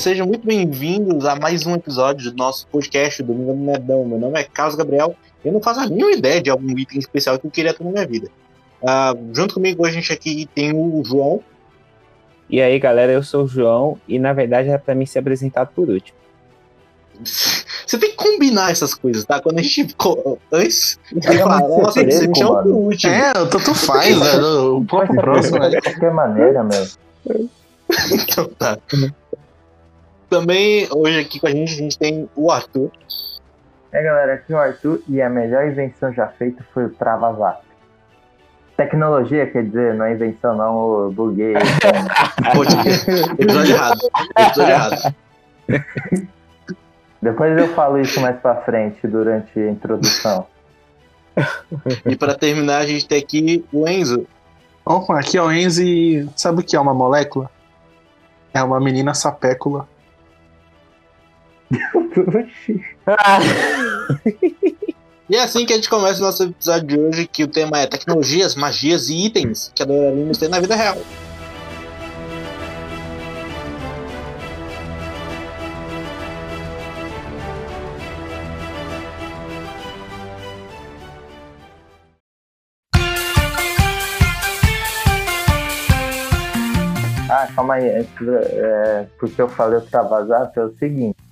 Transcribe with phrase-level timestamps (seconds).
[0.00, 4.04] Sejam muito bem-vindos a mais um episódio do nosso podcast do Domingo do Nerdão.
[4.04, 6.98] Meu nome é Carlos Gabriel e eu não faço a mínima ideia de algum item
[6.98, 8.28] especial que eu queria ter na minha vida.
[8.82, 11.40] Uh, junto comigo hoje a gente aqui tem o João.
[12.48, 15.70] E aí, galera, eu sou o João e na verdade era pra mim ser apresentado
[15.72, 16.18] por último.
[17.24, 19.40] Você tem que combinar essas coisas, tá?
[19.40, 19.86] Quando a gente.
[20.52, 23.12] Antes nossa, você chama por último.
[23.12, 24.36] É, tanto faz, né?
[24.36, 25.70] O próprio próximo, né?
[25.70, 26.98] De qualquer maneira, mesmo.
[28.12, 28.78] então tá.
[30.30, 32.90] Também hoje aqui com a gente a gente tem o Arthur.
[33.92, 37.64] É galera, aqui é o Arthur e a melhor invenção já feita foi o Travazap.
[38.76, 41.54] Tecnologia, quer dizer, não é invenção não, eu buguei.
[43.38, 43.98] episódio errado.
[44.38, 45.14] Episódio errado.
[47.20, 50.46] Depois eu falo isso mais pra frente, durante a introdução.
[52.06, 54.26] E para terminar, a gente tem aqui o Enzo.
[54.84, 57.50] Opa, aqui é o Enzo e sabe o que é uma molécula?
[58.54, 59.86] É uma menina sapécula.
[65.30, 67.78] E é assim que a gente começa o nosso episódio de hoje, que o tema
[67.78, 70.98] é tecnologias, magias e itens que adoraríamos ter na vida real.
[87.32, 91.29] Ah, calma aí, antes, é, porque eu falei o Travazap é o seguinte.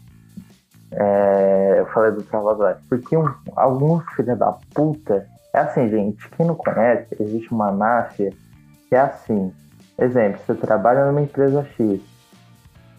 [0.93, 2.81] É, eu falei do Travazap.
[2.89, 5.27] Porque um, alguns filhos da puta.
[5.53, 8.33] É assim, gente, quem não conhece, existe uma máfia
[8.89, 9.53] que é assim.
[9.99, 12.01] Exemplo, você trabalha numa empresa X.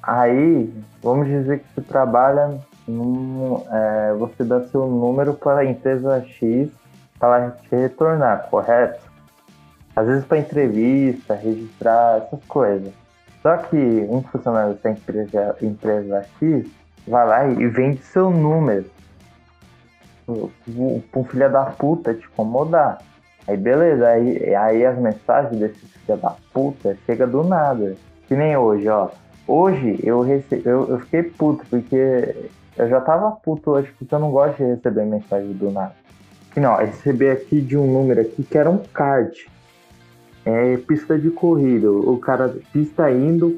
[0.04, 3.64] Aí, vamos dizer que você trabalha num.
[3.72, 6.70] É, você dá seu número para a empresa X
[7.20, 9.10] para ela te retornar, correto?
[9.96, 12.94] Às vezes para entrevista, registrar, essas coisas.
[13.42, 13.76] Só que
[14.10, 16.79] um funcionário dessa empresa, empresa X
[17.10, 18.86] vai lá e vende seu número
[20.26, 23.00] pra um filho da puta te incomodar.
[23.48, 27.96] Aí beleza, aí, aí as mensagens desse filho da puta chega do nada.
[28.28, 29.10] Que nem hoje, ó.
[29.48, 30.62] Hoje eu, rece...
[30.64, 34.64] eu, eu fiquei puto, porque eu já tava puto hoje, porque eu não gosto de
[34.66, 35.96] receber mensagem do nada.
[36.54, 39.48] Que não, receber aqui de um número aqui que era um card.
[40.46, 41.92] É pista de corrida.
[41.92, 43.52] O cara, pista indo,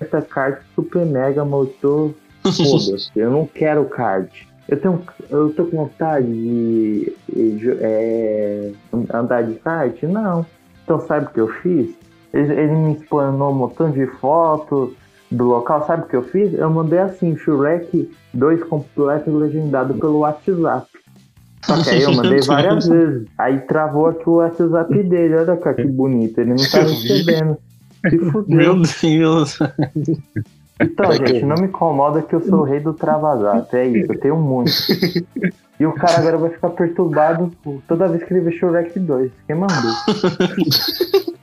[0.00, 2.14] coberta, card super mega motor.
[2.42, 4.48] Foda-se, eu não quero card.
[4.68, 8.72] Eu tenho, eu tô com vontade de, de é,
[9.12, 10.02] andar de kart?
[10.04, 10.46] Não.
[10.84, 11.90] Então sabe o que eu fiz?
[12.32, 14.90] Ele, ele me explanou um montão de fotos
[15.30, 15.86] do local.
[15.86, 16.54] Sabe o que eu fiz?
[16.54, 20.86] Eu mandei assim, Shrek 2 completo legendado pelo WhatsApp.
[21.64, 23.28] Só que aí eu mandei várias vezes.
[23.36, 25.34] Aí travou aqui o WhatsApp dele.
[25.34, 26.38] Olha cá que bonito.
[26.38, 27.58] Ele não tá recebendo.
[28.46, 29.58] Meu Deus.
[30.80, 33.76] Então, gente, não me incomoda que eu sou o rei do travazap.
[33.76, 34.72] É isso, eu tenho muito.
[35.78, 37.52] E o cara agora vai ficar perturbado
[37.86, 39.30] toda vez que ele vê Shrek 2.
[39.46, 39.92] Quem mandou?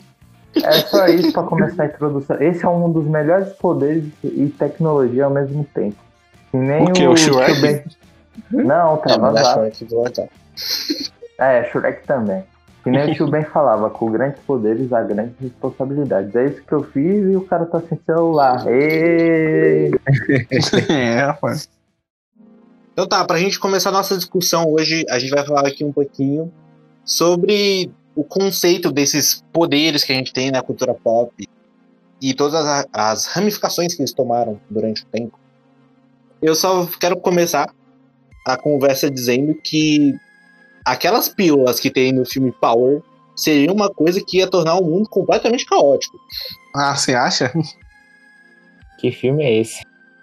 [0.63, 2.41] É só isso pra começar a introdução.
[2.41, 5.97] Esse é um dos melhores poderes e tecnologia ao mesmo tempo.
[6.53, 7.83] E nem o, que, o, o Shrek?
[8.51, 9.71] Não, o travazap.
[11.37, 12.43] É, Shrek também.
[12.87, 16.33] Que nem o tio Ben falava, com grandes poderes há grandes responsabilidades.
[16.35, 18.63] É isso que eu fiz e o cara tá sem celular.
[20.89, 21.69] É, rapaz.
[22.93, 25.91] Então tá, pra gente começar a nossa discussão hoje, a gente vai falar aqui um
[25.91, 26.51] pouquinho
[27.03, 31.47] sobre o conceito desses poderes que a gente tem na cultura pop
[32.21, 35.37] e todas as, as ramificações que eles tomaram durante o tempo.
[36.41, 37.69] Eu só quero começar
[38.45, 40.15] a conversa dizendo que
[40.87, 43.01] aquelas pílulas que tem no filme Power
[43.35, 46.17] seria uma coisa que ia tornar o mundo completamente caótico.
[46.75, 47.51] Ah, você acha?
[48.99, 49.81] Que filme é esse?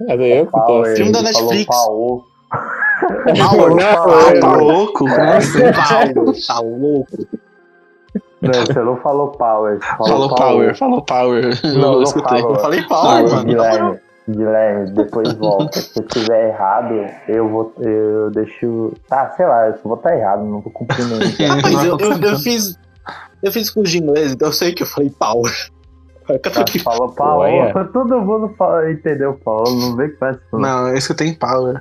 [0.08, 0.58] É eu que tô.
[0.58, 1.76] Power, Filme da ele falou Netflix.
[1.76, 2.22] Power.
[3.36, 4.98] Power, tá louco?
[4.98, 5.10] Como?
[5.16, 7.28] Power, tá louco.
[8.42, 9.78] Não, você não falou Power.
[9.80, 11.60] você Falou power, falou power.
[11.64, 12.40] Não, eu não escutei.
[12.40, 12.54] falou.
[12.56, 13.44] Eu falei Power, mano.
[13.44, 15.78] Guilherme, Guilherme, depois volta.
[15.80, 16.94] Se eu tiver errado,
[17.28, 17.74] eu vou.
[17.78, 18.92] Eu deixo.
[19.10, 21.42] Ah, sei lá, eu vou estar errado, não tô cumprindo isso.
[21.42, 22.78] Rapaz, eu, eu, eu fiz.
[23.42, 25.52] Eu fiz curso de inglês, então eu sei que eu falei Power.
[26.26, 27.74] Tá, falou Power.
[27.92, 29.70] Todo mundo fala, entendeu, Paulo?
[29.78, 30.46] Não vem que faz isso.
[30.52, 30.60] não.
[30.60, 31.76] Não, eu escutei Power.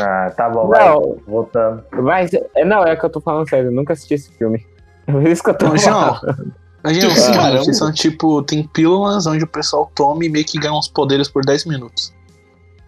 [0.00, 0.88] Ah, tá bom, vai.
[0.88, 1.84] Não, Voltando.
[1.92, 4.64] mas é, não, é que eu tô falando sério, eu nunca assisti esse filme.
[5.06, 6.54] É por isso que eu tô falando.
[6.84, 7.72] Imagina o seguinte, caramba.
[7.72, 11.44] são tipo, tem pílulas onde o pessoal toma e meio que ganha uns poderes por
[11.44, 12.14] 10 minutos.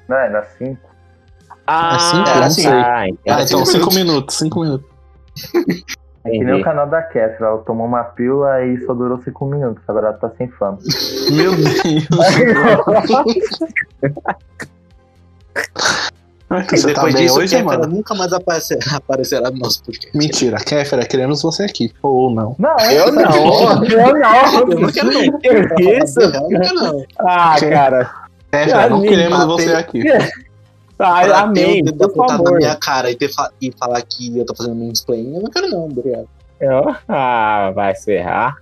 [0.08, 0.78] Não, é na 5.
[1.66, 2.28] Ah, cinco?
[2.28, 2.64] Não ah, sei.
[2.64, 3.08] tá, Ah,
[3.42, 4.88] então cinco 5 minutos, 5 minutos.
[6.24, 9.46] É que nem o canal da Kéfera, ela tomou uma pílula e só durou 5
[9.46, 10.78] minutos, agora ela tá sem fama.
[11.32, 12.06] Meu Deus.
[16.60, 17.94] Então E você tá depois bem disso, hoje, Kéfera mano?
[17.94, 20.16] nunca mais aparecerá, aparecerá no nosso podcast.
[20.16, 21.92] Mentira, Kéfera, queremos você aqui.
[22.02, 22.54] Ou não.
[22.58, 24.66] Não, Eu não, eu não.
[24.72, 25.38] Eu não quero não.
[25.76, 26.20] Que isso?
[26.20, 27.04] Eu não quero não.
[27.18, 28.10] Ah, cara.
[28.50, 30.02] Kéfera, não queremos você aqui.
[30.98, 34.38] Ah, Pra amém, ter o dedo na minha cara e, ter fa- e falar que
[34.38, 36.26] eu tô fazendo mansplaining, eu não quero não, obrigado.
[36.58, 38.56] Eu- Ah, vai se errar.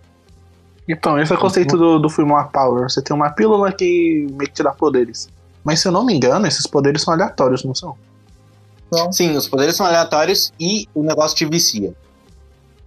[0.88, 2.90] Então, esse é o conceito do, do filme Uma Power.
[2.90, 5.28] Você tem uma pílula que meio que te dá poderes.
[5.64, 7.96] Mas se eu não me engano, esses poderes são aleatórios, não são?
[9.10, 11.92] Sim, os poderes são aleatórios e o negócio te vicia.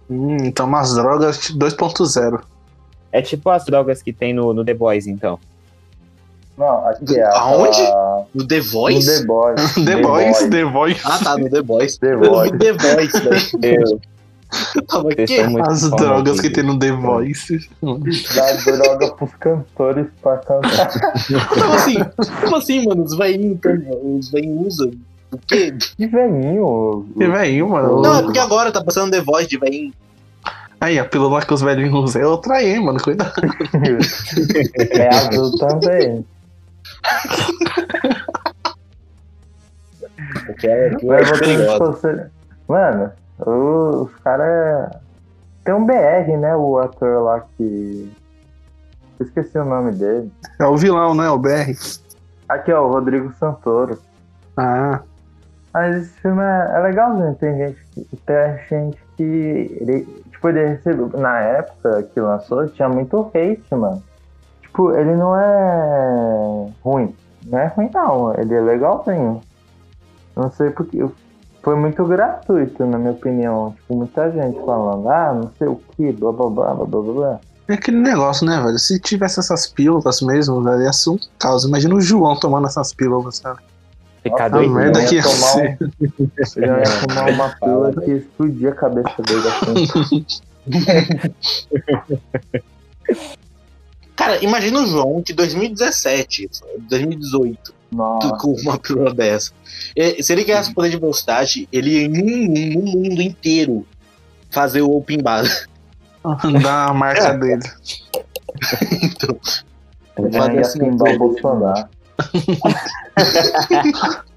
[0.08, 2.40] Hum, então umas drogas 2.0.
[3.12, 5.38] É tipo as drogas que tem no, no The Boys, então.
[6.56, 7.78] Não, aqui é Aonde?
[8.34, 9.06] No The No Voice?
[9.20, 9.74] The Boys.
[9.74, 11.00] The Boys, The Boys.
[11.04, 11.98] Ah, tá, no The Voice.
[12.00, 12.58] The Voice.
[12.58, 14.00] The Voice, velho.
[14.88, 15.42] Tava aqui.
[15.46, 16.54] muito As drogas que gente.
[16.54, 17.68] tem no The Voice.
[17.82, 20.90] Dá droga pros cantores pra cantar.
[21.48, 21.96] Como assim?
[22.42, 23.04] Como assim, mano?
[23.04, 23.58] Os velhinhos
[24.02, 24.92] os velhinhos usam.
[25.30, 25.74] O quê?
[25.96, 27.06] Que velhinho.
[27.16, 28.00] E velho, mano.
[28.00, 29.92] Não, é porque agora tá passando The Voice de velhinho.
[30.80, 33.00] Aí, a pílula que os velhinhos usam é outra aí, mano.
[33.02, 33.32] Cuidado.
[34.90, 36.24] É azul também.
[40.46, 41.78] Porque é, que é que perigoso.
[41.78, 42.26] você...
[42.68, 43.10] Mano,
[43.46, 44.90] os caras.
[45.64, 46.56] Tem um BR, né?
[46.56, 48.12] O ator lá que.
[49.20, 50.30] Esqueci o nome dele.
[50.60, 51.28] É o vilão, né?
[51.28, 51.74] O BR.
[52.48, 53.98] Aqui, ó, o Rodrigo Santoro.
[54.56, 55.00] Ah,
[55.72, 57.34] Mas esse filme é, é legalzinho.
[57.34, 58.16] Tem gente que.
[58.24, 59.22] Tem gente que.
[59.80, 61.10] Ele, tipo, ele recebeu.
[61.18, 64.02] Na época que lançou, tinha muito hate, mano.
[64.62, 67.14] Tipo, ele não é ruim.
[67.46, 68.34] Não é ruim, não.
[68.34, 69.40] Ele é legalzinho.
[70.34, 71.04] Não sei porque.
[71.62, 73.74] Foi muito gratuito, na minha opinião.
[73.80, 77.40] Tipo, muita gente falando, ah, não sei o que, blá blá blá blá blá blá.
[77.68, 78.78] é aquele negócio, né, velho?
[78.78, 81.64] Se tivesse essas pílulas mesmo, velho, ia ser um caos.
[81.64, 83.60] Imagina o João tomando essas pílulas, sabe?
[84.22, 84.72] Ficar A doido.
[84.72, 85.78] merda ia que ia tomar um- ser.
[86.56, 90.26] Ele ia fumar uma pílula que explodia a cabeça dele assim.
[94.16, 96.50] Cara, imagina o João de 2017,
[96.88, 98.36] 2018, Nossa.
[98.38, 99.52] com uma pílula dessa.
[99.96, 103.86] E, Se ele ganhasse poder de velocidade, ele ia em um, no mundo inteiro
[104.50, 105.44] fazer o open bar.
[106.62, 107.62] da marca dele.
[109.02, 109.38] então,
[110.18, 111.88] Ele Fazer ia assim, pimbar o Bolsonaro.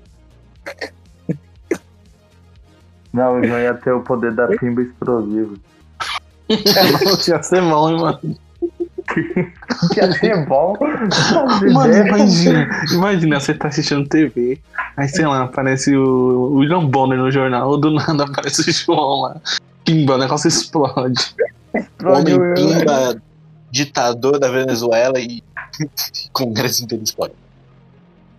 [3.12, 5.56] Não, o João ia ter o poder da pimba explosiva.
[7.28, 8.38] ia ser bom, hein, mano?
[9.96, 10.78] Ia ser bom.
[11.74, 14.60] Mano, imagina, imagina, você tá assistindo TV,
[14.96, 19.42] aí sei lá, aparece o William Bonner no jornal, do nada aparece o João lá.
[19.84, 21.36] Pimba, o negócio explode.
[22.04, 23.22] homem pimba,
[23.72, 25.44] ditador da Venezuela e
[26.32, 27.34] Congresso inteiro explode.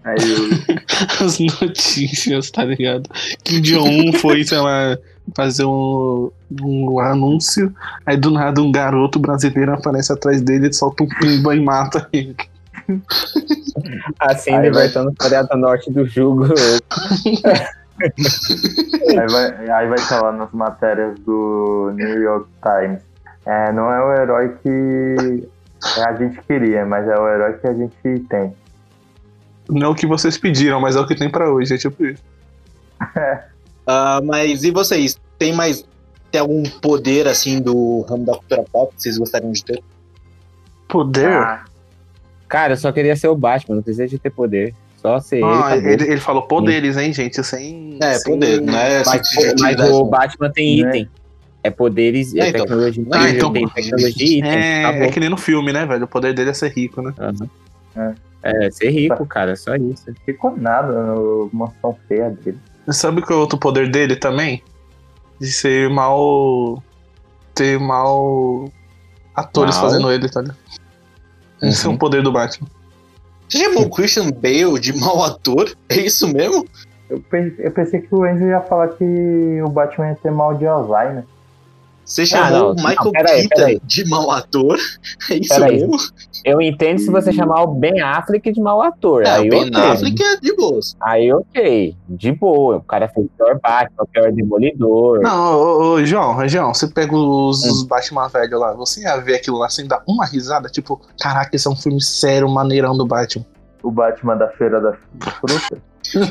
[0.04, 3.08] Aí o- As notícias, tá ligado?
[3.44, 4.96] Kim Jong-un foi, sei lá,
[5.37, 7.72] fazer um, um anúncio,
[8.04, 12.34] aí do nada um garoto brasileiro aparece atrás dele, solta um pimba e mata ele.
[14.19, 16.47] Assim, Aí vai- libertando Coreia do Norte do jugo.
[18.00, 23.00] Aí vai, aí vai estar lá nas matérias do New York Times.
[23.47, 25.49] É, não é o herói que
[26.04, 28.52] a gente queria, mas é o herói que a gente tem.
[29.69, 32.04] Não é o que vocês pediram, mas é o que tem pra hoje, é tipo
[32.04, 32.23] isso.
[33.85, 35.19] Ah, mas e vocês?
[35.37, 35.85] Tem mais.
[36.31, 39.83] Tem algum poder assim do ramo da cultura pop que vocês gostariam de ter?
[40.88, 41.26] Poder?
[41.33, 41.64] Ah,
[42.49, 44.73] Cara, eu só queria ser o Batman, não precisa de ter poder.
[44.99, 45.95] Só ser Ah, ele.
[45.95, 47.42] ele, ele falou poderes, hein, gente?
[47.42, 47.99] Sem.
[48.00, 50.04] É, sem- poder, não é Mas, o.
[50.04, 50.88] Batman tem Né?
[50.90, 51.11] item.
[51.64, 52.61] É poderes, é, É, então.
[52.62, 53.04] tecnologia.
[53.11, 54.50] Ah, então- tem tecnologia e item.
[54.52, 56.04] É, é que nem no filme, né, velho?
[56.04, 57.12] O poder dele é ser rico, né?
[57.19, 57.50] Aham.
[57.97, 58.14] É,
[58.72, 60.12] ser rico, cara, só isso.
[60.25, 62.58] ficou nada no moção feia dele.
[62.88, 64.62] Sabe qual é outro poder dele também?
[65.40, 66.82] De ser mal.
[67.54, 68.68] ter mal.
[69.34, 69.84] atores Mal?
[69.84, 70.56] fazendo ele, tá ligado?
[71.62, 71.94] Esse é Uhum.
[71.94, 72.68] o poder do Batman.
[73.49, 75.70] Você chamou o Christian Bale de mau ator?
[75.88, 76.66] É isso mesmo?
[77.08, 79.04] Eu pensei, eu pensei que o Enzo ia falar que
[79.62, 81.25] o Batman ia ter mal de Alzheimer.
[82.04, 83.80] Você chamou não, o Michael não, peraí, Keaton peraí.
[83.85, 84.76] de mau ator?
[85.30, 85.73] É isso Peraí.
[85.80, 85.97] mesmo?
[86.44, 89.23] Eu entendo se você chamar o Ben Affleck de mau ator.
[89.23, 89.80] É, aí o Ben ok.
[89.82, 90.97] Affleck é de boas.
[91.00, 92.76] Aí ok, de boa.
[92.78, 95.21] O cara fez o pior Batman, o pior Demolidor.
[95.21, 97.71] Não, ô, ô, João, João, você pega os, Hum.
[97.71, 101.54] os Batman velho lá, você ia ver aquilo lá sem dar uma risada, tipo, caraca,
[101.54, 103.47] esse é um filme sério, maneirão do Batman.
[103.82, 104.92] O Batman da Feira da
[105.32, 105.80] Fruta.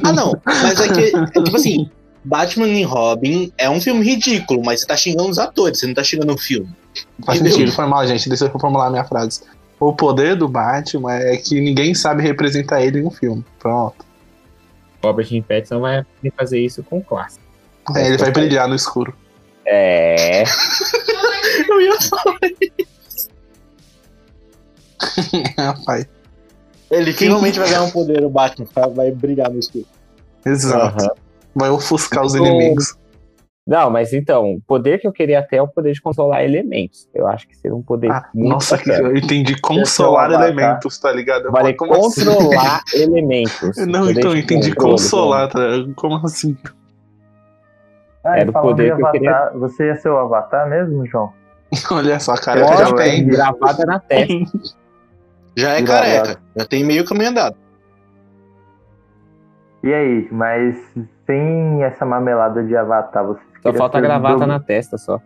[0.03, 0.33] Ah, não.
[0.45, 1.89] Mas é que, é, tipo assim,
[2.23, 5.93] Batman e Robin é um filme ridículo, mas você tá xingando os atores, você não
[5.93, 6.69] tá xingando o filme.
[7.25, 7.57] Faz Entendeu?
[7.57, 8.27] sentido, foi mal, gente.
[8.29, 9.41] Deixa eu formular minha frase.
[9.79, 13.43] O poder do Batman é que ninguém sabe representar ele em um filme.
[13.59, 14.05] Pronto.
[15.03, 16.05] Robert Pattinson vai
[16.37, 17.39] fazer isso com classe.
[17.95, 19.15] É, ele vai brilhar no escuro.
[19.65, 20.43] É.
[21.67, 22.39] Eu ia falar.
[25.57, 26.05] Rapaz.
[26.91, 29.85] Ele finalmente vai ganhar um poder, o Batman, vai brigar no escuro.
[30.45, 31.05] Exato.
[31.05, 31.09] Aham.
[31.55, 32.95] Vai ofuscar os Então, inimigos.
[33.67, 37.07] Não, mas então, o poder que eu queria ter é o poder de controlar elementos.
[37.13, 39.59] Eu acho que seria um poder Ah, muito nossa, que eu entendi.
[39.61, 40.49] Consolar o Avatar.
[40.49, 41.45] elementos, tá ligado?
[41.45, 41.77] Eu Vale assim?
[41.77, 43.77] controlar elementos.
[43.87, 45.59] Não, então, eu entendi controle, consolar, tá?
[45.95, 46.57] Como assim?
[48.23, 51.05] Ah, Era o poder de que eu queria- Avatar, Você ia ser o Avatar mesmo,
[51.05, 51.31] João?
[51.91, 53.27] Olha só, careca já Lógico, tem.
[53.27, 54.33] gravada na testa.
[55.55, 57.57] Já é careca, já tem meio caminho andado.
[59.83, 60.75] E aí, mas
[61.25, 65.19] sem essa mamelada de Avatar, você Só falta a gravata na testa só.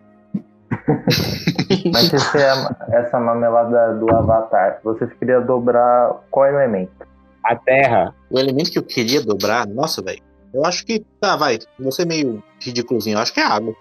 [1.92, 7.06] Mas se você ama- essa mamelada do Avatar, você queria dobrar qual elemento?
[7.44, 8.14] A terra.
[8.30, 10.22] O elemento que eu queria dobrar, nossa, velho.
[10.52, 11.04] Eu acho que.
[11.20, 11.58] Tá, vai.
[11.78, 13.16] Você é meio ridículozinho.
[13.16, 13.74] Eu acho que é água.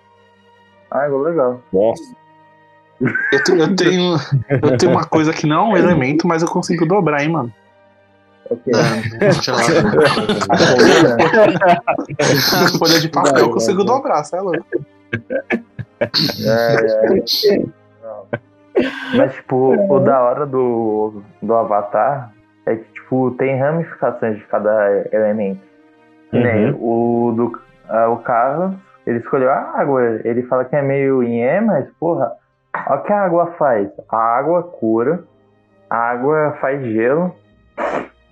[0.91, 1.61] Ah, legal.
[1.71, 2.03] Nossa.
[3.01, 4.15] Eu, eu tenho,
[4.63, 7.53] eu tenho uma coisa que não é um elemento, mas eu consigo dobrar, hein, mano.
[8.49, 8.73] Ok.
[8.73, 9.61] Não, deixa lá.
[10.49, 11.17] A coluna?
[12.65, 14.51] A folha de papel eu consigo dobrar, sei lá.
[16.01, 16.75] É,
[17.05, 17.59] é.
[18.03, 18.27] Não.
[19.15, 22.31] Mas, tipo, o da hora do, do Avatar
[22.65, 25.61] é que, tipo, tem ramificações de cada elemento.
[26.29, 28.75] Que nem o do ah, o Carlos,
[29.05, 30.19] ele escolheu a água.
[30.23, 32.31] Ele fala que é meio inhé, mas, porra,
[32.87, 33.89] olha o que a água faz.
[34.09, 35.23] A água cura,
[35.89, 37.33] a água faz gelo,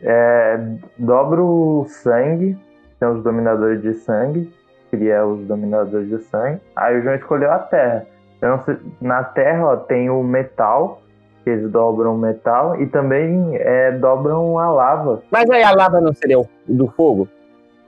[0.03, 0.60] é,
[0.98, 2.57] dobra o sangue,
[3.00, 4.53] tem os dominadores de sangue,
[4.91, 6.60] cria os dominadores de sangue.
[6.75, 8.05] Aí o João escolheu a terra.
[8.41, 11.01] Eu não sei- na terra ó, tem o metal,
[11.43, 15.24] que eles dobram o metal, e também é, dobram a lava.
[15.31, 17.27] Mas aí a lava não seria o do fogo?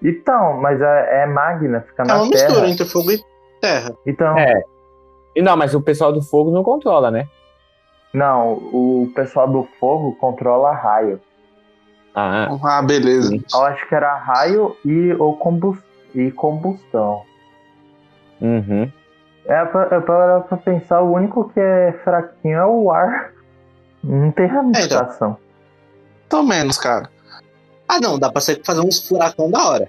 [0.01, 2.48] Então, mas é, é magna, fica É na uma terra.
[2.48, 3.19] mistura entre fogo e
[3.62, 3.93] terra.
[4.05, 4.62] Então, É.
[5.36, 7.27] E não, mas o pessoal do fogo não controla, né?
[8.13, 11.19] não, o pessoal do fogo controla raio.
[12.15, 13.36] Ah, Ah, beleza.
[13.53, 17.24] Eu acho que era raio e, o combus- e combustão.
[18.41, 18.89] uhum.
[19.48, 23.31] É pra, é pra, pra pensar, o único que é fraquinho é o ar.
[24.03, 25.38] Não tem ramificação.
[26.27, 27.10] Pelo menos, cara.
[27.88, 29.88] Ah, não, dá pra você fazer uns furacão da hora.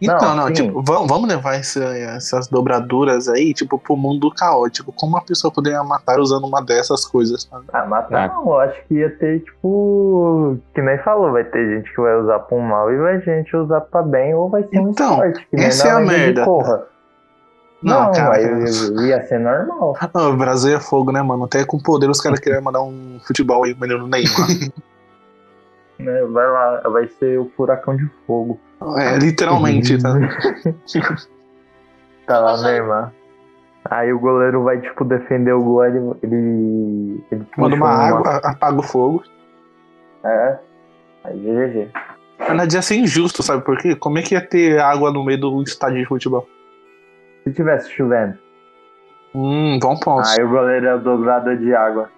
[0.00, 4.92] Então, Não, não, tipo, vamos, vamos levar esse- essas dobraduras aí, tipo, pro mundo caótico.
[4.92, 7.48] Como uma pessoa poderia matar usando uma dessas coisas?
[7.72, 8.34] Ah, matar Tá.
[8.36, 10.56] não, eu acho que ia ter, tipo.
[10.74, 13.56] Que nem falou, vai ter gente que vai usar pra um mal e vai gente
[13.56, 15.46] usar pra bem, ou vai ser um Então, esporte.
[15.50, 16.44] Que essa é a merda.
[17.80, 18.40] Não, Não, cara.
[18.42, 19.94] ia ser normal.
[20.14, 21.44] Ah, o Brasil é fogo, né, mano?
[21.44, 24.46] Até com poder os caras queriam mandar um futebol aí, menino Neymar.
[25.98, 26.22] Né?
[26.26, 28.60] Vai lá, vai ser o furacão de fogo.
[28.98, 30.14] É, literalmente, tá?
[32.26, 33.12] Tá lá, Neymar.
[33.86, 35.98] Aí o goleiro vai, tipo, defender o gol, ele.
[36.22, 39.22] ele, ele Manda uma água, a- apaga o fogo.
[40.24, 40.58] É.
[41.24, 41.88] Aí GG.
[42.54, 43.96] Mas ia ser injusto, sabe por quê?
[43.96, 46.46] Como é que ia ter água no meio do estádio de futebol?
[47.44, 48.36] Se tivesse chovendo,
[49.34, 50.26] Hum, bom ponto.
[50.28, 52.10] aí o goleiro é o dobrador de água.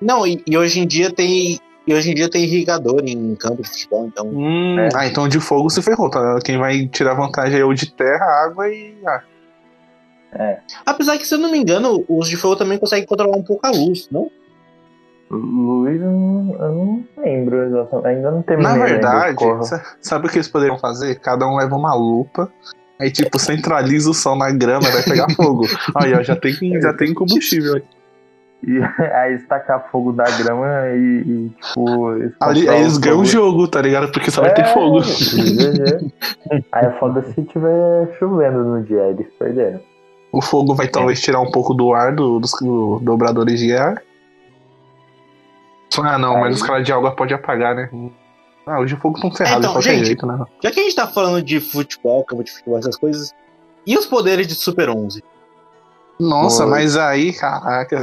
[0.00, 1.58] Não, e, e hoje em dia tem.
[1.88, 4.26] E hoje em dia tem irrigador em campo de futebol, então.
[4.26, 4.90] Hum, É.
[4.94, 6.38] Ah, então de fogo se ferrou, tá?
[6.44, 9.24] Quem vai tirar vantagem é o de terra, água e ar.
[10.84, 13.66] Apesar que, se eu não me engano, os de fogo também conseguem controlar um pouco
[13.66, 14.30] a luz, não?
[15.30, 18.06] Luiz, eu não, eu não lembro exatamente.
[18.06, 18.70] Ainda não terminei.
[18.70, 19.38] Na ainda, verdade,
[20.02, 21.18] sabe o que eles poderiam fazer?
[21.20, 22.52] Cada um leva uma lupa,
[23.00, 25.66] aí tipo, centraliza o sol na grama, vai pegar fogo.
[25.96, 26.52] Aí, ó, já tem,
[26.82, 27.76] já tem combustível.
[27.76, 27.82] aí.
[28.66, 28.78] E
[29.14, 32.12] aí estacar fogo da grama e, e, tipo.
[32.14, 34.10] eles Ali, aí eles o ganham o jogo, tá ligado?
[34.10, 34.98] Porque só vai ter É, fogo.
[36.72, 39.80] Aí é foda se tiver chovendo no dia, eles perderam.
[40.32, 44.02] O fogo vai talvez tirar um pouco do ar do- dos do- dobradores de ar.
[46.02, 47.88] Ah, não, mas Aí- os caras de água podem apagar, né?
[48.66, 50.44] Ah, os de fogo estão ferrados Então, de qualquer gente, jeito, né?
[50.62, 53.32] Já que a gente tá falando de futebol, campo de futebol, essas coisas.
[53.86, 55.22] E os poderes de Super 11?
[56.20, 56.70] Nossa, Oi.
[56.70, 58.02] mas aí, caraca.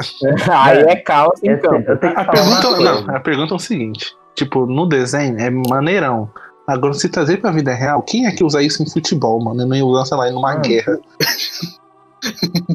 [0.49, 5.37] aí é caos que A pergunta, não, a pergunta é o seguinte: tipo, no desenho
[5.39, 6.29] é maneirão.
[6.67, 9.61] Agora, se trazer pra vida real, quem é que usa isso em futebol, mano?
[9.61, 10.61] Eu não ia usar, sei lá, numa Hum.
[10.61, 10.97] guerra.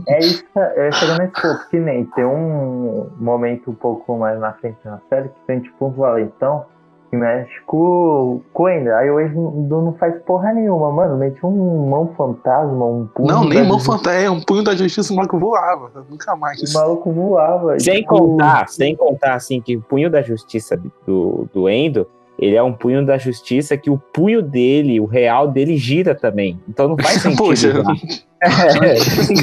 [0.07, 4.53] É isso, é chegando nesse ponto, que nem tem um momento um pouco mais na
[4.53, 6.67] frente na série que tem tipo um valentão
[7.11, 8.95] que mexe com, Ender.
[8.95, 9.35] Aí o Ender
[9.69, 11.19] não faz porra nenhuma, mano.
[11.19, 13.29] Mete um mão fantasma, um punho.
[13.29, 14.21] Não, nem mão fantasma.
[14.21, 15.91] É um punho da justiça, o maluco voava.
[16.09, 16.61] Nunca mais.
[16.63, 17.79] O maluco voava.
[17.81, 22.07] Sem tipo, contar, sem contar, assim, que o punho da justiça do, do Endo,
[22.39, 26.61] ele é um punho da justiça que o punho dele, o real dele, gira também.
[26.69, 27.43] Então não faz sentido.
[27.43, 27.73] Poxa.
[28.43, 28.95] É,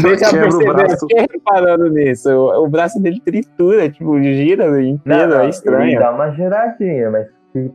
[0.01, 1.07] deixa Quebra o eu perceber, braço.
[1.31, 2.31] reparando nisso.
[2.31, 5.99] O, o braço dele tritura, tipo, gira inteiro, não, é Ele estranho.
[5.99, 7.27] dá uma giradinha, mas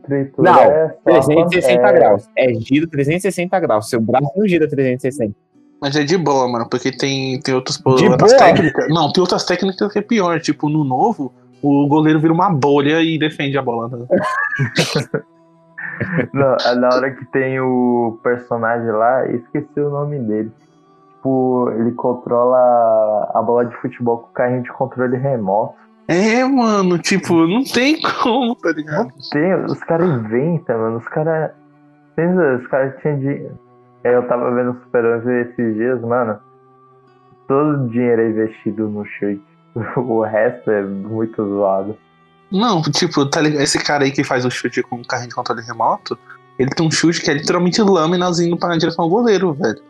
[0.03, 2.29] tritura Não, é só 360 é, graus.
[2.37, 3.89] É giro 360 graus.
[3.89, 5.33] Seu braço não gira 360.
[5.81, 8.37] Mas é de boa, mano, porque tem, tem outros, De outras boa?
[8.37, 8.87] técnicas.
[8.89, 10.39] Não, tem outras técnicas que é pior.
[10.39, 13.89] Tipo, no novo, o goleiro vira uma bolha e defende a bola.
[13.89, 14.05] né?
[16.33, 20.51] Não, é na hora que tem o personagem lá, esqueci o nome dele.
[21.15, 25.75] Tipo, ele controla a bola de futebol com o carrinho de controle remoto.
[26.07, 29.11] É, mano, tipo, não tem como, tá ligado?
[29.31, 30.97] Tem, os caras inventam, mano.
[30.97, 31.51] Os caras.
[32.15, 33.59] Pensa, Os caras tinham dinheiro.
[34.03, 36.37] Eu tava vendo Super 11 esses dias, mano.
[37.47, 39.41] Todo o dinheiro é investido no chute.
[39.97, 41.97] O resto é muito zoado.
[42.51, 43.61] Não, tipo, tá ligado?
[43.63, 46.17] Esse cara aí que faz o chute com o carrinho de controle remoto,
[46.59, 49.81] ele tem um chute que é literalmente lâminas indo pra direção ao goleiro, velho.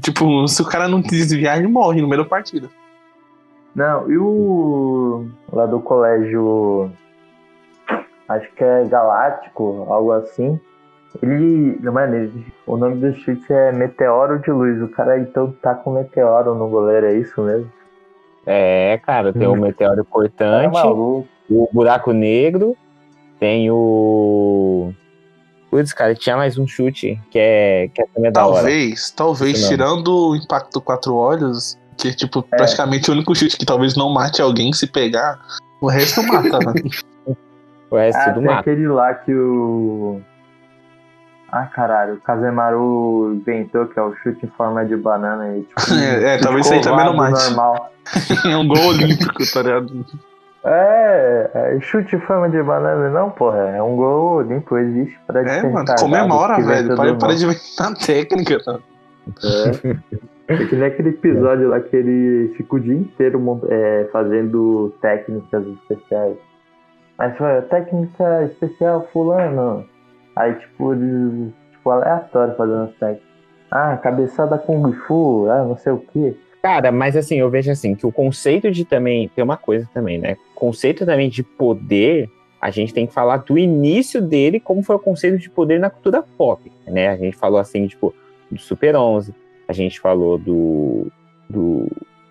[0.00, 2.70] Tipo, se o cara não desviar, ele morre no meio da partida.
[3.74, 5.26] Não, e o.
[5.52, 6.90] lá do colégio.
[8.28, 10.60] Acho que é Galáctico, algo assim.
[11.22, 11.78] Ele.
[11.90, 14.80] Mano, ele, o nome do chute é Meteoro de Luz.
[14.82, 17.70] O cara então tá com meteoro no goleiro, é isso mesmo?
[18.46, 21.28] É, cara, tem o meteoro É cortante, maluco.
[21.48, 22.76] o buraco negro,
[23.38, 24.92] tem o.
[25.70, 28.56] Putz, cara, tinha mais um chute que é, que é também da hora.
[28.56, 32.56] Talvez, talvez, tirando o impacto quatro olhos, que é tipo É.
[32.56, 35.38] praticamente o único chute que talvez não mate alguém se pegar,
[35.80, 36.74] o resto mata, né?
[37.90, 38.60] O resto Ah, tem mata.
[38.60, 40.18] aquele lá que o.
[41.52, 45.58] Ah, caralho, o Kazemaru inventou, que é o chute em forma de banana.
[45.58, 47.44] E, tipo, É, é, talvez isso aí também não mate.
[47.44, 47.92] Normal.
[48.50, 50.06] É um gol olímpico, tá ligado?
[50.64, 53.58] É, é, chute em forma de banana, não, porra.
[53.76, 56.96] É um gol limpo, existe pra É, mano, comemora, velho.
[56.96, 58.78] Para, do para de inventar técnica, tá?
[59.44, 59.96] É.
[60.48, 65.66] É que nem aquele episódio lá que ele fica o dia inteiro é, fazendo técnicas
[65.66, 66.36] especiais.
[67.16, 69.86] Mas foi técnica especial fulano.
[70.34, 70.94] Aí tipo,
[71.72, 73.32] tipo, aleatório fazendo as técnicas.
[73.70, 76.36] Ah, cabeçada Kung Fu, ah, não sei o que.
[76.62, 79.28] Cara, mas assim, eu vejo assim, que o conceito de também.
[79.28, 80.36] Tem uma coisa também, né?
[80.52, 82.28] O conceito também de poder,
[82.60, 85.90] a gente tem que falar do início dele, como foi o conceito de poder na
[85.90, 87.08] cultura pop, né?
[87.08, 88.14] A gente falou assim, tipo,
[88.50, 89.34] do Super 11,
[89.72, 91.10] a gente falou do.
[91.48, 91.88] do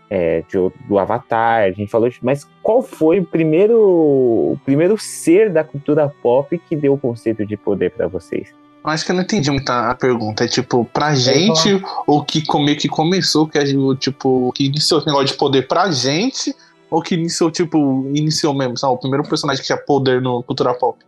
[0.10, 4.98] é, de do Avatar, a gente falou de, mas qual foi o primeiro o primeiro
[4.98, 8.54] ser da cultura pop que deu o conceito de poder pra vocês?
[8.84, 10.44] Eu Acho que eu não entendi muito a pergunta.
[10.44, 15.08] É tipo, pra gente, ou que como que começou, que gente, tipo, que iniciou esse
[15.08, 16.54] negócio de poder pra gente,
[16.90, 18.94] ou que iniciou, tipo, iniciou mesmo, sabe?
[18.94, 21.00] O primeiro personagem que tinha poder no cultura pop.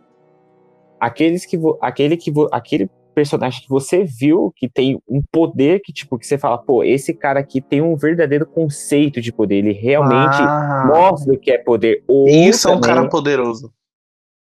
[0.98, 6.18] aqueles que aquele que aquele personagem que você viu que tem um poder que tipo
[6.18, 10.36] que você fala, pô, esse cara aqui tem um verdadeiro conceito de poder, ele realmente
[10.42, 12.02] Ah, mostra o que é poder.
[12.08, 13.72] Ou isso é um também- cara poderoso.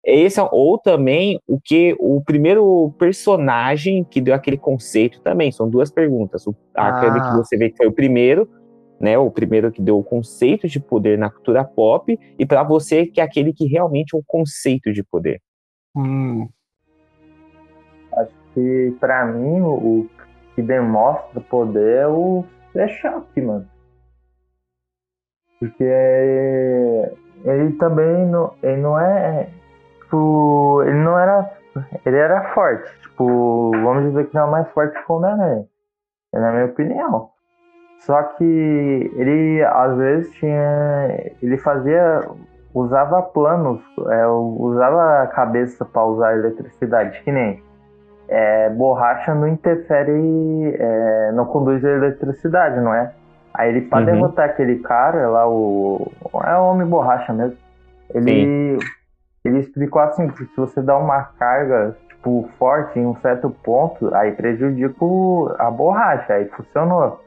[0.03, 5.51] esse é, ou também o que o primeiro personagem que deu aquele conceito também.
[5.51, 6.47] São duas perguntas.
[6.47, 7.29] O, Aquele Ah.
[7.31, 8.49] que você vê que foi o primeiro,
[8.99, 9.17] né?
[9.17, 13.19] O primeiro que deu o conceito de poder na cultura pop, e pra você que
[13.21, 15.39] é aquele que realmente é o conceito de poder.
[15.95, 16.47] Hum.
[18.53, 20.07] Que pra mim o,
[20.55, 23.67] que demonstra poder é o é choque, mano.
[25.59, 29.49] Porque é- ele também não, ele não é.
[30.01, 31.51] Tipo, ele não era.
[32.05, 32.89] Ele era forte.
[33.01, 35.65] Tipo, vamos dizer que não é mais forte que o Homem-Aranha.
[36.33, 37.29] Na minha opinião.
[37.99, 41.31] Só que ele às vezes tinha.
[41.41, 42.21] Ele fazia.
[42.73, 47.61] Usava planos, é, usava a cabeça pra usar eletricidade, que nem
[48.31, 53.11] é, borracha não interfere, é, não conduz a eletricidade, não é?
[53.53, 54.05] Aí ele, pra Uhum.
[54.05, 56.09] derrotar aquele cara lá, o.
[56.45, 57.57] É o homem borracha mesmo.
[58.15, 58.79] Ele.
[59.43, 64.13] Ele explicou assim, que se você dá uma carga, tipo, forte em um certo ponto,
[64.15, 67.19] aí prejudica o- a borracha, aí funcionou.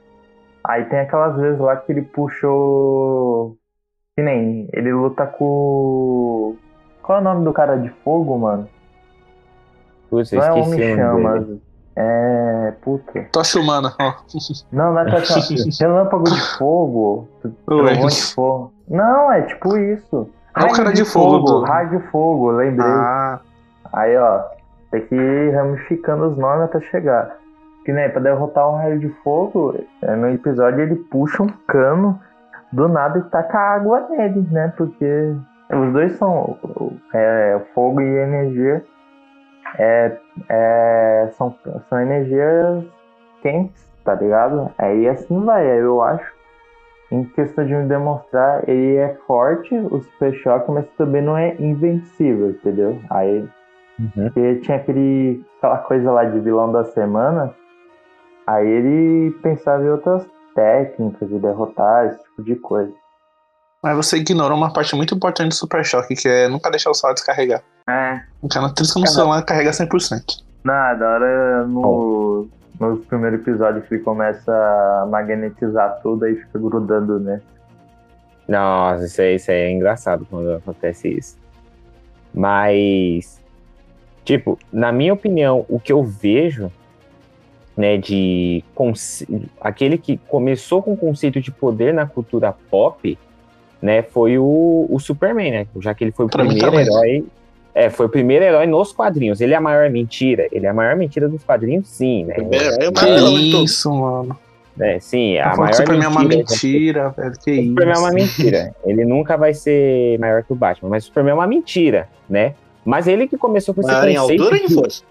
[0.63, 3.57] Aí tem aquelas vezes lá que ele puxou.
[4.17, 6.55] Que nem, ele luta com.
[7.03, 8.69] Qual é o nome do cara de fogo, mano?
[10.15, 11.63] Putz, eu Não é esqueci nome dele.
[11.97, 12.73] É.
[12.83, 13.27] Puta.
[13.33, 14.13] Tocha humana, ó.
[14.73, 15.41] Não, não é tocha-
[15.81, 17.29] Relâmpago de fogo.
[17.65, 18.73] Trovão de fogo.
[18.89, 20.29] Não, é tipo isso.
[20.57, 22.87] É o cara Raio de fogo do- Raio de fogo, lembrei.
[22.91, 23.41] Ah,
[23.93, 24.41] Aí, ó.
[24.91, 27.37] Tem que ir ramificando os nomes até chegar.
[27.85, 32.19] Que nem pra derrotar um raio de fogo, é, no episódio ele puxa um cano
[32.73, 34.73] do nada e taca água nele, né?
[34.77, 35.35] Porque
[35.73, 36.57] os dois são
[37.13, 38.85] é, fogo e energia.
[39.79, 40.17] É,
[40.49, 41.55] é, são,
[41.89, 42.85] são energias
[43.43, 44.71] quentes, tá ligado?
[44.79, 46.33] Aí assim vai, eu acho.
[47.11, 51.55] Em questão de me demonstrar, ele é forte, o Super Choque, mas também não é
[51.61, 52.99] invencível, entendeu?
[53.11, 53.49] Aí
[53.99, 54.11] Uhum.
[54.25, 57.55] porque tinha aquele, aquela coisa lá de vilão da semana.
[58.47, 62.93] Aí ele pensava em outras técnicas de derrotar, esse tipo de coisa.
[63.85, 66.95] Mas você ignorou uma parte muito importante do Super Choque, que é nunca deixar o
[66.95, 67.63] celular descarregar.
[67.87, 70.43] É, O cara trisca no celular carrega 100%.
[70.65, 72.49] nada, hora no,
[72.81, 77.43] no primeiro episódio que ele começa a magnetizar tudo aí fica grudando, né?
[78.49, 81.37] Nossa, isso aí, isso aí é engraçado quando acontece isso.
[82.33, 83.39] Mas,
[84.25, 86.73] tipo, na minha opinião, o que eu vejo,
[87.77, 88.65] né, de
[89.61, 93.19] aquele que começou com o conceito de poder na cultura pop,
[93.85, 95.67] né, foi o, o Superman, né?
[95.81, 97.25] Já que ele foi o Pra primeiro herói.
[97.75, 99.41] É, foi o primeiro herói nos quadrinhos.
[99.43, 100.49] Ele é a maior mentira.
[100.51, 102.37] Ele é a maior mentira dos quadrinhos, sim, né?
[102.39, 103.71] É o Que maior todos.
[103.71, 104.39] isso, mano.
[104.81, 106.45] É, sim, Tá a falando maior que o Superman é uma mentira.
[106.49, 107.33] mentira, velho.
[107.45, 107.69] Que O isso.
[107.69, 108.75] Superman é uma mentira.
[108.87, 112.55] Ele nunca vai ser maior que o Batman, mas o Superman é uma mentira, né?
[112.85, 114.43] Mas ele que começou com esse Maior em conceito.
[114.45, 115.03] altura que- força?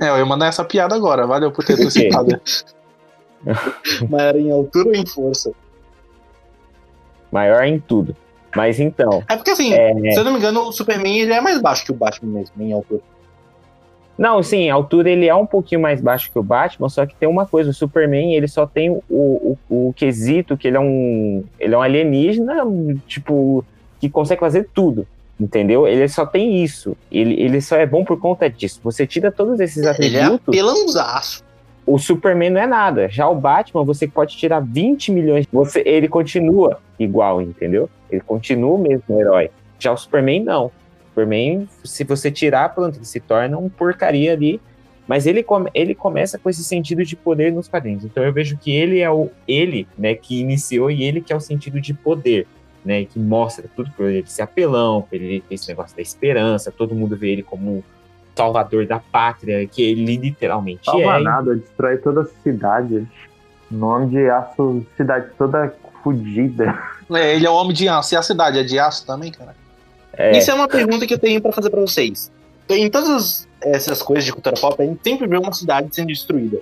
[0.00, 1.26] É, eu ia mandar essa piada agora.
[1.26, 2.40] Valeu por ter antecipado.
[4.08, 5.52] Maior em altura ou em força?
[7.30, 8.16] Maior em tudo.
[8.54, 11.40] Mas então, É porque assim, é, se eu não me engano, o Superman ele é
[11.40, 13.00] mais baixo que o Batman mesmo, em altura.
[14.18, 17.14] não, sim, a altura ele é um pouquinho mais baixo que o Batman, só que
[17.14, 20.80] tem uma coisa, o Superman, ele só tem o, o, o quesito que ele é
[20.80, 22.66] um ele é um alienígena,
[23.06, 23.64] tipo,
[24.00, 25.06] que consegue fazer tudo.
[25.38, 25.88] Entendeu?
[25.88, 26.94] Ele só tem isso.
[27.10, 28.78] Ele, ele só é bom por conta disso.
[28.84, 30.54] Você tira todos esses Ele é atributos.
[31.94, 33.08] O Superman não é nada.
[33.08, 35.46] Já o Batman, você pode tirar 20 milhões.
[35.52, 37.88] Você, ele continua igual, entendeu?
[38.10, 39.50] Ele continua o mesmo herói.
[39.78, 40.66] Já o Superman, não.
[40.66, 40.72] O
[41.08, 44.60] Superman, se você tirar, pronto, ele se torna um porcaria ali.
[45.08, 48.04] Mas ele, come- ele começa com esse sentido de poder nos quadrinhos.
[48.04, 51.36] Então eu vejo que ele é o ele, né, que iniciou e ele que é
[51.36, 52.46] o sentido de poder,
[52.84, 56.70] né, que mostra tudo por ele ser apelão, por ele ter esse negócio da esperança,
[56.70, 57.82] todo mundo vê ele como
[58.40, 61.22] salvador da pátria, que ele literalmente Salva é.
[61.22, 63.06] nada, destrói toda a cidade.
[63.70, 65.72] Nome de aço, cidade toda
[66.02, 66.76] fodida.
[67.12, 68.14] É, ele é o homem de aço.
[68.14, 69.54] E a cidade é de aço também, cara?
[70.12, 72.30] É, Isso é uma pergunta que eu tenho pra fazer pra vocês.
[72.68, 76.08] Em todas as- essas coisas de cultura pop, a gente sempre vê uma cidade sendo
[76.08, 76.58] destruída.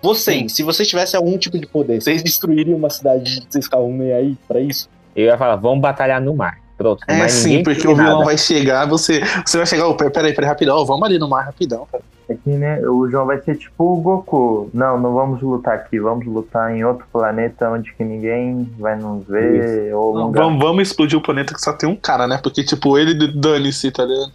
[0.00, 4.14] Vocês, se vocês tivessem algum tipo de poder, vocês destruiriam uma cidade, vocês ficavam meio
[4.16, 4.88] aí pra isso?
[5.16, 6.58] eu ia falar, vamos batalhar no mar.
[6.78, 8.24] Pronto, É sim, porque o vilão nada.
[8.24, 11.86] vai chegar, você, você vai chegar, oh, peraí, peraí, rapidão, vamos ali no mar rapidão,
[11.90, 12.04] cara.
[12.28, 14.70] É que, né, o João vai ser tipo o Goku.
[14.72, 19.26] Não, não vamos lutar aqui, vamos lutar em outro planeta onde que ninguém vai nos
[19.26, 20.44] ver, ou lugar.
[20.44, 22.38] Vamos, vamos explodir o planeta que só tem um cara, né?
[22.40, 24.30] Porque, tipo, ele dane-se, tá ligado?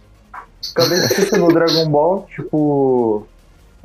[0.74, 3.26] Talvez isso no Dragon Ball, tipo.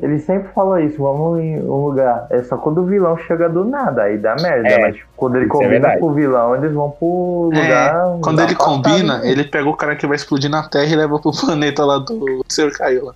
[0.01, 2.27] Ele sempre fala isso, vamos em um lugar.
[2.29, 4.67] É só quando o vilão chega do nada, aí dá merda.
[4.67, 5.99] É, mas tipo, quando ele é combina verdade.
[5.99, 8.19] com o vilão, eles vão pro É, lugar.
[8.21, 9.29] Quando ele combina, né?
[9.29, 12.41] ele pega o cara que vai explodir na Terra e leva pro planeta lá do
[12.47, 13.13] Senhor Caiu lá.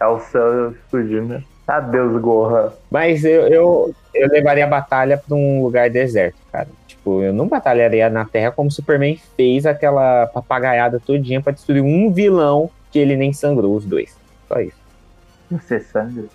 [0.00, 1.42] É o céu explodindo, né?
[1.66, 2.70] Adeus, Gohan.
[2.90, 6.68] Mas eu, eu, eu levaria a batalha pra um lugar deserto, cara.
[6.86, 11.82] Tipo, eu não batalharia na Terra como o Superman fez aquela papagaiada todinha pra destruir
[11.82, 14.14] um vilão que ele nem sangrou os dois.
[14.48, 14.83] Só isso.
[15.60, 16.28] Você sangue.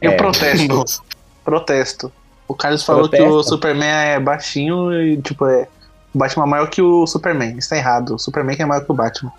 [0.00, 0.16] Eu É.
[0.16, 1.02] protesto,
[1.44, 2.12] protesto.
[2.46, 3.34] O Carlos falou que Protesta?
[3.36, 5.68] o Superman é baixinho e, tipo, é.
[6.14, 7.56] O Batman é maior que o Superman.
[7.58, 8.14] Isso tá errado.
[8.14, 9.30] O Superman que é maior que o Batman.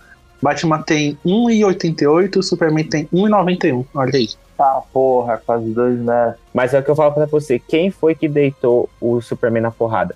[0.42, 3.86] Batman tem 1,88, o Superman tem 1,91.
[3.96, 4.28] Olha aí.
[4.56, 6.36] Tá, porra, quase dois metros.
[6.54, 7.58] Mas é o que eu falo pra você.
[7.60, 10.16] Quem foi que deitou o Superman na porrada?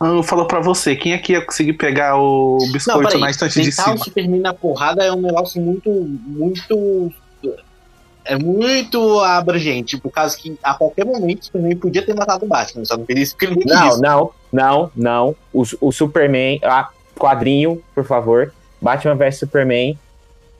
[0.00, 3.20] Eu falo pra você, quem aqui ia conseguir pegar o Não, biscoito peraí.
[3.20, 3.94] na estante de cima?
[3.94, 7.12] o Superman na porrada é um negócio muito, muito...
[8.24, 12.48] É muito abrangente, por causa que a qualquer momento o Superman podia ter matado o
[12.48, 14.00] Batman, só não fez isso porque ele não Não, quis.
[14.00, 15.36] não, não, não.
[15.52, 18.52] O, o Superman, ah, quadrinho, por favor.
[18.80, 19.98] Batman vs Superman.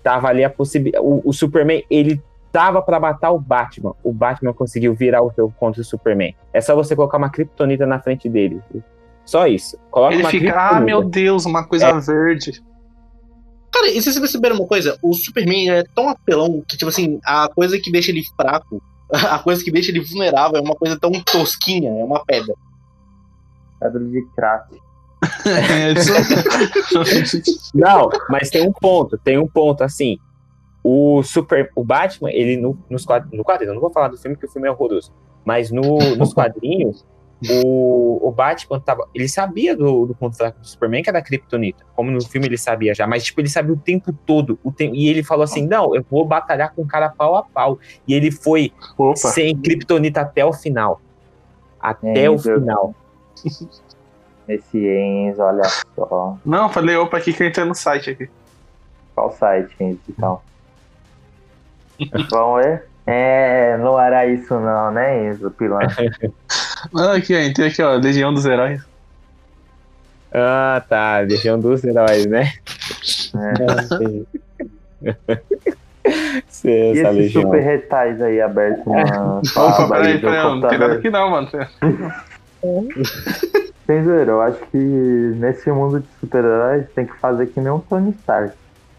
[0.02, 1.04] Tava ali a possibilidade.
[1.04, 2.20] O, o Superman, ele
[2.50, 3.94] tava pra matar o Batman.
[4.02, 6.34] O Batman conseguiu virar o jogo contra o Superman.
[6.52, 8.60] É só você colocar uma kryptonita na frente dele.
[9.24, 9.78] Só isso.
[9.90, 12.62] Coloca Ele uma fica, ah, meu Deus, uma coisa verde.
[13.72, 14.98] Cara, e vocês perceberam uma coisa?
[15.02, 19.38] O Superman é tão apelão que, tipo assim, a coisa que deixa ele fraco, a
[19.38, 22.54] coisa que deixa ele vulnerável é uma coisa tão tosquinha, é uma pedra.
[23.80, 24.78] Pedra de crack.
[25.46, 26.12] É, isso-
[27.74, 30.18] Não, mas tem um ponto, tem um ponto, assim.
[30.84, 34.18] O Super, o Batman, ele no, nos quadrinhos, no quadrinho, eu não vou falar do
[34.18, 35.12] filme porque o filme é horroroso,
[35.44, 37.04] mas no, nos quadrinhos,
[37.50, 41.22] o, o Batman tava, ele sabia do, do ponto fraco do Superman que era a
[41.22, 44.70] Kryptonita, como no filme ele sabia já, mas tipo, ele sabia o tempo todo, o
[44.70, 47.78] te, e ele falou assim, não, eu vou batalhar com o cara pau a pau,
[48.06, 49.16] e ele foi Opa.
[49.16, 51.00] sem Kryptonita até o final,
[51.80, 52.54] até o Enzo.
[52.54, 52.94] final.
[54.48, 55.62] Esse Enzo, olha
[55.94, 56.36] só.
[56.44, 58.30] Não, falei opa aqui que eu entrei no site aqui.
[59.14, 60.40] Qual site, Enzo, então?
[62.30, 62.88] Vamos ver?
[63.04, 65.50] É, não era isso não, né, Enzo?
[65.50, 66.04] Pilantra.
[66.92, 68.82] Não, aqui, ó, entrei aqui, ó, Legião dos Heróis.
[70.32, 72.52] Ah, tá, Legião dos Heróis, né?
[73.36, 75.12] É.
[76.48, 77.42] Você, E esses Legião.
[77.42, 81.48] super retais aí abertos na Opa, peraí, peraí, não tem nada aqui não, mano.
[83.88, 88.10] Enzo, eu acho que nesse mundo de super-heróis tem que fazer que nem um Tony
[88.20, 88.54] Stark.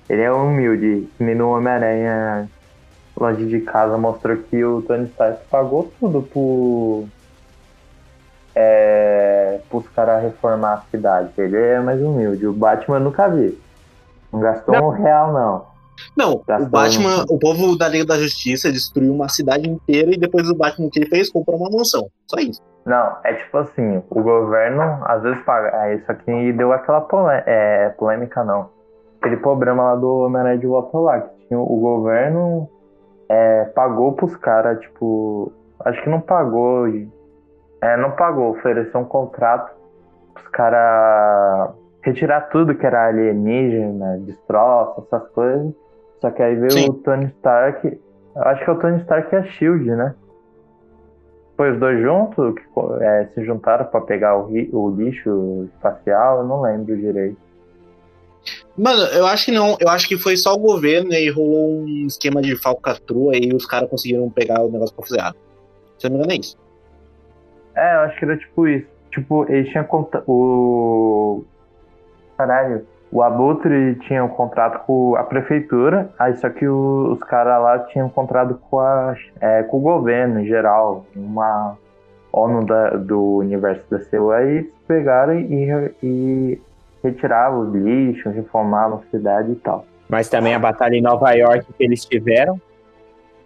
[0.10, 2.48] Ele é humilde, que nem no Homem-Aranha
[3.18, 7.06] longe de casa mostrou que o Tony Stark pagou tudo pro.
[8.56, 11.30] É, pros caras reformar a cidade.
[11.38, 12.46] Ele é mais humilde.
[12.48, 13.58] O Batman eu nunca vi.
[14.32, 15.66] Não gastou um real, não.
[16.18, 20.18] Não, Tá o Batman, o povo da Liga da Justiça destruiu uma cidade inteira e
[20.18, 21.30] depois o Batman o que ele fez?
[21.32, 22.08] Comprou uma mansão.
[22.28, 22.60] Só isso.
[22.86, 25.70] Não, é tipo assim, o governo às vezes paga.
[25.86, 28.70] É, isso aqui deu aquela polê- é, polêmica, não.
[29.22, 32.68] Aquele problema lá do Homem-Aranha de Volta lá, que tinha, o governo
[33.30, 35.52] é, pagou pros caras, tipo.
[35.86, 36.88] Acho que não pagou.
[37.84, 39.76] É, não pagou, ofereceu um contrato
[40.34, 45.74] pros caras retirar tudo que era alienígena, destroço, essas coisas.
[46.22, 46.90] Só que aí veio Sim.
[46.90, 47.86] o Tony Stark.
[47.88, 50.16] eu Acho que é o Tony Stark e a Shield, né?
[51.58, 56.46] Foi os dois juntos que é, se juntaram pra pegar o, o lixo espacial, eu
[56.46, 57.38] não lembro direito.
[58.78, 59.78] Mano, eu acho que não.
[59.80, 63.66] Eu acho que foi só o governo e rolou um esquema de falcatrua e os
[63.66, 65.38] caras conseguiram pegar o negócio pra fazer.
[66.00, 66.63] Se eu não me engano, é isso.
[67.76, 68.88] É, eu acho que era tipo isso.
[69.12, 71.44] Tipo, ele tinha conta o
[72.38, 77.62] caralho, o Abutre tinha um contrato com a prefeitura, aí só que o- os caras
[77.62, 81.78] lá tinham um contrato com, a, é, com o governo em geral, uma
[82.32, 86.62] ONU da- do universo da CEU, aí eles pegaram e, e
[87.04, 89.86] retiravam os lixos, reformavam a cidade e tal.
[90.10, 92.60] Mas também a batalha em Nova York que eles tiveram,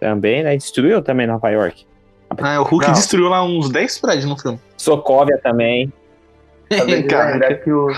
[0.00, 0.56] também, né?
[0.56, 1.86] Destruiu também Nova York.
[2.40, 2.92] Ah, o Hulk Não.
[2.94, 4.58] destruiu lá uns 10 prédios no filme.
[4.76, 5.92] Sokovia também.
[6.70, 7.88] Lembrar que o,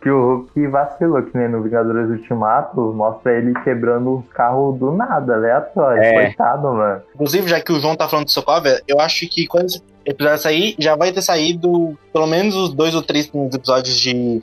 [0.00, 4.92] que o Hulk vacilou, que nem no Vingadores Ultimato, mostra ele quebrando os carros do
[4.92, 6.02] nada, aleatório.
[6.02, 6.26] É.
[6.26, 7.02] Coitado, mano.
[7.14, 10.38] Inclusive, já que o João tá falando de Sokovia, eu acho que quando esse episódio
[10.38, 14.40] sair, já vai ter saído pelo menos os dois ou três episódios de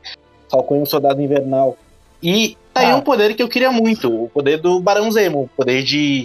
[0.51, 1.77] Falcão e o Soldado Invernal.
[2.21, 2.95] E tá aí Ah.
[2.97, 6.23] um poder que eu queria muito, o poder do Barão Zemo, o poder de.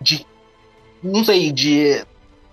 [0.00, 0.26] de.
[1.06, 2.02] Não sei, de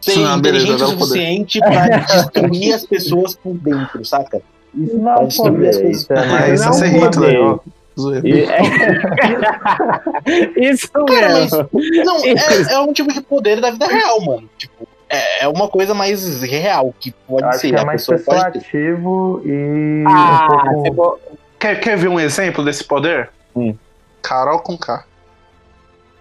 [0.01, 4.41] ser beleza, inteligente o dá o suficiente pra destruir as pessoas por dentro, saca?
[4.75, 5.89] Isso não é um Pode ser poder, mesmo.
[5.89, 7.59] isso é Mas isso é Hitler, ó.
[7.99, 8.27] Zoeira.
[8.27, 8.47] E-
[10.71, 11.69] Isso Cara, mas- mesmo.
[12.05, 14.49] Não, é, é um tipo de poder da vida real, mano.
[14.57, 17.69] Tipo, é, é uma coisa mais real que pode acho ser.
[17.69, 21.19] que é mais persuasivo e Ah, um pouco...
[21.59, 23.29] Quer, quer ver um exemplo desse poder?
[23.55, 23.75] Hum.
[24.21, 25.05] Carol com K.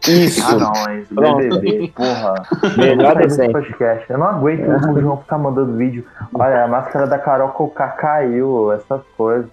[0.09, 0.43] Isso.
[0.45, 1.37] Ah, não, Pronto.
[1.37, 2.35] BBB, porra.
[2.77, 3.53] Melhor desenho.
[3.53, 4.11] podcast.
[4.11, 6.05] Eu não aguento o João ficar mandando vídeo.
[6.35, 9.51] Olha, a máscara da Carol Coká caiu, essas coisas.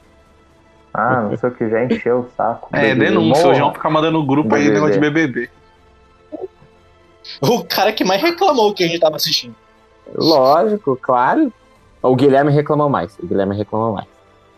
[0.93, 2.69] Ah, não sei o que, já encheu o saco.
[2.73, 3.43] É, BBB, denúncia.
[3.43, 3.53] morra.
[3.53, 4.73] O João fica mandando no grupo aí BBB.
[4.75, 5.49] negócio de BBB.
[7.41, 9.55] O cara que mais reclamou que a gente tava assistindo.
[10.15, 11.53] Lógico, claro.
[12.01, 13.15] O Guilherme reclamou mais.
[13.19, 14.07] O Guilherme reclamou mais.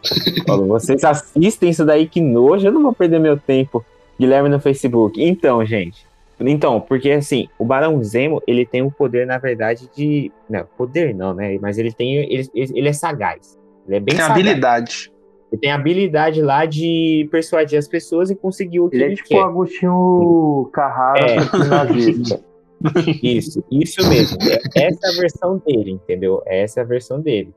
[0.47, 3.83] Falou, vocês assistem isso daí, que nojo, eu não vou perder meu tempo.
[4.21, 5.19] Guilherme no Facebook.
[5.19, 6.05] Então, gente.
[6.39, 10.31] Então, porque assim, o Barão Zemo, ele tem o poder, na verdade, de.
[10.47, 11.57] Não, poder não, né?
[11.59, 12.15] Mas ele tem.
[12.15, 13.59] Ele, ele é sagaz.
[13.87, 14.39] Ele é bem Tem sagaz.
[14.39, 15.11] habilidade.
[15.51, 19.15] Ele tem habilidade lá de persuadir as pessoas e conseguir o que Ele ele, é
[19.15, 19.43] tipo o quer.
[19.43, 22.41] Agostinho Carrara, É.
[23.21, 24.39] Isso, isso mesmo.
[24.75, 26.41] É essa a versão dele, entendeu?
[26.47, 27.53] Essa é a versão dele.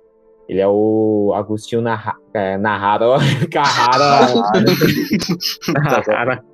[0.47, 3.07] Ele é o Agostinho Narra, é, Narrara,
[3.51, 4.27] Carrara,
[5.73, 6.45] Carrara,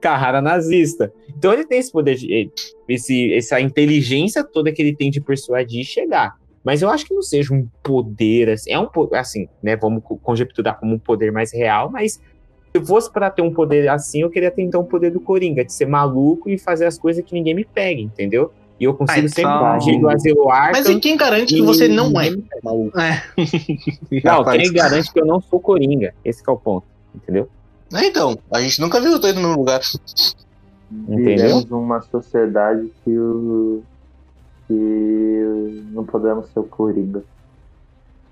[0.00, 1.12] Carrara nazista.
[1.36, 2.50] Então ele tem esse poder, de,
[2.88, 6.36] esse, essa inteligência toda que ele tem de persuadir e chegar.
[6.64, 9.76] Mas eu acho que não seja um poder, assim, é um assim, né?
[9.76, 12.20] Vamos co- conjecturar como um poder mais real, mas
[12.74, 15.62] se fosse para ter um poder assim, eu queria ter então o poder do Coringa,
[15.64, 18.50] de ser maluco e fazer as coisas que ninguém me pegue, entendeu?
[18.80, 20.72] E eu consigo Ah, sempre então- fugir do asilo Arkham.
[20.72, 22.30] Mas e quem garante que e você não é
[22.62, 22.98] maluco?
[22.98, 23.22] É.
[24.24, 26.14] Não, quem garante que eu não sou Coringa?
[26.24, 27.48] Esse que é o ponto, entendeu?
[27.92, 29.80] É, então, a gente nunca viu os dois no mesmo lugar.
[30.90, 31.36] Entendeu?
[31.36, 33.82] Vivemos numa sociedade que, o,
[34.66, 37.22] que não podemos ser o Coringa.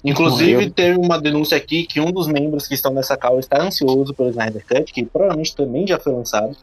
[0.05, 4.13] Inclusive, teve uma denúncia aqui que um dos membros que estão nessa call está ansioso
[4.13, 6.57] pelo Snyder Cut, que provavelmente também já foi lançado.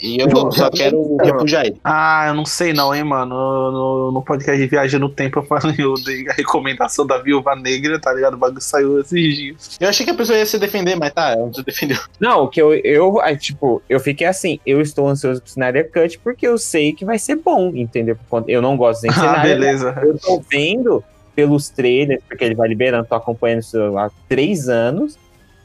[0.00, 1.76] E eu só quero repudiar ele.
[1.84, 3.34] Ah, eu não sei não, hein, mano.
[3.70, 7.54] No, no podcast de Viagem no Tempo eu falei, eu dei a recomendação da Viúva
[7.54, 8.34] Negra, tá ligado?
[8.34, 9.76] O bagulho saiu esses dias.
[9.78, 11.98] Eu achei que a pessoa ia se defender, mas tá, ela não se defendeu.
[12.18, 15.90] Não, o que eu, eu, aí, tipo, eu fiquei assim, eu estou ansioso pro Snyder
[15.92, 18.16] Cut porque eu sei que vai ser bom, entendeu?
[18.48, 19.42] Eu não gosto nem de Ah, cenário.
[19.50, 19.98] beleza.
[20.02, 25.16] Eu tô vendo pelos trailers, porque ele vai liberando, tô acompanhando isso há três anos,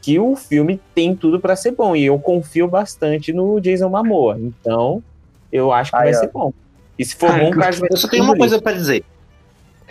[0.06, 1.96] que o filme tem tudo pra ser bom.
[1.96, 4.38] E eu confio bastante no Jason Momoa.
[4.40, 5.02] Então,
[5.52, 6.20] eu acho que Aí, vai ó.
[6.20, 6.52] ser bom.
[6.96, 9.04] E se for Ai, bom, o cara vai Eu só tenho uma coisa pra dizer.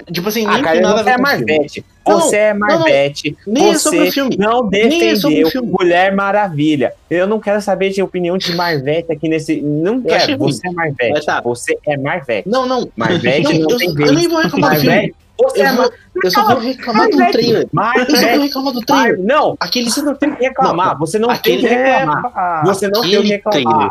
[0.10, 1.22] Tipo assim, nem Ah, cara, tem nada você é filme.
[1.22, 1.86] Marvete.
[2.08, 2.68] Não, Você é não, não.
[2.80, 3.38] Marvete.
[3.46, 4.38] Nem é você sobre o filme.
[4.38, 5.70] não Nem é sobre o defendeu filme.
[5.70, 6.94] Mulher Maravilha.
[7.10, 9.62] Eu não quero saber de opinião de Marvete aqui nesse.
[9.62, 10.38] Não quero.
[10.38, 10.52] ruim.
[10.54, 11.26] Você é Marvete.
[11.26, 11.42] Tá.
[11.42, 12.48] Você é Marvete.
[12.48, 12.90] Não, não.
[12.96, 14.12] Marvete Não, não, eu, tem eu vez.
[14.14, 15.14] nem vou reclamar do filme.
[15.42, 15.92] Você Eu, é vou,
[16.24, 17.32] eu só vou reclamar do Marvete.
[17.34, 17.70] trailer.
[17.98, 19.20] Eu só vou reclamar do trailer.
[19.20, 20.98] Não, Aquele você não tem que reclamar.
[20.98, 22.32] Você não aquele- tem que reclamar.
[22.36, 23.64] Ah, Você não tem que reclamar.
[23.64, 23.90] trailer.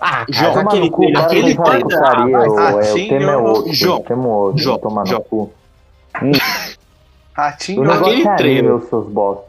[0.00, 3.36] Ah, João, cara, Toma aquele cu, aquele trailer- Ah, ô, é, o Ratinho, tema é
[3.36, 3.72] outro.
[3.72, 4.58] João, é.
[4.58, 5.20] João, Tomar João.
[5.20, 5.52] no cu.
[7.34, 8.80] Ratinho, O negócio Aquele é trailer.
[8.88, 9.44] seus bosta.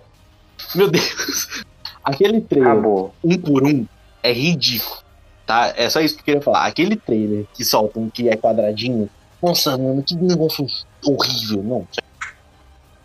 [0.75, 1.63] Meu Deus.
[2.03, 3.13] Aquele trailer, Acabou.
[3.23, 3.85] um por um,
[4.21, 4.97] é ridículo.
[5.45, 5.73] Tá?
[5.75, 6.65] É só isso que eu queria falar.
[6.65, 9.09] Aquele trailer que soltam que é quadradinho.
[9.43, 10.65] Nossa, mano, que negócio
[11.05, 11.61] horrível.
[11.63, 11.87] Não.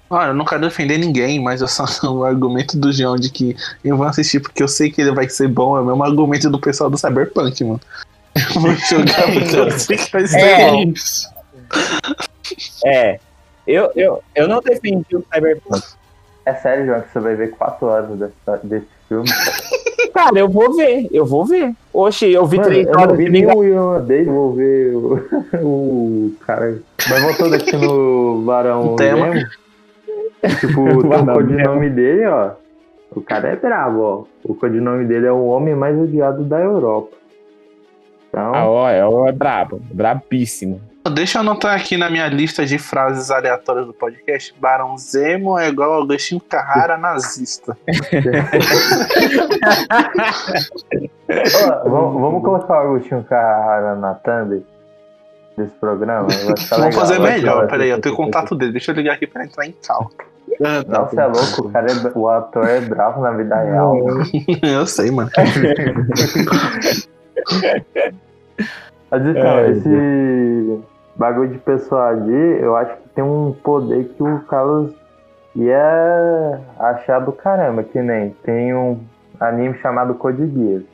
[0.09, 3.57] Olha, eu não quero defender ninguém, mas eu só o argumento do João de que
[3.85, 6.48] eu vou assistir porque eu sei que ele vai ser bom é o mesmo argumento
[6.48, 7.81] do pessoal do Cyberpunk, mano.
[8.55, 10.70] Eu vou jogar porque eu sei que vai ser É.
[10.70, 10.83] bom.
[10.94, 11.29] isso.
[12.87, 13.18] É.
[13.66, 15.83] Eu, eu, eu não defendi o Cyberpunk.
[16.46, 19.29] É sério, João, que você vai ver 4 horas dessa- desse filme.
[20.14, 21.09] Cara, eu vou ver.
[21.12, 21.73] Eu vou ver.
[21.92, 23.71] Oxe, eu vi Mano, três eu não horas vi de nem Vingadores.
[23.71, 25.21] o Ian Day, vou ver o,
[25.62, 26.79] o cara.
[27.09, 29.33] Mas voltando aqui no Barão O tema.
[29.33, 29.47] Zemo,
[30.61, 32.51] tipo, o codinome dele, ó.
[33.14, 34.25] O cara é brabo, ó.
[34.44, 37.16] O codinome dele é o homem mais odiado da Europa.
[38.29, 39.81] Então, Ah, ó, é, ó, é brabo.
[39.92, 40.81] Brabíssimo.
[41.12, 44.54] Deixa eu anotar aqui na minha lista de frases aleatórias do podcast.
[44.61, 47.76] Barão Zemo é igual ao Agostinho Carrara nazista.
[51.84, 54.64] vamos, vamos colocar o Agostinho Carrara na thumb
[55.56, 56.28] desse programa.
[56.70, 57.66] Vamos fazer melhor.
[57.68, 58.72] Peraí, eu tenho contato dele.
[58.72, 60.11] Deixa eu ligar aqui pra entrar em cal.
[60.61, 63.94] Não, você é louco, o, cara é, o ator é bravo na vida real.
[64.62, 65.30] eu sei, mano.
[69.11, 70.81] Mas então, É, esse
[71.16, 74.92] bagulho de pessoa ali, eu acho que tem um poder que o Carlos
[75.57, 79.01] ia achar do caramba, que nem tem um
[79.40, 80.85] anime chamado Code Geass.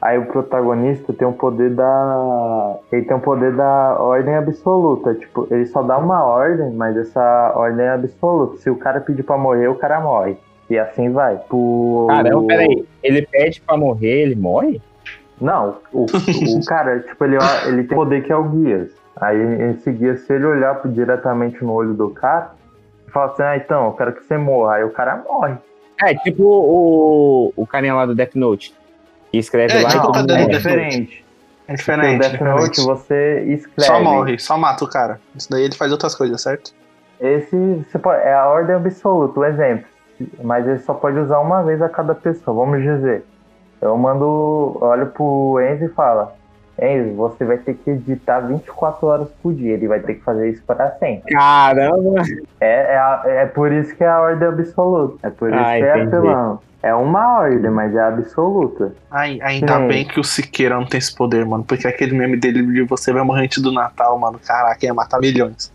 [0.00, 2.76] Aí o protagonista tem um poder da.
[2.90, 5.14] Ele tem um poder da ordem absoluta.
[5.14, 8.56] Tipo, ele só dá uma ordem, mas essa ordem é absoluta.
[8.56, 10.38] Se o cara pedir pra morrer, o cara morre.
[10.70, 11.36] E assim vai.
[11.36, 12.06] Pro...
[12.08, 12.86] Caramba, peraí.
[13.02, 14.80] Ele pede pra morrer, ele morre?
[15.40, 18.90] Não, o, o cara, tipo, ele, ele tem poder que é o guias.
[19.20, 19.36] Aí
[19.70, 22.52] esse guia, se ele olhar pro- diretamente no olho do cara,
[23.06, 24.74] e falar assim, ah, então, eu quero que você morra.
[24.76, 25.54] Aí o cara morre.
[26.02, 28.74] É, tipo o, o carinha lá do Death Note.
[29.30, 31.24] Que escreve É, lá tipo e o todo caderno mundo é diferente.
[31.68, 32.18] É No diferente.
[32.18, 33.90] Death Note você escreve.
[33.90, 35.20] Só morre, só mata o cara.
[35.36, 36.72] Isso daí ele faz outras coisas, certo?
[37.20, 37.54] Esse
[37.90, 39.84] você pode, é a ordem absoluta, o exemplo.
[40.42, 43.22] Mas ele só pode usar uma vez a cada pessoa, vamos dizer.
[43.80, 46.28] Eu mando, olho pro Enzo e falo,
[46.80, 49.74] Enzo, você vai ter que editar 24 horas por dia.
[49.74, 51.34] Ele vai ter que fazer isso para sempre.
[51.34, 52.22] Caramba!
[52.60, 55.26] É, é, a- é por isso que é a ordem absoluta.
[55.26, 56.16] É por isso Ah, que é entendi.
[56.16, 56.60] apelão.
[56.82, 58.92] É uma ordem, mas é absoluta.
[59.10, 59.88] Ai, ainda Sim.
[59.88, 61.62] bem que o Siqueira não tem esse poder, mano.
[61.62, 64.38] Porque aquele meme dele de você vai morrer antes do Natal, mano.
[64.42, 65.70] Caraca, ia matar milhões.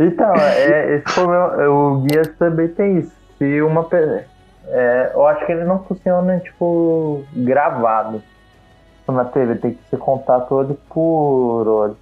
[0.00, 3.12] Então, é, esse problema, o Guias também tem isso.
[3.38, 4.24] Se uma pe-
[4.68, 8.22] é, Eu acho que ele não funciona, tipo, gravado
[9.08, 9.56] na TV.
[9.56, 11.96] Tem que ser contato olho por olho.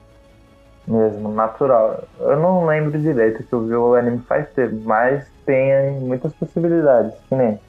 [0.86, 2.02] Mesmo, natural.
[2.18, 7.14] Eu não lembro direito que eu vi o anime faz tempo, mas tem muitas possibilidades.
[7.28, 7.60] Que nem.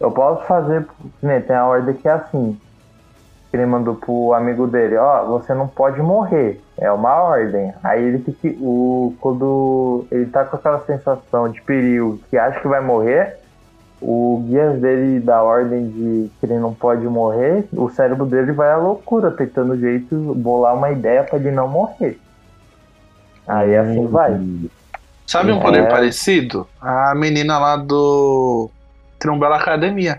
[0.00, 0.84] Eu posso fazer.
[1.20, 2.58] Que nem tem a ordem que é assim.
[3.50, 6.60] Que ele mandou pro amigo dele, ó, você não pode morrer.
[6.78, 7.72] É uma ordem.
[7.84, 8.58] Aí ele que.
[8.60, 13.41] O, quando ele tá com aquela sensação de perigo que acha que vai morrer,
[14.02, 18.70] o guias dele dá ordem de que ele não pode morrer, o cérebro dele vai
[18.72, 22.18] à loucura, tentando jeito bolar uma ideia pra ele não morrer.
[23.46, 24.40] Aí assim vai.
[25.26, 25.62] Sabe um É.
[25.62, 26.66] poder parecido?
[26.80, 28.68] A menina lá do.
[29.18, 30.16] Trumbull Academia.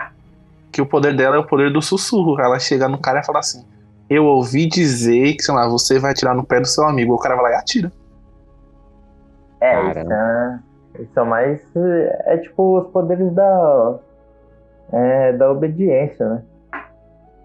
[0.71, 2.39] Que o poder dela é o poder do sussurro.
[2.41, 3.63] Ela chega no cara e fala assim:
[4.09, 7.13] Eu ouvi dizer que, sei lá, você vai atirar no pé do seu amigo.
[7.13, 7.91] O cara vai lá e atira.
[9.61, 10.63] É, Cara.
[10.99, 11.75] Isso é, mais.
[11.75, 13.99] É tipo os poderes da.
[14.91, 16.43] É, da obediência, né?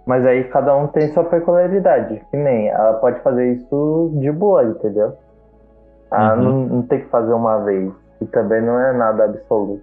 [0.07, 2.22] Mas aí cada um tem sua peculiaridade.
[2.30, 5.14] Que nem ela pode fazer isso de boa, entendeu?
[6.11, 6.42] Ela Uhum.
[6.42, 7.92] não, não tem que fazer uma vez.
[8.20, 9.82] E também não é nada absoluto.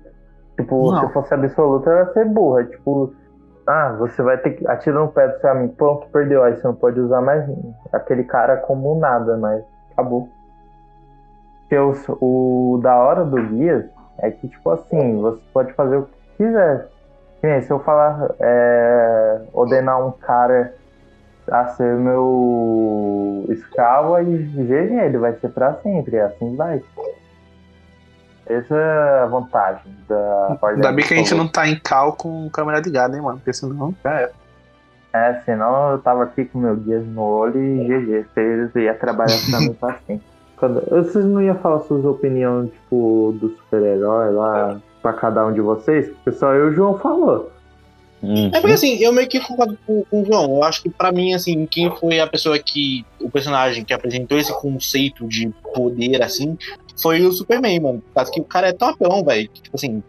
[0.57, 1.07] Tipo, Não.
[1.07, 2.63] se fosse absoluto, ela ia ser burra.
[2.65, 3.13] Tipo,
[3.67, 5.73] ah, você vai ter que atirar no pé do seu amigo.
[5.75, 6.43] Pronto, perdeu.
[6.43, 7.45] Aí você não pode usar mais
[7.93, 10.27] aquele cara como nada, mas acabou.
[11.67, 11.77] Porque
[12.21, 13.85] o, da hora do Guias
[14.19, 16.87] é que, tipo assim, você pode fazer o que quiser.
[17.41, 20.73] Se eu falar, é, ordenar um cara
[21.51, 26.81] a ser meu escravo, aí GG, ele vai ser pra sempre, assim vai.
[28.47, 32.13] Essa é a vantagem da ordem Ainda bem que a gente não tá em cal
[32.13, 33.37] com câmera ligada, hein, mano?
[33.37, 34.31] Porque senão já era.
[35.13, 39.37] É, senão eu tava aqui com meu guias no olho e GG, vocês iam trabalhar
[39.49, 40.34] pra mim pra sempre.
[40.57, 45.61] Cada- Vocês não iam falar suas opiniões, tipo, do super-herói lá pra cada um de
[45.61, 46.07] vocês?
[46.09, 47.51] Porque só eu e o João falou.
[48.23, 48.47] Uhum.
[48.53, 50.55] É porque assim, eu meio que concordo com, com o João.
[50.55, 53.05] Eu acho que pra mim, assim, quem foi a pessoa que.
[53.21, 56.57] O personagem que apresentou esse conceito de poder, assim,
[57.01, 58.03] foi o Superman, mano.
[58.15, 59.47] Causa que o cara é topão, velho.
[59.49, 60.01] Tipo assim,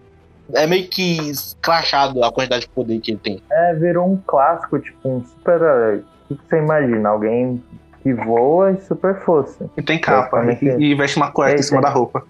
[0.55, 3.42] é meio que escrachado a quantidade de poder que ele tem.
[3.51, 6.03] É, virou um clássico, tipo, um super-herói.
[6.30, 7.09] O que você imagina?
[7.11, 7.62] Alguém
[8.07, 9.68] que voa e super força.
[9.76, 10.38] E tem capa.
[10.44, 10.82] Exatamente.
[10.82, 11.90] E, e veste uma cueca Tem, em cima tem.
[11.90, 12.22] da roupa.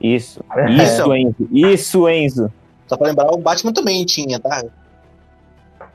[0.00, 0.42] Isso.
[0.56, 0.68] É.
[0.70, 1.48] Isso, Enzo.
[1.52, 2.52] Isso, Enzo.
[2.88, 4.64] Só pra lembrar, o Batman também tinha, tá?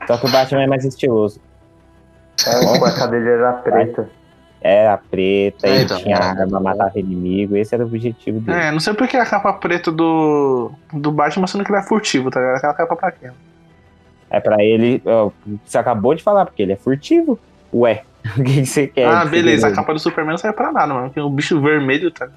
[0.06, 1.40] Só que o Batman é mais estiloso.
[2.46, 4.08] É, a cueca dele era preta.
[4.62, 5.98] Era preta, É, ele então.
[5.98, 7.54] tinha arma, matava inimigo.
[7.56, 8.58] Esse era o objetivo dele.
[8.58, 12.30] É, não sei porque a capa preta do, do Batman sendo que ele é furtivo,
[12.30, 12.56] tá ligado?
[12.56, 13.30] Aquela capa pra quê?
[14.30, 15.02] É pra ele.
[15.04, 15.30] ó,
[15.64, 17.38] Você acabou de falar, porque ele é furtivo.
[17.74, 18.02] Ué,
[18.38, 19.06] o que que você quer?
[19.08, 19.68] ah, beleza.
[19.68, 21.06] A capa do Superman não serve pra nada, mano.
[21.08, 22.28] Porque o bicho vermelho, tá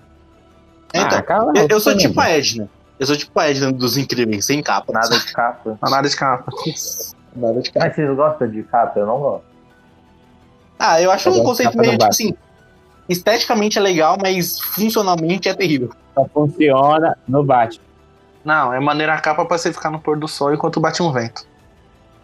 [0.94, 2.10] Então, Ah, cala a eu, eu sou Fernando.
[2.10, 2.70] tipo a Edna.
[3.00, 4.92] Eu sou tipo a Edna dos Incríveis, sem capa.
[4.94, 5.78] Nada de capa.
[5.90, 6.52] Nada de capa.
[7.36, 7.86] Nada de capa.
[7.86, 9.00] Mas vocês gostam de capa?
[9.00, 9.44] Eu não gosto.
[10.80, 12.34] Ah, eu acho Eu um conceito meio, tipo assim,
[13.08, 15.92] esteticamente é legal, mas funcionalmente é terrível.
[16.14, 17.84] Só funciona no Batman.
[18.44, 21.12] Não, é maneira a capa pra você ficar no pôr do sol enquanto bate um
[21.12, 21.46] vento.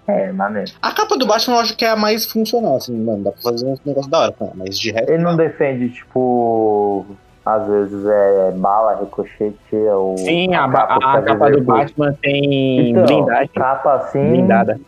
[0.07, 0.71] É, maneiro.
[0.81, 3.23] A capa do Batman eu acho que é a mais funcional, assim, mano.
[3.23, 5.11] Dá pra fazer um negócio da hora com ela, mas de resto.
[5.11, 7.05] Ele não defende, tipo,
[7.45, 10.17] às vezes é bala, ricochete ou.
[10.17, 13.49] Sim, a, que a às capa do Batman tem Então, blindagem.
[13.53, 14.29] Capa assim.
[14.29, 14.79] Blindada.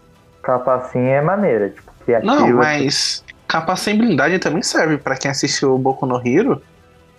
[0.42, 2.36] Capa assim é maneira, tipo, criativa.
[2.36, 6.62] Não, mas capa sem blindagem também serve pra quem assistiu o Boku no Hero.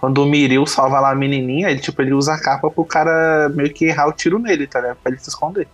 [0.01, 3.49] Quando o Miril salva lá a menininha, ele, tipo, ele usa a capa pro cara
[3.49, 4.99] meio que errar o tiro nele, tá ligado?
[5.03, 5.67] Pra ele se esconder.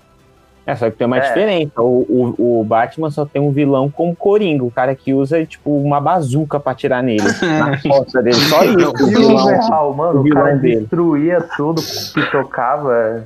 [0.71, 1.21] É, só que tem uma É.
[1.21, 1.83] diferença.
[1.83, 5.71] O, o, o Batman só tem um vilão como Coringa, o cara que usa, tipo,
[5.71, 7.23] uma bazuca pra atirar nele.
[7.59, 8.37] na costa dele.
[8.37, 8.89] Só isso.
[8.89, 9.39] o o vilão.
[9.47, 10.81] Zerral, mano, o o, vilão cara dele.
[10.81, 13.25] destruía tudo que tocava.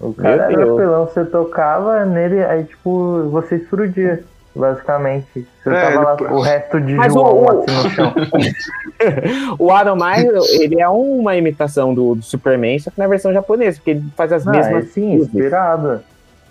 [0.00, 0.76] O cara Meu era Deus.
[0.80, 4.22] pelão, você tocava nele, aí tipo, você explodia,
[4.54, 5.46] basicamente.
[5.62, 8.14] Você É, tava lá, o resto de Mas João o- o- assim no chão.
[9.58, 13.78] O Adam Myers, ele é uma imitação do, do Superman, só que na versão japonesa,
[13.78, 15.26] porque ele faz as Não, é mesmas sim, poses.
[15.34, 16.00] inspirado.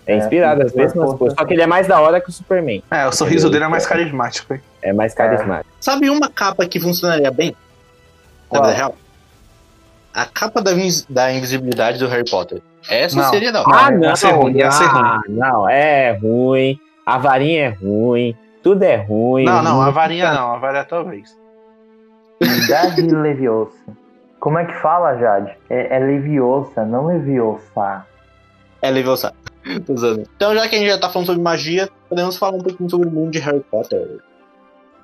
[0.07, 1.17] É inspirado, é, as mesmas força.
[1.17, 1.37] coisas.
[1.37, 2.81] Só que ele é mais da hora que o Superman.
[2.89, 4.53] É, o sorriso dele é mais carismático.
[4.55, 4.61] hein?
[4.81, 5.69] É mais carismático.
[5.79, 7.55] Sabe uma capa que funcionaria bem?
[8.51, 8.95] Na vida real?
[10.11, 12.59] A capa da, invis- da invisibilidade do Harry Potter.
[12.89, 13.29] Essa Não.
[13.29, 13.85] seria da Não, hora.
[13.85, 16.79] Ah, não, ia ser ruim, ia ser ah, não, é ruim.
[17.09, 18.37] A varinha é ruim.
[18.61, 19.43] Tudo é ruim.
[19.43, 21.35] Não, não, a varinha não, a varinha talvez.
[22.67, 23.71] Jade Leviosa.
[24.39, 25.57] Como é que fala, Jade?
[25.71, 28.05] É, é Leviosa, não Leviosa.
[28.79, 29.33] É Leviosa.
[29.65, 33.07] Então, já que a gente já tá falando sobre magia, podemos falar um pouquinho sobre
[33.07, 34.19] o mundo de Harry Potter.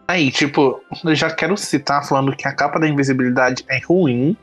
[0.08, 4.38] Aí, tipo, eu já quero citar falando que a capa da invisibilidade é ruim,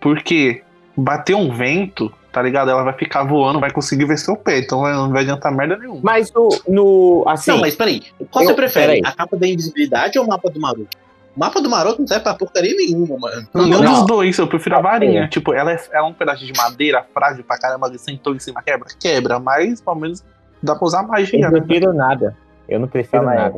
[0.00, 0.62] porque
[0.96, 2.70] bater um vento, tá ligado?
[2.70, 6.00] Ela vai ficar voando, vai conseguir ver seu pé, então não vai adiantar merda nenhuma.
[6.02, 6.50] Mas no.
[6.68, 8.02] no assim, não, mas peraí.
[8.30, 9.00] Qual eu- você prefere?
[9.02, 10.98] A capa da invisibilidade ou o mapa do Maroto?
[11.34, 13.48] O mapa do Maroto não serve pra porcaria nenhuma, mano.
[13.54, 13.94] Nenhum Não.
[13.94, 15.22] dos dois, eu prefiro a varinha.
[15.24, 15.28] É.
[15.28, 18.38] Tipo, ela é, ela é um pedaço de madeira frágil pra caramba, ele sentou em
[18.38, 18.86] cima, quebra?
[19.00, 20.22] Quebra, mas pelo menos
[20.62, 21.60] dá pra usar eu magia, não né?
[21.62, 22.36] prefiro nada.
[22.68, 23.56] Eu não prefiro Calma nada.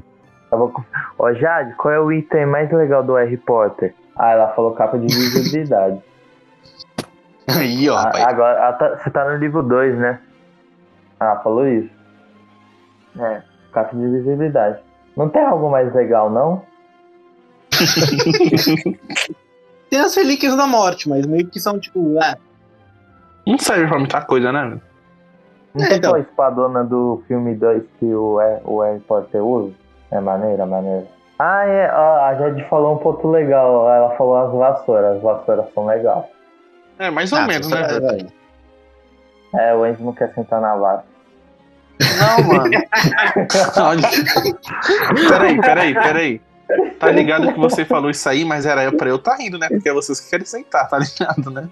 [0.52, 0.72] Eu vou...
[1.18, 3.92] Ó, Jade, qual é o item mais legal do Harry Potter?
[4.16, 6.00] Ah, ela falou capa de visibilidade.
[7.58, 8.24] Aí, ó, rapaz.
[8.26, 10.20] agora, tá- você tá no livro 2, né?
[11.18, 11.90] Ah, falou isso.
[13.18, 13.42] É,
[13.72, 14.78] capa de visibilidade.
[15.16, 16.62] Não tem algo mais legal, não?
[19.90, 22.18] Tem as relíquias da morte, mas meio que são tipo.
[22.20, 22.36] Ah,
[23.46, 24.78] Não serve pra muita coisa, né?
[25.74, 26.10] Não É, tem então.
[26.10, 29.72] aquela espadona do filme 2 que o, Har- o Harry Potter usa?
[30.10, 31.06] É maneira, maneira.
[31.38, 31.90] Ah, é.
[31.92, 33.88] ó, a Jade falou um ponto legal.
[33.90, 35.16] Ela falou as vassouras.
[35.16, 36.24] As vassouras são legais.
[36.98, 38.32] É, mais ou Ah, menos, né, velho?
[39.54, 41.04] É, o Enzo não quer sentar na vara.
[42.18, 42.70] Não, mano.
[45.28, 46.40] Peraí, peraí, peraí.
[46.98, 49.68] Tá ligado que você falou isso aí, mas era pra eu estar tá rindo, né?
[49.68, 51.68] Porque é vocês que querem sentar, tá ligado, né?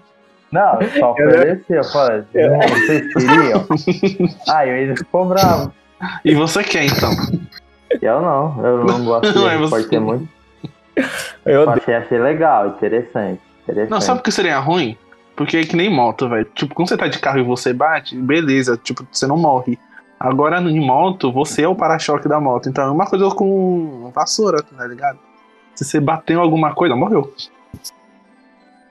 [0.51, 1.63] Não, eu só ofereci.
[1.69, 3.67] Eu falei, não, vocês queriam?
[4.49, 5.71] Ah, e o Enzo ficou bravo.
[6.25, 7.11] E você quer, então?
[8.01, 9.83] Eu não, eu não gosto de Não, é você.
[9.83, 10.27] Potter muito.
[11.45, 13.41] Eu Eu achei, achei legal, interessante.
[13.63, 13.91] interessante.
[13.91, 14.97] Não, sabe por que seria ruim?
[15.37, 16.45] Porque é que nem moto, velho.
[16.55, 19.77] Tipo, quando você tá de carro e você bate, beleza, tipo, você não morre.
[20.19, 22.67] Agora, em moto, você é o para-choque da moto.
[22.67, 25.19] Então é uma coisa com vassoura, tá ligado?
[25.75, 27.31] Se você bateu em alguma coisa, morreu.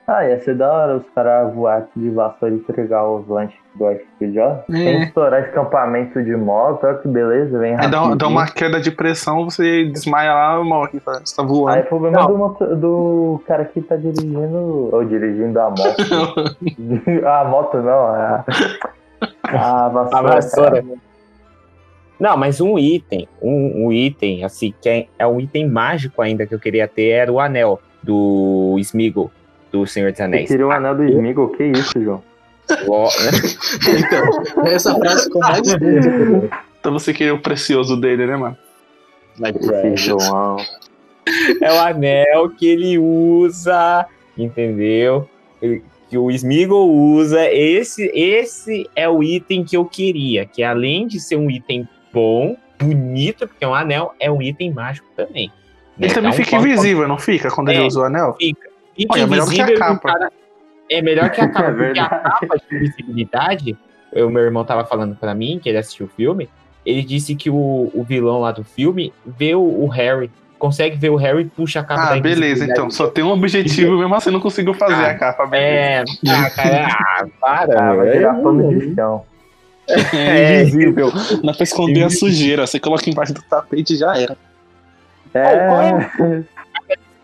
[0.09, 3.91] Ah, ia ser da hora os caras voar de vassoura e entregar os lanches do
[3.91, 4.51] iFood, ó.
[4.51, 4.63] É.
[4.71, 7.91] Sem estourar escampamento de moto, olha que beleza, vem rápido.
[7.91, 11.19] dá, dá uma queda de pressão, você desmaia lá e morre, tá?
[11.21, 11.81] Você tá Aí voando.
[11.81, 16.55] o problema do, do cara que tá dirigindo, ou dirigindo a moto.
[17.27, 18.45] a moto não, a,
[19.43, 20.17] a vassoura.
[20.17, 20.85] A vassoura.
[22.17, 26.47] Não, mas um item, um, um item, assim, que é, é um item mágico ainda
[26.47, 29.29] que eu queria ter, era o anel do Smeagol,
[29.81, 30.47] do Senhor dos Anéis.
[30.47, 32.23] queria o anel do Smigol, que isso, João?
[32.89, 33.09] Ó,
[33.87, 36.63] Então, essa frase ficou mais bonita.
[36.79, 38.57] Então você queria o precioso dele, né, mano?
[39.37, 40.23] Precious.
[40.25, 40.57] João.
[41.61, 44.05] é o anel que ele usa,
[44.37, 45.27] entendeu?
[45.61, 47.51] Ele- Que o Smeagol usa.
[47.51, 52.55] Esse, esse é o item que eu queria, que além de ser um item bom,
[52.79, 55.51] bonito, porque é um anel, é um item mágico também.
[55.99, 56.13] Ele né?
[56.13, 57.49] também Então, fica quando- invisível, não fica?
[57.51, 57.85] Quando ele É.
[57.85, 58.35] usa o anel?
[58.39, 58.66] Fica.
[58.97, 60.11] Fica Olha, é melhor que a invisível e o capa.
[60.13, 60.31] cara-
[60.89, 63.77] É melhor que a capa, É porque a capa de invisibilidade,
[64.13, 66.49] o meu irmão tava falando pra mim, que ele assistiu o filme,
[66.85, 71.09] ele disse que o, o vilão lá do filme vê o, o Harry, consegue ver
[71.09, 72.89] o Harry e puxa a capa Ah, da beleza, então.
[72.89, 76.05] Só tem um objetivo, mesmo assim não conseguiu fazer Ah, a capa, beleza.
[76.25, 79.23] É, ah, cara, ah, para, Ah, vai virar pano de chão.
[80.13, 81.11] É invisível.
[81.43, 82.65] Dá pra esconder a sujeira.
[82.67, 84.35] Você coloca embaixo do tapete e já era.
[85.31, 86.43] qual É.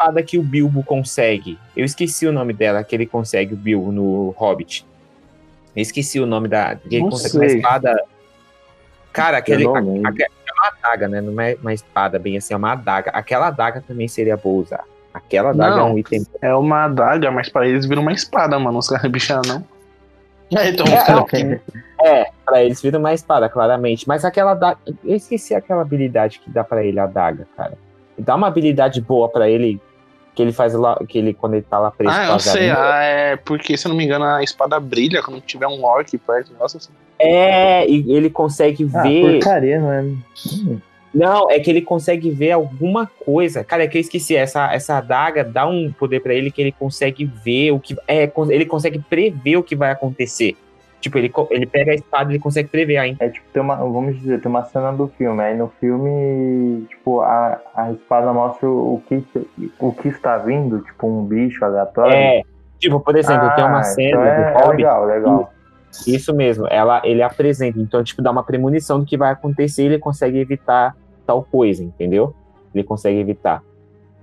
[0.04, 1.58] espada que o Bilbo consegue.
[1.76, 4.86] Eu esqueci o nome dela, que ele consegue, o Bilbo, no Hobbit.
[5.76, 6.76] Eu esqueci o nome da.
[6.76, 8.04] que Ele Não consegue uma espada.
[9.12, 11.22] Cara, aquele, a- é uma adaga, né?
[11.22, 13.12] Não é uma espada bem assim, é uma adaga.
[13.12, 14.84] Aquela adaga também seria boa usar.
[15.14, 15.88] Aquela adaga Não.
[15.90, 16.26] é um item.
[16.42, 18.80] É uma adaga, mas pra eles vira uma espada, mano.
[18.80, 19.64] Os caras bichar não.
[20.56, 21.60] É, então, É,
[22.22, 24.08] É, pra eles vira uma espada, claramente.
[24.08, 24.78] Mas aquela adaga.
[25.04, 27.74] Eu esqueci aquela habilidade que dá pra ele, a adaga, cara.
[28.18, 29.80] Dá uma habilidade boa pra ele.
[30.36, 30.98] Que ele faz lá.
[31.08, 32.70] Que ele, quando ele tá lá preso Ah, eu sei.
[32.72, 36.18] Ah, é porque, se eu não me engano, a espada brilha quando tiver um orc
[36.18, 36.54] perto.
[36.60, 36.90] Nossa, assim.
[37.20, 39.34] É, e ele consegue Ah, ver.
[39.40, 40.04] porcaria, não é?
[41.14, 43.64] Não, é que ele consegue ver alguma coisa.
[43.64, 44.36] Cara, é que eu esqueci.
[44.36, 47.96] Essa, essa adaga dá um poder pra ele que ele consegue ver o que.
[48.08, 50.58] É, ele consegue prever o que vai acontecer.
[51.04, 53.26] Tipo, ele, ele pega a espada e ele consegue prever ainda.
[53.26, 55.44] É tipo, tem uma, vamos dizer, tem uma cena do filme.
[55.44, 59.22] Aí no filme, tipo, a, a espada mostra o que,
[59.80, 62.16] o que está vindo, tipo, um bicho aleatório.
[62.16, 62.42] É.
[62.80, 64.78] Tipo, por exemplo, tem uma Ah, cena então é, do é Hobbit.
[64.78, 65.54] legal, legal.
[66.08, 67.78] Isso mesmo, ela, ele apresenta.
[67.82, 70.96] Então, tipo, dá uma premonição do que vai acontecer e ele consegue evitar
[71.28, 72.34] tal coisa, entendeu?
[72.74, 73.62] Ele consegue evitar.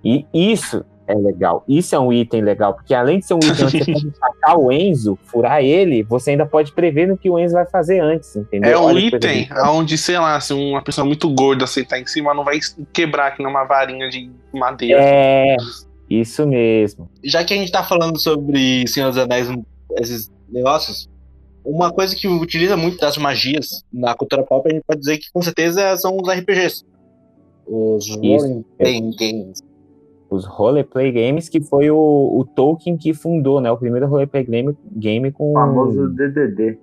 [0.03, 1.64] E isso é legal.
[1.68, 4.58] Isso é um item legal, porque além de ser um item onde você pode atacar
[4.58, 8.36] o Enzo, furar ele, você ainda pode prever no que o Enzo vai fazer antes,
[8.36, 8.70] entendeu?
[8.70, 12.32] É um Olha item onde, sei lá, se uma pessoa muito gorda sentar em cima,
[12.32, 12.58] não vai
[12.92, 15.00] quebrar aqui numa varinha de madeira.
[15.02, 15.56] É,
[16.08, 17.08] isso mesmo.
[17.24, 19.48] já que a gente tá falando sobre Senhor dos Anéis,
[19.98, 21.08] esses negócios,
[21.64, 25.30] uma coisa que utiliza muito das magias na cultura pop, a gente pode dizer que
[25.32, 26.84] com certeza são os RPGs.
[27.66, 29.70] Os Role Playing Games.
[30.31, 33.70] Os roleplay games, que foi o, o Tolkien que fundou, né?
[33.70, 36.78] O primeiro roleplay game, game com O famoso DDD.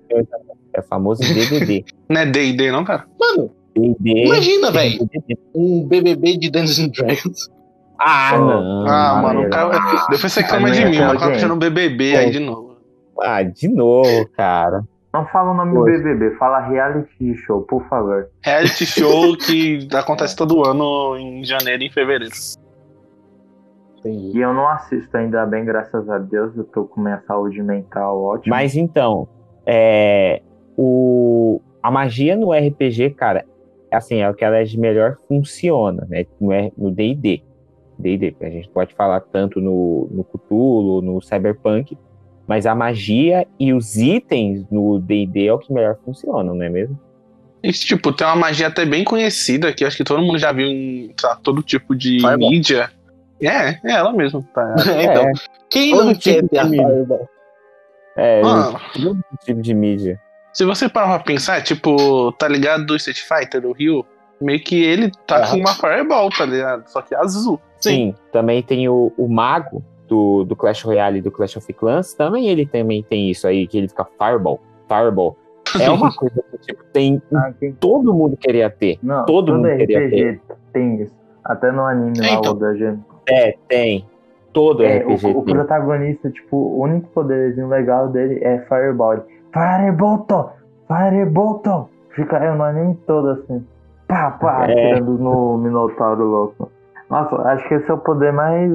[0.73, 1.85] é o famoso DDD.
[2.09, 3.05] Não é D&D, não, cara?
[3.19, 4.25] Mano, D&D.
[4.25, 4.99] imagina, velho,
[5.55, 7.49] um BBB de Dungeons and Dragons.
[7.99, 8.39] Ah, Oh.
[8.45, 8.85] não.
[8.87, 9.69] Ah, mano, o cara...
[10.11, 11.15] Depois você clama de Amanhã mim.
[11.15, 12.75] O cara puxando BBB aí de novo.
[13.19, 14.83] Ah, de novo, cara.
[15.13, 18.27] Não fala o nome do BBB, fala reality show, por favor.
[18.43, 22.35] Reality show que acontece todo ano em janeiro e em fevereiro.
[24.09, 26.55] E eu não assisto ainda bem, graças a Deus.
[26.55, 28.55] Eu tô com minha saúde mental ótima.
[28.55, 29.27] Mas então,
[29.65, 30.41] é,
[30.77, 33.45] o, a magia no RPG, cara,
[33.91, 36.25] assim, é o que ela é de melhor funciona, né?
[36.77, 37.43] No D&D.
[37.99, 41.97] D&D, a gente pode falar tanto no, no Cthulhu, no Cyberpunk,
[42.45, 46.69] Mas a magia e os itens no D&D é o que melhor funcionam, não é
[46.69, 46.97] mesmo?
[47.63, 50.67] E, tipo, tem uma magia até bem conhecida que acho que todo mundo já viu
[50.67, 52.51] em lá, todo tipo de Fireball.
[52.51, 52.91] mídia.
[53.41, 54.41] É, é ela mesmo.
[54.53, 54.75] Tá?
[55.01, 55.31] então, É,
[55.69, 56.67] quem todo não tipo quer ter a.
[56.67, 57.29] Fireball?
[58.15, 60.19] é Mano, todo tipo de mídia.
[60.53, 64.05] se você parar pra pensar, tipo, tá ligado do Street Fighter, o Ryu?
[64.39, 65.51] Meio que ele tá Aham.
[65.51, 66.87] com uma Fireball, tá ligado?
[66.87, 67.59] Só que azul.
[67.79, 72.13] Sim, também tem o, o mago do, do Clash Royale e do Clash of Clans,
[72.13, 75.37] também ele também tem isso aí, que ele fica Fireball, Fireball.
[75.81, 77.21] É uma coisa que, tipo, tem...
[77.35, 78.97] Ah, quem- Todo mundo queria ter.
[79.03, 80.39] Não, Todo mundo queria RPG
[80.71, 81.13] tem isso.
[81.43, 82.53] Até no anime É, lá, então.
[82.53, 82.97] o Dungeon.
[83.27, 84.05] É, tem.
[84.53, 89.13] Todo É, RPG o, o protagonista, tipo, o único poderzinho legal dele é Fireball.
[89.13, 89.23] Ele,
[89.53, 90.29] Firebolt!
[90.87, 91.87] Firebolt!
[92.15, 93.63] Fica é, no anime todo assim.
[94.07, 94.71] Pá, pá, É.
[94.93, 96.71] atirando no Minotauro louco.
[97.09, 98.71] Nossa, acho que esse é o poder mais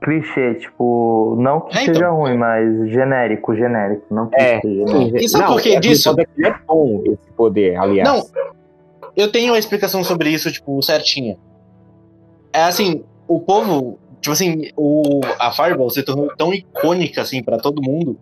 [0.00, 1.94] clichê, tipo, não que É, então.
[1.94, 5.16] seja ruim, mas genérico, genérico, não que É, seja genérico.
[5.18, 6.12] E sabe não, por que é, disso?
[6.12, 8.08] o que é bom esse poder, aliás.
[8.08, 8.22] Não,
[9.16, 11.36] eu tenho uma explicação sobre isso, tipo, certinha.
[12.52, 17.58] É assim, o povo, tipo assim, o, a Fireball se tornou tão icônica, assim, pra
[17.58, 18.18] todo mundo,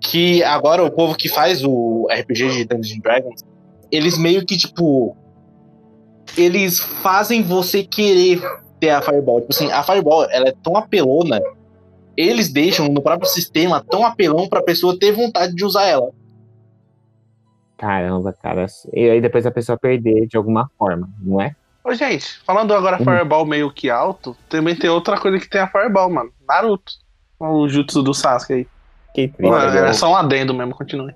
[0.00, 3.44] que agora o povo que faz o RPG de Dungeons Dragons,
[3.90, 5.14] eles meio que, tipo,
[6.36, 8.40] eles fazem você querer
[8.80, 9.42] ter a Fireball.
[9.42, 11.40] Tipo assim, a Fireball, ela é tão apelona,
[12.16, 16.10] eles deixam no próprio sistema tão apelão pra pessoa ter vontade de usar ela.
[17.76, 18.66] Caramba, cara.
[18.92, 21.54] E aí depois a pessoa perder de alguma forma, não é?
[21.84, 23.04] Ô, gente, falando agora Hum.
[23.04, 26.30] Fireball meio que alto, também tem outra coisa que tem a Fireball, mano.
[26.46, 26.92] Naruto.
[27.40, 28.66] O jutsu do Sasuke aí.
[29.14, 29.50] Que triste.
[29.50, 31.12] Mano, era só um adendo mesmo, continue.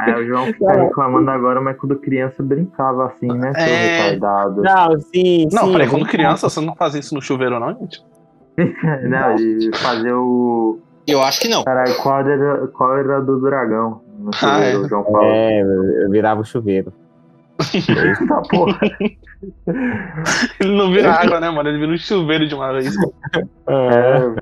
[0.00, 4.10] Aí o João tá reclamando agora, mas quando criança brincava assim, né, seu É.
[4.10, 4.62] retardado.
[4.62, 5.72] Não, sim, Não, sim.
[5.72, 8.02] peraí, quando criança você não fazia isso no chuveiro, não, gente?
[9.08, 10.80] Não, de fazer o.
[11.06, 11.62] Eu acho que não.
[11.62, 14.02] Caralho, qual era, qual era do dragão?
[14.18, 14.84] No Ah, chuveiro, é.
[14.84, 15.22] o João Paulo.
[15.22, 16.92] É, eu virava o chuveiro.
[17.74, 18.78] Eita porra.
[20.60, 21.68] Ele não vira água, né, mano?
[21.68, 22.94] Ele vira um chuveiro de uma vez.
[23.68, 24.34] É.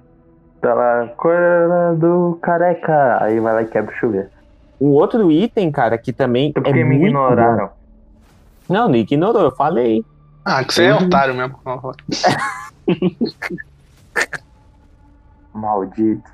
[0.61, 3.23] Tá lá, era do careca?
[3.23, 4.29] Aí vai lá e quebra o chuveiro.
[4.81, 7.67] Um outro item, cara, que também é por que me muito ignoraram?
[7.67, 7.73] bom.
[8.69, 10.05] Não, não ignorou, eu falei.
[10.45, 11.07] Ah, que você é Uhum.
[11.07, 11.57] otário mesmo.
[15.55, 16.31] Maldito.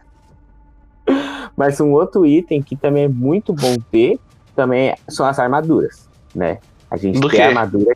[1.56, 4.18] Mas um outro item que também é muito bom ter,
[4.56, 6.58] também são as armaduras, né?
[6.92, 7.46] A gente Do tem quê?
[7.46, 7.94] armadura.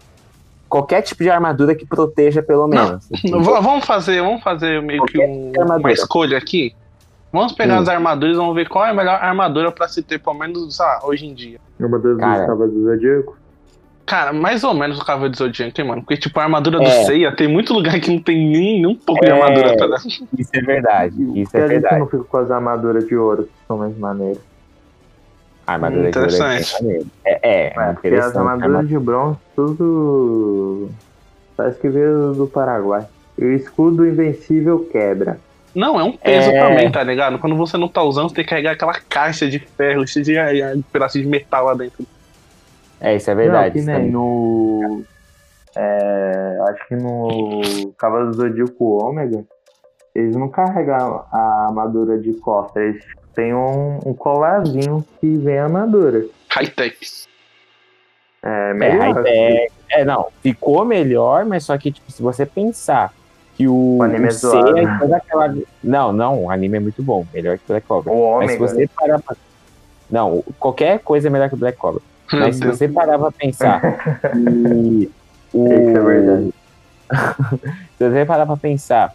[0.69, 3.07] Qualquer tipo de armadura que proteja, pelo menos.
[3.23, 5.79] V- Vamos fazer, vamos fazer meio que um- armadura.
[5.79, 6.75] uma escolha aqui.
[7.33, 7.83] Vamos pegar Hum.
[7.83, 10.75] as armaduras e vamos ver qual é a melhor armadura pra se ter, pelo menos,
[10.75, 11.59] sei lá, hoje em dia.
[11.79, 12.47] Uma das Cara.
[12.47, 13.37] Cavas do Zodíaco?
[14.07, 16.01] Cara, mais ou menos o Cavaleiro do Zodíaco, hein, mano?
[16.03, 17.05] Porque, tipo, a armadura do É.
[17.05, 19.35] Seiya tem muito lugar que não tem nem, um pouco de É.
[19.35, 20.07] armadura, tá ligado?
[20.39, 21.15] Isso é verdade.
[21.35, 21.99] Isso Por é gente verdade.
[21.99, 24.39] não fica com as armaduras de ouro, que são mais maneiras?
[25.67, 27.07] A armadura de ouro é Interessante.
[27.25, 28.37] É, é, É, porque as interessante.
[28.39, 30.91] armaduras de bronze, tudo.
[31.57, 33.07] Parece que veio do Paraguai.
[33.39, 35.39] E o escudo invencível quebra.
[35.75, 36.59] Não, é um peso É.
[36.61, 37.39] também, tá ligado?
[37.39, 40.37] Quando você não tá usando, você tem que carregar aquela caixa de ferro cheia de
[40.63, 42.05] eh, pedaços de metal lá dentro.
[43.01, 43.79] É, isso é verdade.
[43.81, 44.11] Não, nem também.
[44.11, 45.03] no.
[45.77, 49.45] é, acho que no Cavalo do Zodíaco Ômega,
[50.15, 53.05] eles não carregam a armadura de costa, eles
[53.37, 56.25] têm um, um colarzinho que vem a armadura.
[56.51, 56.97] High-tech.
[58.43, 59.15] É É, melhor.
[59.15, 59.73] high-tech.
[59.91, 63.13] é, não, ficou melhor, mas só que, tipo, se você pensar
[63.55, 64.79] que o, O anime é Seiya zoado.
[64.79, 65.55] e toda aquela.
[65.83, 68.13] Não, não, o anime é muito bom, melhor que o Black Cobra.
[68.13, 69.37] O Mas se você parar pra...
[70.11, 72.01] Não, qualquer coisa é melhor que o Black Cobra.
[72.33, 72.77] Meu Mas se Deus.
[72.79, 73.81] você parar pra pensar
[74.33, 75.11] que
[75.55, 75.65] o...
[75.67, 76.55] Isso é verdade.
[77.99, 79.15] se você parar pra pensar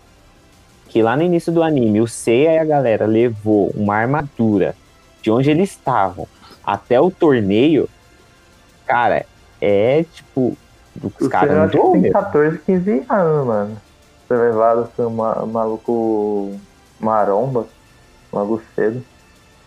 [0.91, 4.75] que lá no início do anime, o Seiya e a galera levou uma armadura
[5.21, 6.27] de onde eles estavam
[6.61, 7.89] até o torneio,
[8.85, 9.25] cara,
[9.61, 10.57] é tipo.
[11.01, 12.11] Os caras não tem meu.
[12.11, 13.77] 14, 15 anos, mano.
[14.27, 16.59] Ser levado por uma maluco
[16.99, 17.65] maromba,
[18.31, 19.01] logo cedo.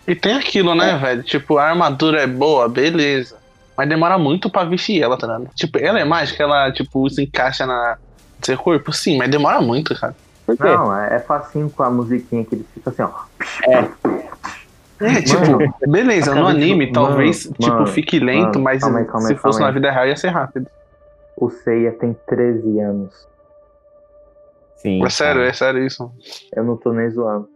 [0.07, 1.23] E tem aquilo, né, velho?
[1.23, 3.37] Tipo, a armadura é boa, beleza.
[3.75, 5.49] Mas demora muito pra vestir ela, tá ligado?
[5.55, 7.97] Tipo, ela é mágica, ela, tipo, se encaixa na
[8.39, 8.93] no seu corpo?
[8.93, 10.15] Sim, mas demora muito, cara.
[10.47, 10.65] Por quê?
[10.65, 13.11] Não, é, é facinho com a musiquinha que ele fica assim, ó.
[15.01, 18.81] É, tipo, beleza, no acabei de- anime mano, talvez, tipo, mano, fique lento, mano, mas
[18.81, 20.67] calma aí, calma se aí, fosse calma na vida real ia ser rápido.
[21.37, 23.27] O Seiya tem 13 anos.
[24.77, 25.05] Sim.
[25.05, 26.11] É sério, é sério isso.
[26.55, 27.49] Eu não tô nem zoando.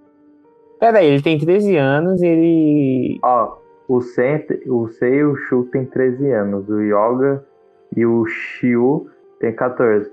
[0.80, 3.18] Pera aí, ele tem 13 anos ele.
[3.22, 3.56] Ó,
[3.88, 6.68] o Seiya, o Seiya e o Shu tem 13 anos.
[6.68, 7.44] O Yoga
[7.96, 9.08] e o Shiu
[9.40, 10.10] tem 14.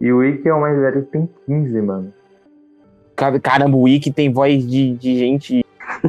[0.00, 2.12] E o Ikki é o mais velho que tem 15, mano.
[3.18, 5.64] Ca- Caramba, o Wiki tem voz de, de gente.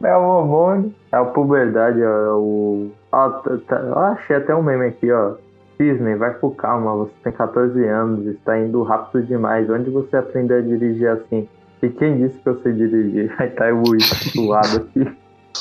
[0.00, 2.86] É o hormônio, é a puberdade, ó, é o...
[3.10, 5.34] Ó, tá, tá- achei até um meme aqui, ó.
[5.78, 9.68] Disney, vai com calma, você tem 14 anos, está indo rápido demais.
[9.68, 11.48] Onde você aprendeu a dirigir assim?
[11.82, 13.34] E quem disse que eu sei dirigir?
[13.38, 15.16] Aí tá o Wiki do lado aqui.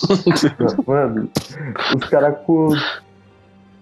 [0.88, 1.30] Mano,
[1.95, 2.70] os caras com,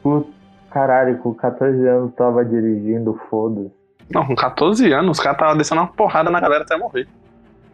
[0.02, 0.24] com.
[0.72, 3.72] Caralho, com 14 anos tava dirigindo, foda-se.
[4.14, 7.08] Não, com 14 anos, os caras estavam descendo uma porrada na galera até morrer.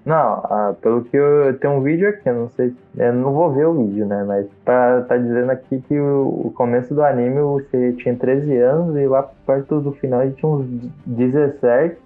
[0.03, 2.73] Não, ah, pelo que eu tenho um vídeo aqui, eu não sei.
[2.97, 4.23] Eu não vou ver o vídeo, né?
[4.23, 8.97] Mas tá, tá dizendo aqui que o, o começo do anime você tinha 13 anos
[8.97, 10.65] e lá perto do final ele tinha uns
[11.05, 11.97] 17.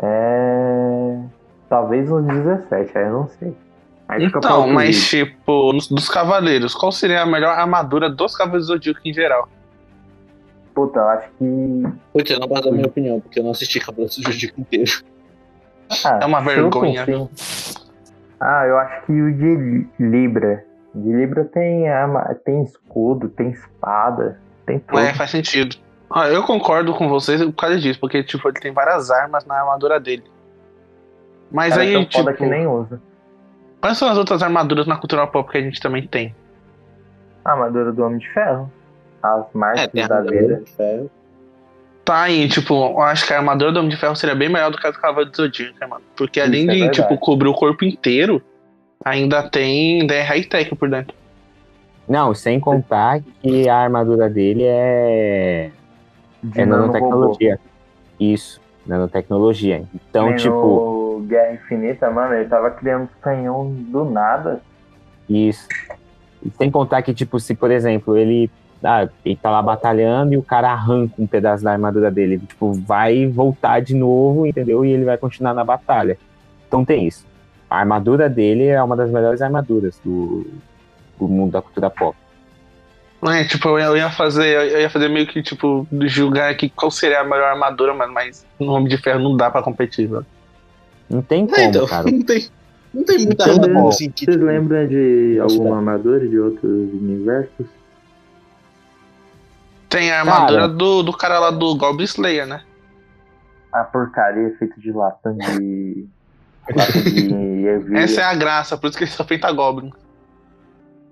[0.00, 1.18] É.
[1.68, 3.54] Talvez uns 17, aí eu não sei.
[4.08, 5.26] Aí Então, mas vídeo.
[5.26, 9.46] tipo, dos cavaleiros, qual seria a melhor armadura dos cavaleiros do Zodíaco em geral?
[10.78, 11.82] Puta, eu acho que.
[12.12, 14.92] Putz, eu não posso dar minha opinião, porque eu não assisti Cavaleiros do Zodíaco inteiro.
[16.04, 17.30] Ah, É uma vergonha, confio-
[18.40, 20.64] Ah, eu acho que o de Libra.
[20.94, 25.00] De Libra tem arma, tem escudo, tem espada, tem tudo.
[25.00, 25.74] É, faz sentido.
[26.08, 29.58] Ah, eu concordo com vocês por causa disso, porque tipo, ele tem várias armas na
[29.58, 30.24] armadura dele.
[31.50, 33.00] Mas Cara, aí, tão tipo, foda que nem usa.
[33.80, 36.32] quais são as outras armaduras na cultura pop que a gente também tem?
[37.44, 38.70] A armadura do Homem de Ferro.
[39.22, 40.62] As marcas É, da vida.
[40.64, 41.08] de.
[42.04, 44.70] Tá aí, tipo, eu acho que a armadura do Homem de Ferro seria bem melhor
[44.70, 46.02] do que a do Cavaleiro do Zodíaco, né, mano?
[46.16, 47.02] Porque além Isso é de, verdade.
[47.02, 48.40] tipo, cobrir o corpo inteiro,
[49.04, 51.14] ainda tem ainda é high-tech por dentro.
[52.08, 55.70] Não, sem contar que a armadura dele é,
[56.42, 57.60] De é nanotecnologia.
[58.18, 59.84] Isso, nanotecnologia.
[59.94, 64.62] Então, Nem tipo, no Guerra Infinita, mano, ele tava criando canhão do nada.
[65.28, 65.68] isso.
[66.42, 68.48] E sem contar que, tipo, se, por exemplo, ele,
[68.82, 72.46] ah, ele tá lá batalhando e o cara arranca um pedaço da armadura dele, ele,
[72.46, 74.84] tipo, vai voltar de novo, entendeu?
[74.84, 76.16] E ele vai continuar na batalha.
[76.66, 77.26] Então tem isso.
[77.68, 80.46] A armadura dele é uma das melhores armaduras do,
[81.18, 82.16] do mundo da cultura pop.
[83.26, 87.20] É, tipo, eu ia- fazer, eu ia fazer meio que, tipo, julgar aqui qual seria
[87.20, 90.24] a melhor armadura, mano, mas no Homem de Ferro não dá pra competir, velho.
[91.10, 92.04] Não tem É, como, então, cara.
[92.10, 92.46] não tem,
[92.94, 94.24] não tem muita Vocês arma lembram- assim que.
[94.24, 97.66] Vocês lembram de alguma armadura de outros universos?
[99.88, 100.68] Tem a armadura Cara.
[100.68, 102.62] do, do cara lá do Goblin Slayer, né?
[103.72, 106.06] A porcaria feita de latão de.
[107.04, 107.96] de.
[107.96, 109.90] Essa é a graça, por isso que ele só feita Goblin.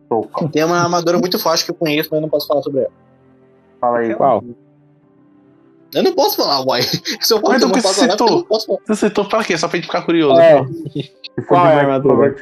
[0.09, 0.49] soco.
[0.51, 2.93] Tem uma armadura muito forte que eu conheço, mas eu não posso falar sobre ela.
[3.81, 4.14] Fala aí.
[4.14, 4.45] Qual?
[5.95, 6.83] Eu não posso falar, uai.
[6.83, 8.31] Se eu Mas conto, eu então não posso falar, citou?
[8.31, 8.79] não posso falar.
[8.87, 9.57] Você citou pra quê?
[9.57, 10.41] Só pra gente ficar curioso.
[10.41, 10.62] É.
[11.47, 12.35] Qual é a armadura?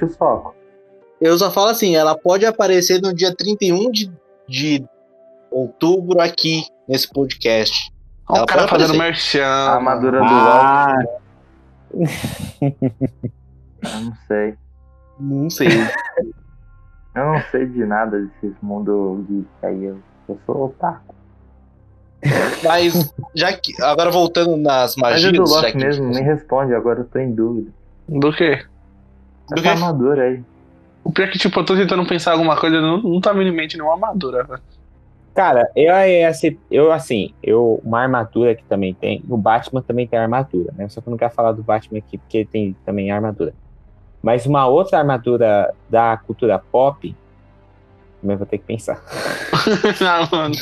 [1.20, 4.10] Eu só falo assim, ela pode aparecer no dia 31 de,
[4.48, 4.84] de
[5.62, 7.92] outubro aqui, nesse podcast.
[8.28, 9.44] Olha Ela o cara pode fazendo merchan.
[9.44, 10.94] A armadura do Ah,
[11.92, 12.04] Loki.
[13.82, 14.54] Eu não sei.
[15.20, 15.68] Não sei.
[17.14, 19.84] Eu não sei de nada desses mundo geek aí.
[19.84, 19.98] Eu,
[20.28, 21.14] eu sou otaku.
[22.64, 23.80] Mas, já que.
[23.80, 25.32] Agora voltando nas Mas magias.
[25.32, 27.70] é do Loki que- mesmo, me responde, agora eu tô em dúvida.
[28.08, 28.64] Do quê?
[29.48, 29.68] Do Essa quê?
[29.68, 30.42] armadura aí.
[31.04, 33.46] O pior é que, tipo, eu tô tentando pensar alguma coisa, não, não tá vindo
[33.48, 34.62] em mente nenhuma armadura, velho.
[35.34, 40.06] Cara, eu, eu, assim, eu, assim, eu, uma armadura que também tem, o Batman também
[40.06, 40.88] tem armadura, né?
[40.88, 43.52] Só que eu não quero falar do Batman aqui, porque ele tem também armadura.
[44.22, 47.14] Mas uma outra armadura da cultura pop,
[48.22, 49.02] também vou ter que pensar.
[50.00, 50.54] ah, mano.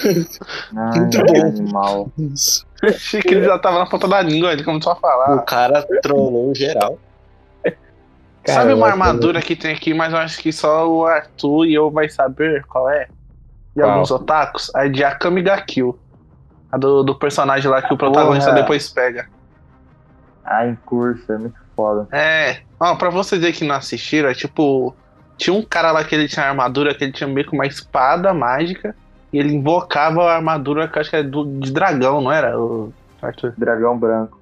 [0.75, 1.47] Ai, Muito que bom.
[1.47, 2.12] animal.
[2.18, 2.66] Isso.
[2.83, 5.43] Achei que ele já tava na ponta da língua, ele começou a O falar.
[5.43, 6.99] cara trollou geral.
[7.62, 11.75] Cara, Sabe uma armadura que tem aqui, mas eu acho que só o Arthur e
[11.75, 13.07] eu vai saber qual é?
[13.75, 14.70] E alguns otakus?
[14.75, 15.99] A de Akami ga Kill.
[16.70, 18.62] A do, do personagem lá que o protagonista Porra.
[18.62, 19.29] depois pega.
[20.45, 22.09] Ah, em curso, é muito foda.
[22.11, 22.61] É.
[22.79, 24.95] Ó, pra vocês aí que não assistiram, é tipo.
[25.37, 28.33] Tinha um cara lá que ele tinha armadura, que ele tinha meio que uma espada
[28.33, 28.95] mágica.
[29.33, 32.59] E ele invocava a armadura que eu acho que é do, de dragão, não era?
[32.59, 33.55] O Arthur?
[33.57, 34.39] Dragão branco.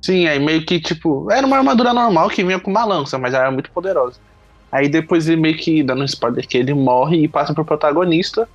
[0.00, 3.34] Sim, aí meio que, tipo, era uma armadura normal que vinha com uma lança, mas
[3.34, 4.20] ela era muito poderosa.
[4.70, 8.48] Aí depois ele meio que, dando um spoiler, que ele morre e passa pro protagonista.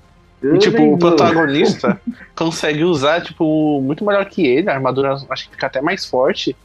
[0.44, 2.02] E, tipo, o protagonista
[2.36, 6.56] consegue usar, tipo, muito melhor que ele, a armadura acho que fica até mais forte.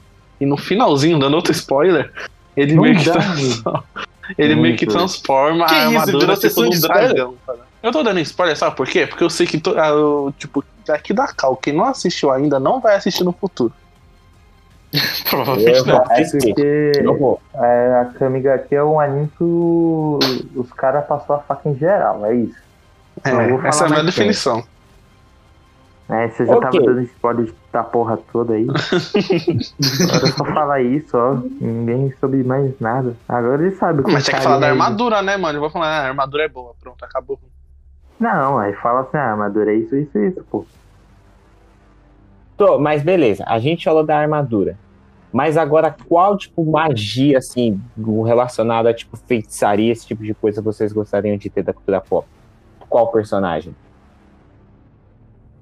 [0.41, 2.11] E no finalzinho, dando outro spoiler,
[2.57, 3.85] ele Não meio que transforma,
[4.37, 7.35] ele meio que transforma Que a isso, armadura virou tipo, num dragão.
[7.47, 7.59] cara.
[7.83, 9.07] Eu tô dando spoiler, sabe por quê?
[9.07, 12.59] Porque eu sei que, to, ah, eu, tipo, daqui da Cal, quem não assistiu ainda
[12.59, 13.73] não vai assistir no futuro.
[15.29, 16.03] Provavelmente Eu não.
[16.11, 17.41] É porque vou.
[17.55, 19.45] é, a Kamiga aqui é um anime que
[20.59, 22.59] os caras passou a faca em geral, é isso.
[23.25, 24.63] É, essa é a minha definição.
[26.09, 26.71] É, você já Ok.
[26.71, 28.67] tava dando spoiler da porra toda aí.
[28.71, 31.35] Agora é só falar isso, ó.
[31.61, 33.17] Ninguém soube mais nada.
[33.29, 35.57] Agora ele sabe o que Mas tem que tá falar da armadura, né, mano?
[35.57, 36.75] Eu vou falar, ah, a armadura é boa.
[36.81, 37.41] Pronto, acabou.
[38.21, 40.65] Não, aí fala assim, ah, a armadura é isso, isso, isso, pô.
[42.57, 44.79] Tô, mas beleza, a gente falou da armadura.
[45.33, 47.81] Mas agora, qual tipo magia, assim,
[48.25, 52.27] relacionada a tipo feitiçaria, esse tipo de coisa vocês gostariam de ter da cultura pop?
[52.89, 53.75] Qual personagem?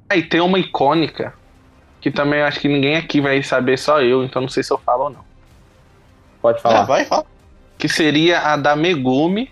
[0.08, 1.34] Aí tem uma icônica
[2.00, 4.78] que também acho que ninguém aqui vai saber, só eu, então não sei se eu
[4.78, 5.24] falo ou não.
[6.42, 6.82] Pode Ah, falar.
[6.84, 7.24] vai, fala.
[7.78, 9.50] Que seria a da Megumi.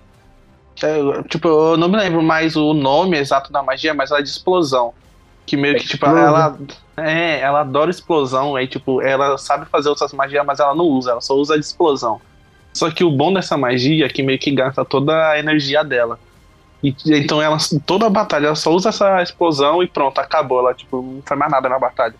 [0.83, 4.23] é, tipo, eu não me lembro mais o nome exato da magia, mas ela é
[4.23, 4.93] de explosão.
[5.47, 6.26] Que meio que, tipo, Explosão.
[6.26, 6.59] ela.
[6.97, 8.57] É, ela adora explosão.
[8.57, 11.59] Aí, tipo, ela sabe fazer outras magias, mas ela não usa, ela só usa a
[11.59, 12.20] de explosão.
[12.72, 16.18] Só que o bom dessa magia é que meio que gasta toda a energia dela.
[16.82, 20.61] E, então ela, toda a batalha, ela só usa essa explosão e pronto, acabou.
[20.61, 22.14] Ela, tipo, não faz mais nada na batalha.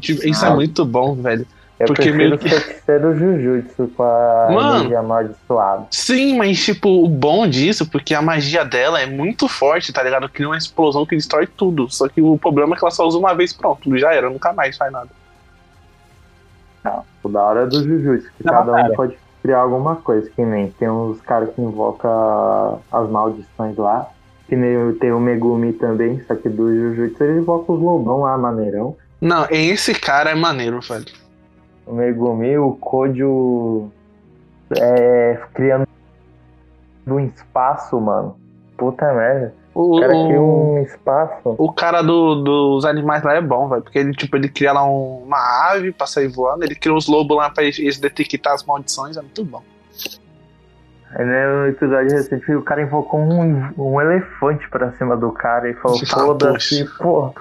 [0.00, 1.46] Tipo, Isso é muito bom, velho.
[1.82, 4.76] Eu Porque meio o que- feiticeiro Jujutsu com a Mano.
[4.76, 5.86] energia amaldiçoada.
[5.90, 10.28] Sim, mas tipo, o bom disso, porque a magia dela é muito forte, tá ligado?
[10.28, 11.90] Cria uma explosão que destrói tudo.
[11.90, 14.52] Só que o problema é que ela só usa uma vez pronto, já era, nunca
[14.52, 15.08] mais faz nada.
[16.84, 18.94] Não, o da hora é do Jujutsu, que Não, cada um cara.
[18.94, 24.08] pode criar alguma coisa, que nem tem uns caras que invocam as maldições lá,
[24.48, 28.38] que nem tem o Megumi também, só que do Jujutsu ele invoca os lobão lá,
[28.38, 28.96] maneirão.
[29.20, 31.06] Não, esse cara é maneiro, velho.
[31.86, 33.90] O Megumi, o Kojo
[34.78, 35.86] é, criando
[37.06, 38.36] um espaço, mano.
[38.76, 39.54] Puta merda.
[39.74, 41.54] O, O cara cria um espaço.
[41.58, 43.82] o cara do- dos animais lá é bom, velho.
[43.82, 47.08] Porque ele, tipo, ele cria lá um- uma ave pra sair voando, ele cria os
[47.08, 49.62] lobos lá pra eles, detectar as maldições, é muito bom.
[51.14, 55.74] Aí no episódio recente o cara invocou um, um elefante pra cima do cara e
[55.74, 57.32] falou, Ah, foda-se, porra.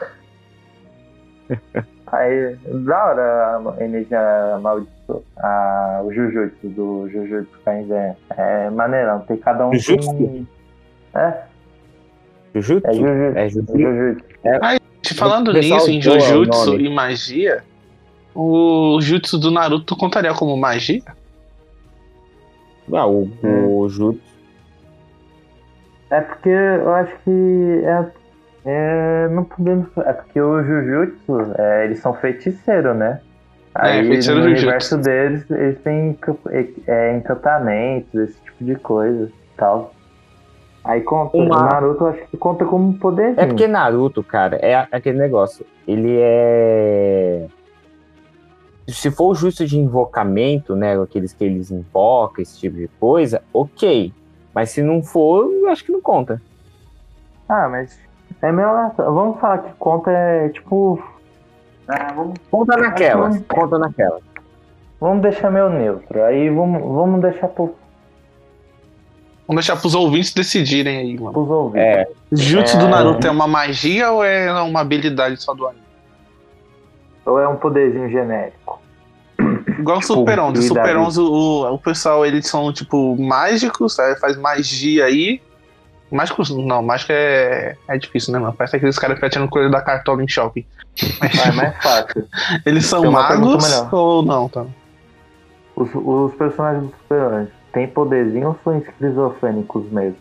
[2.11, 2.55] Aí,
[2.85, 5.21] da hora a energia amaldiçoada.
[5.37, 9.19] A, o Jujutsu do Jujutsu Kaisen é maneirão.
[9.21, 10.13] Tem cada um Jujutsu?
[10.17, 10.47] tem...
[11.13, 11.43] É,
[12.55, 12.87] Jujutsu?
[12.87, 13.37] é Jujutsu.
[13.37, 13.77] É É Jujutsu.
[13.77, 15.15] Jujutsu.
[15.15, 17.63] Falando O pessoal nisso, em Jujutsu e magia,
[18.35, 21.01] o Jutsu do Naruto contaria como magia?
[22.93, 24.21] Ah, o, o Jutsu.
[26.09, 28.05] É porque eu acho que é,
[28.65, 29.87] é não podemos.
[29.97, 33.21] É porque o Jujutsu, é, eles são feiticeiros, né?
[33.75, 34.63] É, Aí feiticeiro no Jujutsu.
[34.65, 36.17] universo deles, eles têm
[36.87, 39.93] é, encantamentos, esse tipo de coisa e tal.
[40.83, 43.39] Aí conta, Uma- o Naruto eu acho que conta como poderzinho.
[43.39, 45.65] É porque Naruto, cara, é aquele negócio.
[45.87, 47.47] Ele é.
[48.87, 50.99] Se for o justo de invocamento, né?
[50.99, 54.11] Aqueles que eles invocam, esse tipo de coisa, ok.
[54.53, 56.41] Mas se não for, eu acho que não conta.
[57.47, 57.97] Ah, mas
[58.41, 59.13] é meio aleatório.
[59.13, 61.01] Vamos falar que conta é tipo.
[61.87, 63.37] Ah, vamos, Conta naquelas.
[63.37, 64.21] Que Conta naquelas.
[64.99, 66.23] vamos deixar meio neutro.
[66.23, 67.75] Aí vamos, vamos deixar pro,
[69.47, 71.33] Vamos deixar pros ouvintes decidirem aí, mano.
[71.33, 71.81] pros ouvintes.
[71.81, 72.79] É, Jutsu É.
[72.79, 75.81] do Naruto é uma magia ou é uma habilidade só do anime?
[77.25, 78.79] Ou é um poderzinho genérico?
[79.79, 80.59] Igual o Super 11.
[80.63, 80.95] e Super daí?
[80.97, 85.41] 11, o, o pessoal, eles são, tipo, mágicos, aí faz magia aí.
[86.11, 88.53] Mágicos, não, mágica é, é difícil, né, mano?
[88.53, 90.65] Parece aqueles caras que ficam tirando coisa da cartola em shopping.
[91.19, 92.27] Mas, Ah, é mais fácil.
[92.65, 94.65] eles são magos ou não, tá?
[95.75, 100.17] Os, os personagens do Super têm poderzinho ou são esquizofrênicos mesmo?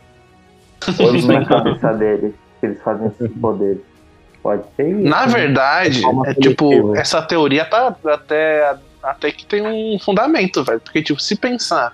[1.01, 3.82] Ou na cabeça deles que eles fazem esses poderes?
[4.43, 5.09] Pode ser isso.
[5.09, 5.32] Na né?
[5.32, 10.80] verdade, Calma é tipo, essa teoria tá até, até que tem um fundamento, velho.
[10.80, 11.93] Porque, tipo, se pensar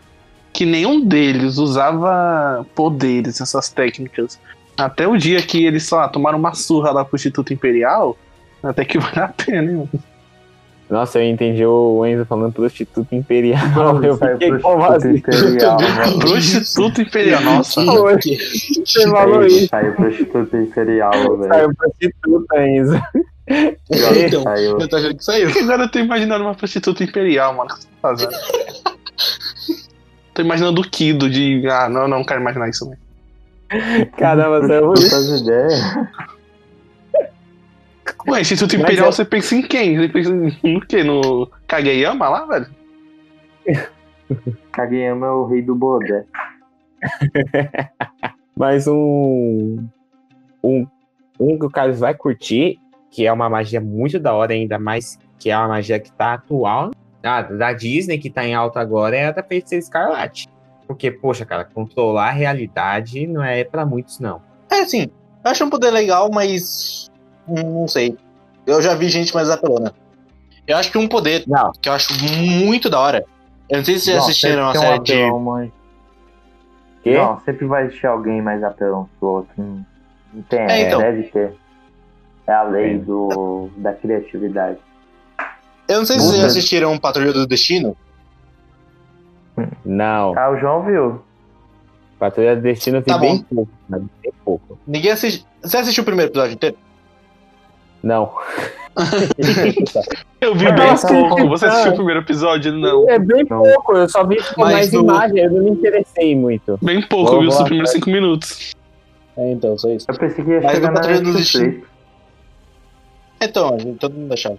[0.52, 4.38] que nenhum deles usava poderes, essas técnicas,
[4.76, 8.16] até o dia que eles só tomaram uma surra lá pro Instituto Imperial,
[8.62, 9.90] até que vale a pena, hein, mano?
[10.88, 13.60] Nossa, eu entendi o Enzo falando prostituta imperial.
[14.04, 15.16] Eu Saiu fiquei pro como Instituto assim?
[15.16, 16.18] Imperial, mano.
[16.20, 17.80] Prostituto Imperial, nossa.
[17.80, 19.68] Você falou isso.
[19.68, 21.48] Saiu pro Instituto Imperial, velho.
[21.48, 23.02] Saiu prostituta, Enzo.
[23.48, 24.78] Então, Saiu.
[24.78, 25.48] eu tô achando que saiu.
[25.62, 27.70] Agora eu tô imaginando uma prostituta imperial, mano.
[27.70, 28.95] O que você tá fazendo?
[30.36, 31.66] Tô imaginando o Kido de.
[31.68, 32.96] Ah, não, não quero imaginar isso, né?
[34.16, 35.80] Caramba, saiu Putas ideias.
[38.28, 39.96] Ué, Instituto Imperial, é- você pensa em quem?
[39.96, 41.02] Você pensa em- no quê?
[41.02, 42.66] No Kageyama lá, velho?
[44.72, 46.24] Kageyama é o rei do Bodé.
[48.54, 49.86] Mas um,
[50.62, 50.86] um.
[51.38, 52.78] Um que o Carlos vai curtir,
[53.10, 56.32] que é uma magia muito da hora, ainda mais que é uma magia que tá
[56.34, 56.92] atual.
[57.26, 60.48] Ah, da Disney, que tá em alta agora, é a da Feiticeira Escarlate.
[60.86, 64.40] Porque, poxa, cara, controlar a realidade não é pra muitos, não.
[64.70, 65.08] É assim,
[65.44, 67.10] eu acho um poder legal, mas.
[67.46, 68.16] Não sei.
[68.66, 69.92] Eu já vi gente mais apelona.
[70.66, 73.24] Eu acho que um poder Não, que eu acho muito da hora.
[73.68, 75.12] Eu não sei se vocês Não, assistiram a série um de.
[75.12, 75.70] apelão, mas-
[77.02, 77.16] quê?
[77.16, 79.52] Não, sempre vai existir alguém mais apelão que o outro.
[79.58, 79.84] Não,
[80.48, 81.00] tem, É, então.
[81.00, 81.52] deve ter.
[82.48, 84.78] É a lei do, da criatividade.
[85.88, 87.96] Eu não sei se vocês assistiram Patrulha do Destino.
[89.84, 90.36] Não.
[90.36, 91.22] Ah, o João viu.
[92.18, 94.78] Patrulha do Destino vi Tá bem pouco, mas bem pouco.
[94.86, 95.46] Ninguém assiste.
[95.62, 96.76] Você assistiu o primeiro episódio inteiro?
[98.02, 98.32] Não.
[100.40, 101.48] Eu vi É, bem tá pouco.
[101.48, 102.72] Você assistiu o primeiro episódio?
[102.72, 103.08] Não.
[103.10, 103.62] É bem Não.
[103.62, 106.78] pouco, eu só vi tipo, Mas mais do- imagem, eu não me interessei muito.
[106.82, 108.74] Bem pouco, eu vi os primeiros cinco minutos.
[109.36, 110.06] É, então, só isso.
[110.08, 111.86] Eu pensei que ia Mas chegar no na Patrulha do Netflix.
[113.40, 114.56] Então, a gente, todo mundo achava.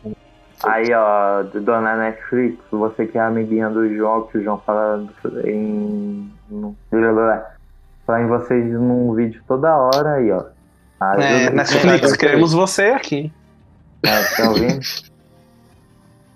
[0.64, 5.08] Aí, ó, do- dona Netflix, você que é amiguinha do João, que o João fala
[5.46, 6.32] em.
[8.06, 10.46] Fala em vocês num vídeo toda hora aí, ó.
[11.00, 13.32] Ajuda É, que Netflix, tá- queremos você aqui.
[14.04, 14.80] É, tá ouvindo?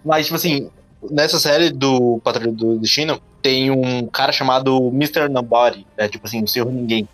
[0.03, 0.69] Mas, tipo assim,
[1.09, 5.29] nessa série do Patrulha do Destino, tem um cara chamado Mr.
[5.29, 6.07] Nobody, né?
[6.07, 7.07] Tipo assim, o Senhor Ninguém.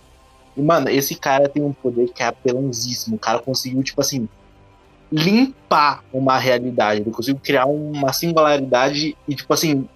[0.55, 3.15] E, mano, esse cara tem um poder que é apelãozíssimo.
[3.15, 4.27] O cara conseguiu, tipo assim,
[5.11, 7.01] limpar uma realidade.
[7.01, 9.87] Ele conseguiu criar uma singularidade e, tipo assim,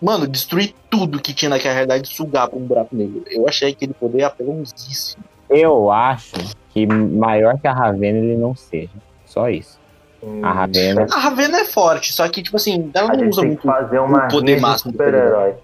[0.00, 3.24] mano, destruir tudo que tinha naquela realidade e sugar pra um buraco negro.
[3.30, 5.24] Eu achei aquele poder apelãozíssimo.
[5.48, 6.34] Eu acho
[6.70, 8.90] que maior que a Ravena ele não seja.
[9.24, 9.78] Só isso.
[10.22, 11.06] Hum, A Ravena.
[11.10, 13.60] A Ravena é forte, só que, tipo assim, ela não usa muito.
[13.60, 15.54] que fazer uma o poder máximo super-herói.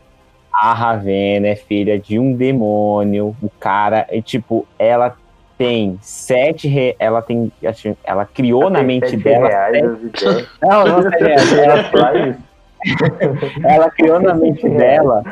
[0.52, 3.36] A Ravena é filha de um demônio.
[3.42, 5.16] O cara é tipo, ela
[5.56, 6.68] tem sete.
[6.68, 6.96] Re...
[6.98, 7.50] Ela tem.
[7.64, 9.48] acho- Ela criou na Tem mente dela.
[9.48, 9.84] reais
[10.16, 10.48] sete-.
[10.62, 11.52] Não, não reais.
[11.52, 12.36] Ela,
[13.64, 15.22] ela criou na mente dela.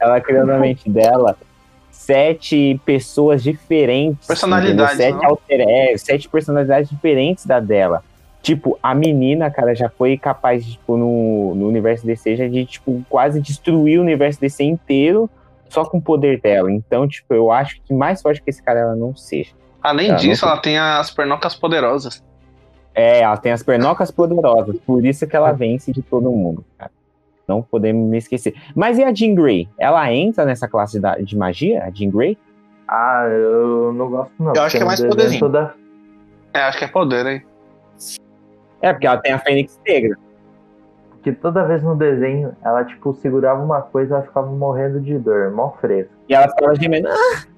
[0.00, 1.36] Ela criou na mente dela
[1.90, 4.26] sete pessoas diferentes.
[4.26, 4.96] Personalidades?
[4.96, 5.24] Sete, não?
[5.24, 5.60] alter...
[5.60, 8.02] é, sete personalidades diferentes da dela.
[8.42, 12.66] Tipo, a menina, cara, já foi capaz, de, tipo, no, no universo DC, já de,
[12.66, 15.30] tipo, quase destruir o universo DC inteiro
[15.68, 16.70] só com o poder dela.
[16.70, 19.52] Então, tipo, eu acho que mais forte que esse cara ela não seja.
[19.82, 22.22] Além Ah, disso, ela tem as pernocas poderosas.
[22.94, 26.90] É, ela tem as pernocas poderosas, por isso que ela vence de todo mundo, cara.
[27.46, 28.54] Não podemos me esquecer.
[28.74, 29.68] Mas e a Jean Grey?
[29.78, 32.38] Ela entra nessa classe da- de magia, a Jean Grey?
[32.88, 34.52] Ah, eu não gosto não.
[34.54, 35.40] Eu acho que é mais poderzinho.
[35.40, 35.74] Toda...
[36.54, 37.42] É, acho que é poder, hein?
[38.80, 40.16] É, porque ela tem a Fênix Negra.
[41.24, 45.18] Porque toda vez no desenho, ela, tipo, segurava uma coisa e ela ficava morrendo de
[45.18, 46.12] dor, mó fresco.
[46.28, 47.08] E ela ficava gemendo.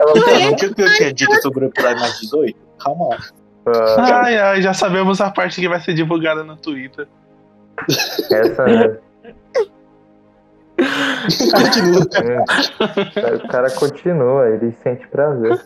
[0.00, 0.14] Ela
[0.50, 2.58] não tinha o que eu tinha dito sobre o episódio mais 18?
[2.82, 3.18] Calma lá.
[3.66, 7.06] Ah, Ai, ai, já sabemos a parte que vai ser divulgada no Twitter.
[8.32, 8.98] essa é.
[11.52, 12.06] Continua.
[13.14, 15.60] é, O cara continua, ele sente prazer.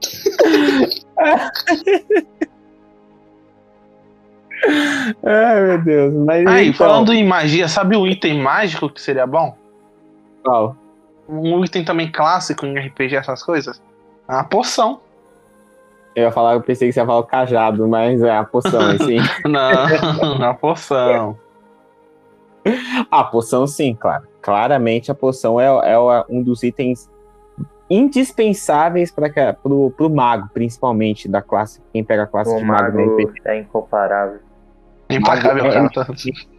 [5.24, 6.14] Ai, meu Deus.
[6.14, 9.56] Mas Aí, então, falando em magia, sabe o item mágico que seria bom?
[10.48, 10.76] qual?
[11.28, 13.82] Um item também clássico em RPG, essas coisas?
[14.26, 15.00] A poção.
[16.14, 18.80] Eu ia falar, eu pensei que você ia falar o cajado, mas é a poção,
[18.80, 19.18] assim.
[19.46, 21.38] Não, a poção.
[23.10, 24.26] a poção, sim, claro.
[24.40, 27.10] Claramente a poção é, é um dos itens
[27.90, 32.98] indispensáveis para pro, pro mago, principalmente da classe, quem pega a classe O de mago
[32.98, 33.40] no mago RPG.
[33.44, 34.40] é incomparável.
[35.10, 36.06] Implacável É, carta.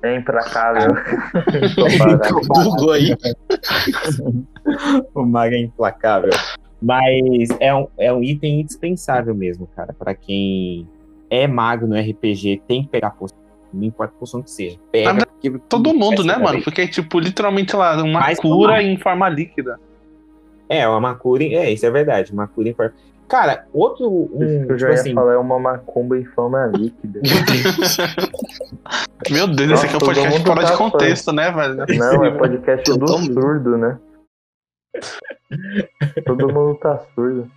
[0.03, 0.89] É implacável.
[2.47, 3.15] Bugou aí.
[5.13, 6.32] O mago é implacável.
[6.82, 9.93] Mas é um, é um item indispensável mesmo, cara.
[9.93, 10.88] Pra quem
[11.30, 13.38] é mago no RPG, tem que pegar a poção.
[13.71, 14.77] Não importa a poção que seja.
[14.91, 15.25] Pega.
[15.25, 16.61] Porque Todo mundo, né, mano?
[16.63, 19.80] Porque é tipo, literalmente lá, uma Mais cura em forma líquida.
[20.70, 20.99] É, uma
[21.43, 22.34] em- É, isso é verdade.
[22.76, 22.93] Forma.
[23.28, 24.07] Cara, outro.
[24.09, 27.22] Um, Isso que eu já tipo ia assim, falar é uma macumba em forma líquida.
[29.30, 31.76] Meu Deus, esse aqui é um podcast fora de tá contexto, né, velho?
[31.99, 33.34] Não, é podcast do Totalmente.
[33.34, 33.99] surdo, né?
[36.26, 37.49] Todo mundo tá surdo.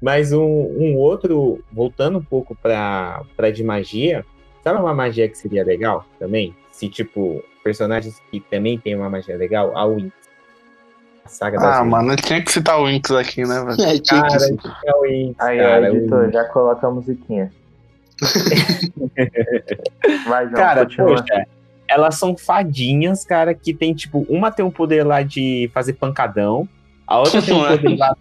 [0.00, 4.24] Mas um, um outro, voltando um pouco pra, pra de magia,
[4.64, 6.56] sabe uma magia que seria legal também?
[6.70, 10.12] Se, tipo, personagens que também tem uma magia legal, a Winx.
[11.26, 11.90] Saga das Ah, Winx.
[11.90, 13.82] mano, tinha que citar o Winx aqui, né, velho?
[13.82, 14.56] É, tinha que Cara, ser.
[14.84, 15.88] é a Winx, Aí, cara.
[15.94, 17.52] editor, já coloca a musiquinha.
[20.28, 21.16] Vai, João, Cara, continua.
[21.16, 21.46] poxa,
[21.88, 26.68] elas são fadinhas, cara, que tem, tipo, uma tem um poder lá de fazer pancadão,
[27.06, 27.76] a outra tem um Ué.
[27.76, 28.16] poder lá.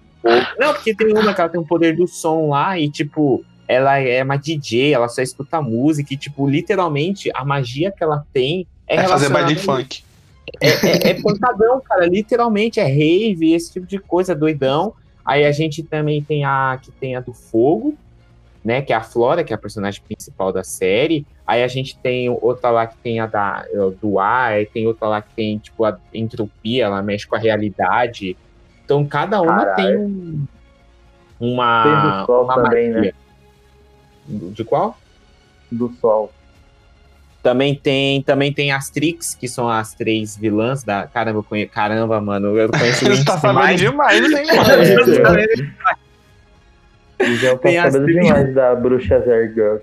[0.59, 3.97] Não, porque tem uma que ela tem um poder do som lá e, tipo, ela
[3.97, 8.67] é uma DJ, ela só escuta música e, tipo, literalmente, a magia que ela tem
[8.87, 10.03] é, É fazer baile funk.
[10.61, 12.05] É, é, é pancadão, cara.
[12.05, 14.93] Literalmente é rave, esse tipo de coisa, doidão.
[15.25, 17.95] Aí a gente também tem a que tem a do fogo,
[18.63, 18.81] né?
[18.81, 21.25] Que é a Flora, que é a personagem principal da série.
[21.45, 23.65] Aí a gente tem outra lá que tem a da,
[23.99, 27.39] do ar, aí tem outra lá que tem, tipo, a entropia, ela mexe com a
[27.39, 28.37] realidade.
[28.85, 29.75] Então cada uma Caralho.
[29.75, 30.47] tem um,
[31.39, 31.83] uma.
[31.83, 32.95] Tem do sol uma também, né?
[32.95, 33.15] magia.
[34.27, 34.97] De qual?
[35.71, 36.31] Do sol.
[37.41, 41.07] Também tem, também tem as Trix, que são as três vilãs da.
[41.07, 41.65] Caramba, eu conhe...
[41.65, 43.79] Caramba, mano, eu conheço Ele tá sabendo mais.
[43.79, 44.45] demais, hein,
[47.19, 47.37] mano?
[47.37, 49.77] já Tem as demais da bruxa Zergirl.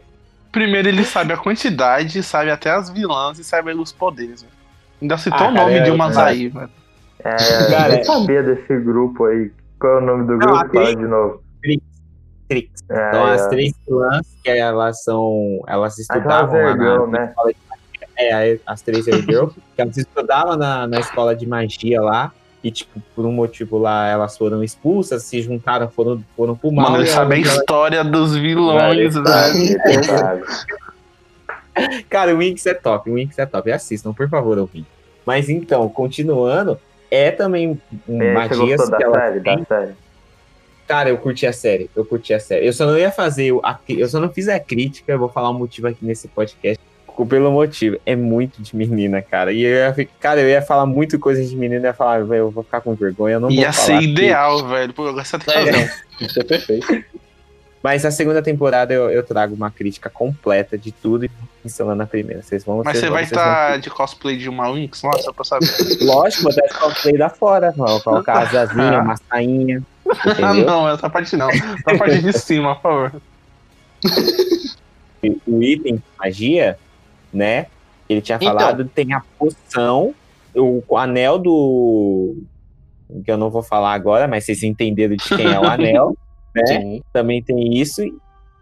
[0.53, 4.55] Primeiro ele sabe a quantidade, sabe até as vilãs e sabe os poderes, velho.
[5.01, 6.21] Ainda citou Ah, o nome cara, de é, umas é.
[6.23, 6.71] aí, velho.
[7.25, 9.51] É, Cara, eu sabia desse grupo aí.
[9.79, 10.73] Qual é o nome do Não, grupo?
[10.73, 11.43] Fala de novo.
[12.49, 12.83] Trix.
[12.91, 13.49] É, Então, as é.
[13.49, 15.63] três vilãs, que elas são.
[15.67, 17.35] Elas Aquela estudavam lá na, né?
[18.17, 19.47] É, aí as três Girl,
[19.77, 22.33] que elas estudavam na, na escola de magia lá.
[22.65, 26.91] E, tipo, por um motivo lá, elas foram expulsas, se juntaram, foram, foram pro mal.
[26.91, 30.05] Mano, ele sabe a elas- história dos vilões, velho.
[30.05, 30.43] sabe.
[32.11, 33.71] Cara, o Winx é top, o Winx é top.
[33.71, 34.89] Assistam, por favor, ouvinte.
[35.25, 36.77] Mas então, continuando,
[37.11, 39.41] é também um, É, gostou que da ela série?
[39.41, 39.67] tem.
[40.89, 42.67] Cara, eu curti a série, eu curti a série.
[42.67, 45.51] Eu só não ia fazer, a, eu só não fiz a crítica, eu vou falar
[45.51, 46.81] o motivo aqui nesse podcast.
[47.29, 49.53] Pelo motivo, é muito de menina, cara.
[49.53, 52.43] E eu ia, cara, eu ia falar muito coisa de menina, eu ia falar, velho,
[52.45, 54.05] eu vou ficar com vergonha, eu não vou Ia falar ser aqui.
[54.07, 54.95] ideal, velho.
[54.95, 55.91] Pô, agora você tem É.
[56.21, 56.87] Isso é perfeito.
[57.83, 61.31] Mas a segunda temporada eu, eu trago uma crítica completa de tudo e
[61.63, 62.43] pincelando na primeira.
[62.43, 65.03] Vocês vão Mas vocês você vão- vai vão estar de cosplay de uma Winx?
[65.03, 65.67] Nossa, pra saber.
[66.01, 67.73] Lógico, vou dar cosplay da fora.
[67.77, 69.03] Vou colocar asazinha, Ah.
[69.03, 69.83] uma sainha.
[70.11, 70.65] Ah, Entendeu?
[70.67, 71.51] não, essa parte não.
[71.51, 73.23] Essa parte de cima, por favor.
[75.47, 76.79] o item de magia,
[77.33, 77.67] né?
[78.09, 78.49] Ele tinha Então.
[78.49, 80.15] falado, tem a poção,
[80.55, 82.37] o, o anel do.
[83.25, 86.17] Que eu não vou falar agora, mas vocês entenderam de quem é o anel,
[86.55, 86.67] né?
[86.67, 87.03] Sim.
[87.13, 88.03] Também tem isso.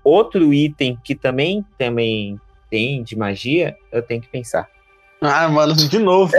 [0.05, 2.40] Outro item que também, também
[2.70, 4.68] tem de magia, eu tenho que pensar.
[5.20, 6.32] Ah, mano, de novo.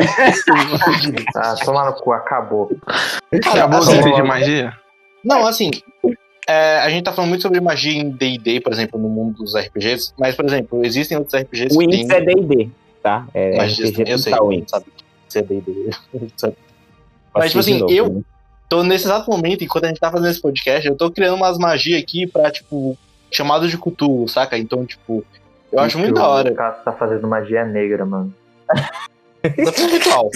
[1.36, 2.70] Ah, toma no cu, acabou.
[3.34, 4.78] Acabou os assim, itens de magia?
[5.28, 5.70] Não, assim,
[6.48, 9.54] é, a gente tá falando muito sobre magia em D&D, por exemplo, no mundo dos
[9.56, 12.70] RPGs, mas, por exemplo, existem outros RPGs O que Winx têm é D&D,
[13.04, 13.28] tá?
[13.34, 14.72] É magias, RPG eu sei, total Winx.
[14.72, 14.86] sabe?
[15.36, 15.90] É D&D.
[17.36, 18.22] Mas, tipo assim, novo, eu- né?
[18.70, 21.58] Tô nesse exato momento, enquanto a gente tá fazendo esse podcast, eu tô criando umas
[21.58, 22.98] magias aqui pra, tipo,
[23.32, 24.58] chamado de Cthulhu, saca?
[24.58, 25.24] Então, tipo,
[25.72, 26.52] eu acho muito da hora.
[26.52, 28.34] O Cássio tá fazendo magia negra, mano.
[29.42, 30.30] Tô fazendo ritual.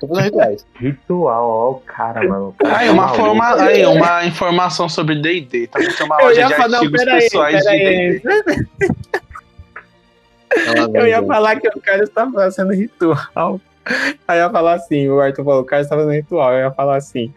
[0.00, 0.66] Tô fazendo rituais.
[0.76, 2.54] Ritual, ó o cara, mano.
[2.62, 5.66] Cara Aí, uma, forma, aí, uma informação sobre D&D.
[5.68, 8.22] Tá com uma Eu loja ia de falar, artigos pessoais de D&D.
[10.94, 13.60] Eu ia falar que o Carlos tá fazendo ritual.
[14.28, 16.52] Aí eu ia falar assim, o Arthur falou, o Carlos tá fazendo ritual.
[16.52, 17.32] Eu ia falar assim,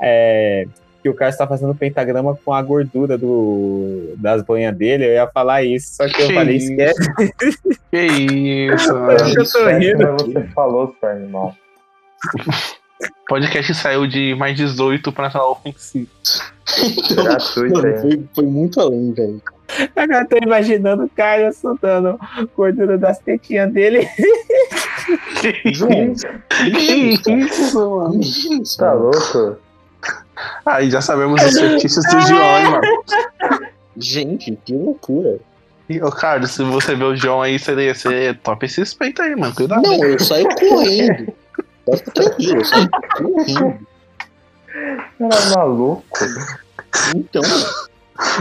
[0.00, 0.66] é,
[1.02, 5.04] que o Carlos tá fazendo pentagrama com a gordura do, das banhas dele.
[5.04, 6.70] Eu ia falar isso, só que eu Que falei, isso.
[6.72, 7.10] esquece.
[7.90, 9.18] Que isso, Eu mano.
[9.52, 10.12] tô rindo.
[10.12, 11.54] Mas você falou, seu animal.
[13.28, 16.08] Podcast saiu de mais 18 pra entrar ofensivo.
[17.14, 18.00] Gratuito Mano, aí.
[18.00, 19.42] foi, foi muito além, velho.
[19.96, 22.18] Agora eu tô imaginando o Carlos soltando
[22.56, 24.08] gordura das tetinhas dele.
[25.40, 25.86] Que isso,
[27.90, 28.20] mano.
[28.20, 29.58] isso, Tá louco?
[30.64, 33.70] Aí já sabemos os feitiços do João, hein, mano.
[33.96, 35.38] Gente, que loucura.
[35.88, 39.36] E, ô, Carlos, se você ver o João aí, você, você topa esse respeito aí,
[39.36, 39.54] mano.
[39.54, 39.82] Cuidado.
[39.82, 41.32] Não, eu saio correndo.
[41.86, 42.62] Tá tranquilo,
[45.20, 46.04] eu é maluco.
[47.14, 47.42] Então,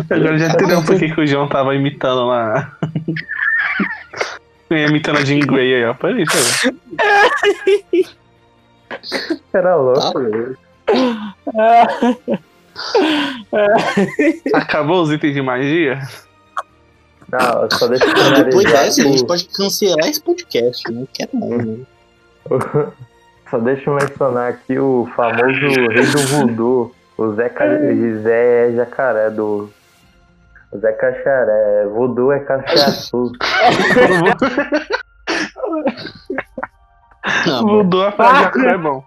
[0.10, 2.78] Agora já entendeu por que, que o João tava imitando lá.
[4.70, 5.94] imitando a Jean Grey aí, ó.
[5.94, 6.74] Peraí, ver.
[9.54, 10.58] Era tá louco.
[14.54, 16.08] Acabou os itens de magia?
[17.32, 20.84] Não, só deixa eu Depois dessa, a gente pode cancelar esse podcast.
[20.88, 21.78] Eu não quero mais, né?
[23.54, 25.60] Só deixa eu mencionar aqui o famoso
[25.92, 27.66] rei do voodoo, o Zé, Ca...
[28.24, 29.70] Zé Jacaré do.
[30.72, 31.86] O Zé Cacharé.
[31.86, 33.32] Voodoo é cachaçu.
[37.46, 37.84] Não, mano.
[37.84, 39.04] Mudou a frase, é bom.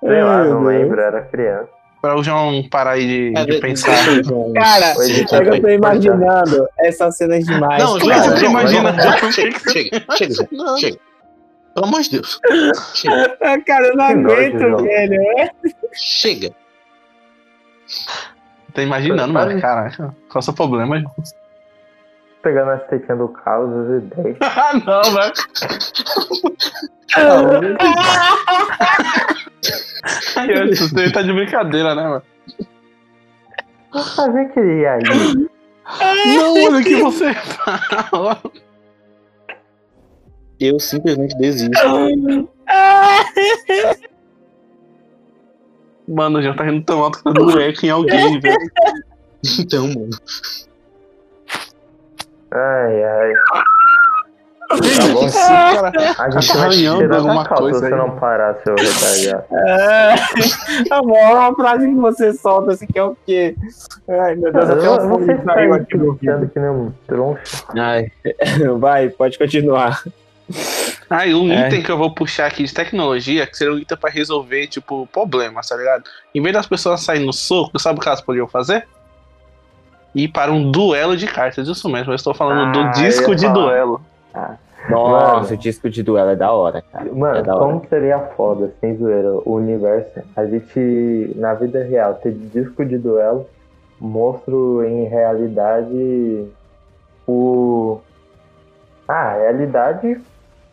[0.00, 1.68] Sei lá, não lembro, era criança.
[2.00, 3.92] Pra o João parar aí de, É, de pensar.
[4.56, 7.82] Cara, é que eu tô imaginando essas cenas demais.
[7.82, 8.92] Não, Como é João, que você João, imagina?
[9.32, 10.34] Chega, chega, chega,
[10.78, 11.07] chega.
[11.78, 12.40] Pelo amor de Deus.
[12.94, 14.82] Chega, Ah, Cara, eu não Que aguento, João.
[14.82, 15.22] velho.
[15.38, 15.50] É?
[15.94, 16.50] chega.
[18.74, 19.60] Tô imaginando, mano.
[19.60, 21.14] Caraca, qual é o seu problema, João?
[22.40, 24.36] pegando as tetinhas do Carlos, as ideias.
[24.42, 25.32] Ah, não, velho.
[30.94, 32.22] Daí tá de brincadeira, né, mano?
[33.92, 35.02] Vou fazer aquele aí.
[36.36, 38.40] Não, olha o que você fala.
[40.60, 41.72] Eu simplesmente desisto.
[46.08, 48.56] Mano, já tá rindo tão alto que tá dando eco em alguém, velho.
[49.60, 50.08] Então, mano.
[52.50, 53.32] Ai, ai.
[54.70, 54.76] Tá
[55.12, 55.24] bom.
[55.26, 57.98] Esse cara A gente Tá arranhando alguma coisa se você aí.
[58.00, 59.44] não parar, seu retardado.
[59.54, 60.14] É,
[60.94, 63.54] amor, uma frase que você solta assim que é o quê?
[64.08, 66.48] Ai, meu Deus, até Você fone saiu aqui no ouvido.
[66.48, 67.64] que nem um troncho.
[67.76, 68.10] Ai,
[68.78, 70.02] vai, pode continuar.
[71.10, 71.66] Ah, e um É.
[71.68, 75.06] item que eu vou puxar aqui de tecnologia, que seria um item pra resolver, tipo,
[75.12, 76.04] problemas, tá ligado?
[76.34, 78.86] Em vez das pessoas saírem no soco, sabe o que elas poderiam fazer?
[80.14, 82.12] Ir para um duelo de cartas, isso mesmo.
[82.12, 83.54] Eu estou falando Ah, do disco de falar.
[83.54, 84.00] duelo.
[84.88, 85.52] Nossa, Mano.
[85.52, 87.12] o disco de duelo é da hora, cara.
[87.12, 87.58] Mano, é hora.
[87.58, 92.96] como seria foda, sem zoeira, o universo, a gente, na vida real, ter disco de
[92.96, 93.46] duelo,
[94.00, 96.46] monstro em realidade,
[97.26, 98.00] o...
[99.06, 100.18] Ah, realidade,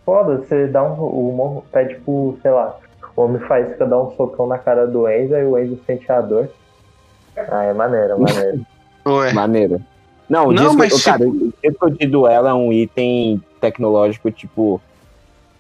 [0.06, 2.78] foda, você dá um, o monstro pede pro, sei lá,
[3.16, 6.22] o homem faz dar um socão na cara do Enzo, aí o Enzo sente a
[6.22, 6.50] dor.
[7.38, 8.66] Ah, é maneiro, maneiro.
[9.06, 9.34] Ué.
[9.34, 9.82] Maneiro.
[10.28, 14.82] Não, o Não, disco, mas, cara, o disco de duelo é um item tecnológico, tipo,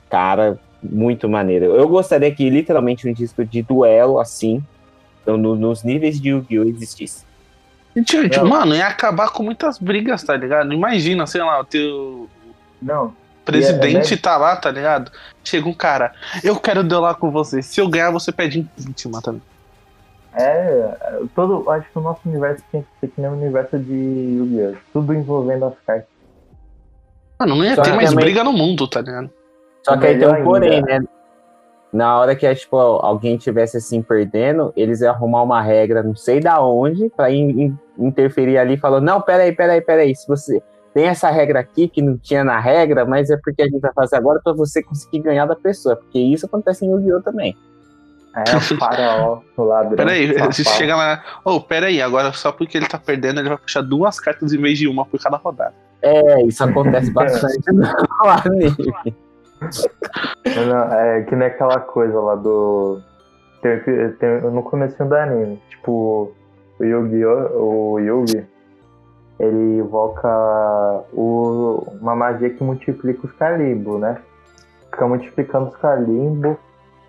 [0.09, 1.65] cara, muito maneiro.
[1.65, 4.63] Eu gostaria que literalmente um disco de duelo assim,
[5.21, 6.63] então, no- nos níveis de Yu-Gi-Oh!
[6.63, 7.23] existisse.
[7.95, 8.47] Gente, Não.
[8.47, 10.73] mano, ia acabar com muitas brigas, tá ligado?
[10.73, 12.27] Imagina, sei lá, o teu
[12.81, 13.13] Não,
[13.45, 15.11] presidente é- tá lá, tá ligado?
[15.43, 16.13] Chega um cara,
[16.43, 17.61] eu quero duelar com você.
[17.61, 19.41] Se eu ganhar, você pede impeachment também.
[20.37, 20.97] É,
[21.33, 24.75] todo, acho que o nosso universo tem que ser que nem o universo de Yu-Gi-Oh!
[24.91, 26.07] Tudo envolvendo as cartas.
[27.39, 29.29] Mano, não ia Só ter mais também- briga no mundo, tá ligado?
[29.83, 30.99] Só que aí tem um porém, ainda.
[30.99, 31.05] né?
[31.93, 36.41] Na hora que tipo, alguém tivesse assim perdendo, eles iam arrumar uma regra, não sei
[36.41, 40.61] da onde, pra in- in- interferir ali, falando: não, peraí, peraí, peraí, se você
[40.95, 43.91] tem essa regra aqui que não tinha na regra, mas é porque a gente vai
[43.91, 47.21] fazer agora pra você conseguir ganhar da pessoa, porque isso acontece em Yu-Gi-Oh!
[47.21, 47.53] também.
[48.33, 49.97] É o faraó, o ladrão.
[49.97, 53.81] Peraí, você chega lá, ô, peraí, agora só porque ele tá perdendo, ele vai puxar
[53.81, 55.73] duas cartas em vez de uma por cada rodada.
[56.01, 57.83] É, isso acontece bastante no
[58.23, 59.13] anime.
[60.65, 63.01] Não, é que nem aquela coisa lá do.
[63.61, 65.61] Tem, tem, no começo do anime.
[65.71, 66.33] Tipo,
[66.79, 67.95] o Yu-Gi-Oh!
[67.95, 68.54] O Yugi.
[69.39, 70.29] Ele invoca
[71.13, 74.17] o, uma magia que multiplica os calimbos, né?
[74.91, 76.55] Fica multiplicando os calimbos.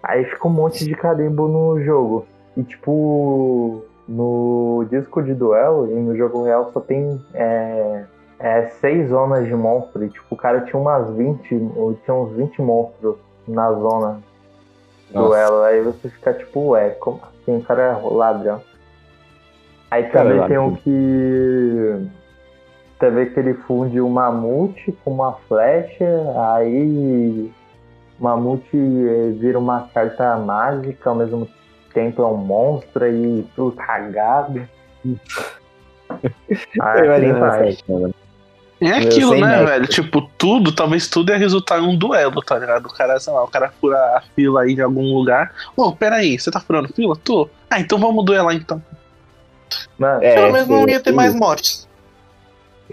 [0.02, 2.26] Aí fica um monte de carimbo no jogo.
[2.56, 8.04] E tipo, no disco de duelo e no jogo real só tem é,
[8.38, 10.04] é, seis zonas de monstro.
[10.04, 13.16] E tipo, o cara tinha umas 20, ou tinha uns 20 monstros
[13.46, 14.20] na zona
[15.10, 15.28] do Nossa.
[15.28, 15.62] duelo.
[15.62, 17.58] Aí você fica tipo, ué, como assim?
[17.58, 18.60] O cara é ladrão.
[19.90, 20.66] Aí também tem ladrão.
[20.68, 22.08] um que.
[22.98, 26.04] Também que ele funde o mamute com uma flecha,
[26.54, 27.52] aí
[28.18, 31.48] o mamute eh, vira uma carta mágica, ao mesmo
[31.92, 34.68] tempo é um monstro aí tudo cagado.
[36.80, 37.68] Ah, assim vai.
[37.68, 38.14] essa cena.
[38.80, 39.86] É aquilo, né, velho?
[39.86, 42.86] Tipo, tudo, talvez tudo ia resultar em um duelo, tá ligado?
[42.86, 45.52] O cara, sei lá, o cara fura a fila aí de algum lugar.
[45.74, 47.16] Ô, peraí, você tá furando fila?
[47.16, 47.48] Tô.
[47.70, 48.82] Ah, então vamos duelar então.
[49.98, 51.16] Mano, É, Pelo menos não ia ter sim.
[51.16, 51.85] mais mortes.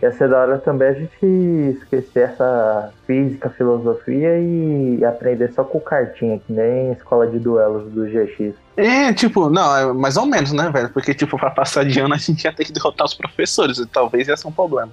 [0.02, 5.80] Ia ser da hora também a gente esquecer essa física, filosofia e aprender só com
[5.80, 8.56] cartinha, que nem escola de duelos do GX.
[8.76, 10.90] É, tipo, não, é mais ou menos, né, velho?
[10.90, 13.86] Porque, tipo, pra passar de ano a gente ia ter que derrotar os professores, e
[13.86, 14.92] talvez ia ser um problema.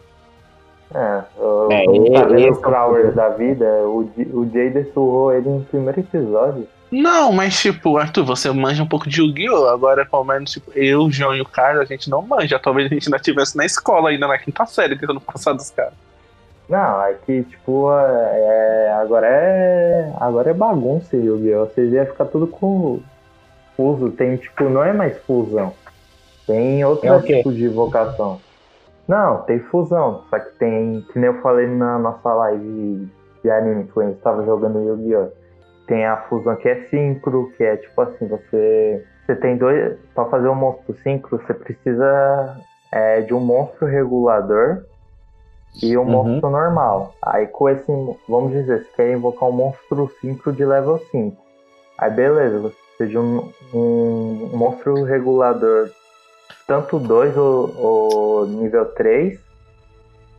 [0.94, 5.48] É, o, É, o, é o o Flowers da vida, o, o Jader surrou ele
[5.48, 6.68] no primeiro episódio.
[6.90, 9.68] Não, mas, tipo, Arthur, você manja um pouco de Yu-Gi-Oh!
[9.68, 12.58] Agora, pelo menos, tipo, eu, o João e o Carlos, a gente não manja.
[12.58, 15.92] Talvez a gente ainda estivesse na escola, ainda na quinta série, tentando passar dos caras.
[16.68, 20.12] Não, é que, tipo, é, agora é.
[20.18, 21.66] Agora é bagunça, Yu-Gi-Oh!
[21.66, 24.10] Vocês iam ficar tudo confuso.
[24.10, 25.72] Tem, tipo, não é mais fusão.
[26.46, 28.40] Tem outro É tipo de vocação.
[29.06, 30.24] Não, tem fusão.
[30.28, 33.08] Só que tem, que nem eu falei na nossa live
[33.42, 35.39] de, anime, que a gente estava jogando Yu-Gi-Oh!
[35.90, 39.04] Tem a fusão que é sincro, que é tipo assim, você.
[39.26, 39.98] Você tem dois.
[40.14, 42.56] Pra fazer um monstro sincro, você precisa
[42.92, 44.84] é, de um monstro regulador
[45.82, 46.10] e um Uhum.
[46.10, 47.12] monstro normal.
[47.20, 47.84] Aí com esse,
[48.28, 51.36] vamos dizer, você quer invocar um monstro sincro de level 5.
[51.98, 55.90] Aí beleza, você precisa de um, um monstro regulador
[56.68, 59.40] tanto 2 ou, ou nível 3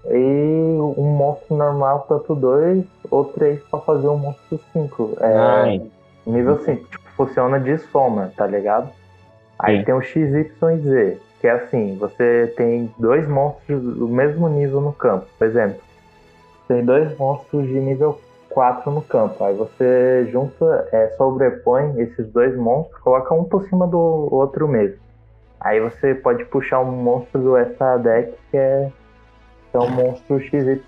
[0.05, 5.17] e um monstro normal tanto 2 ou 3 pra fazer um monstro 5.
[5.19, 5.81] É, Ai.
[6.25, 8.89] nível 5, tipo, funciona de soma, tá ligado?
[9.59, 9.85] Aí Sim.
[9.85, 14.81] tem o XY e Z, que é assim, você tem dois monstros do mesmo nível
[14.81, 15.27] no campo.
[15.37, 15.79] Por exemplo,
[16.67, 18.19] tem dois monstros de nível
[18.49, 19.43] 4 no campo.
[19.43, 23.99] Aí você junta, é, sobrepõe esses dois monstros, coloca um por cima do
[24.31, 24.97] outro mesmo.
[25.59, 28.91] Aí você pode puxar um monstro do extra deck que é,
[29.71, 30.81] que é um monstro XYZ.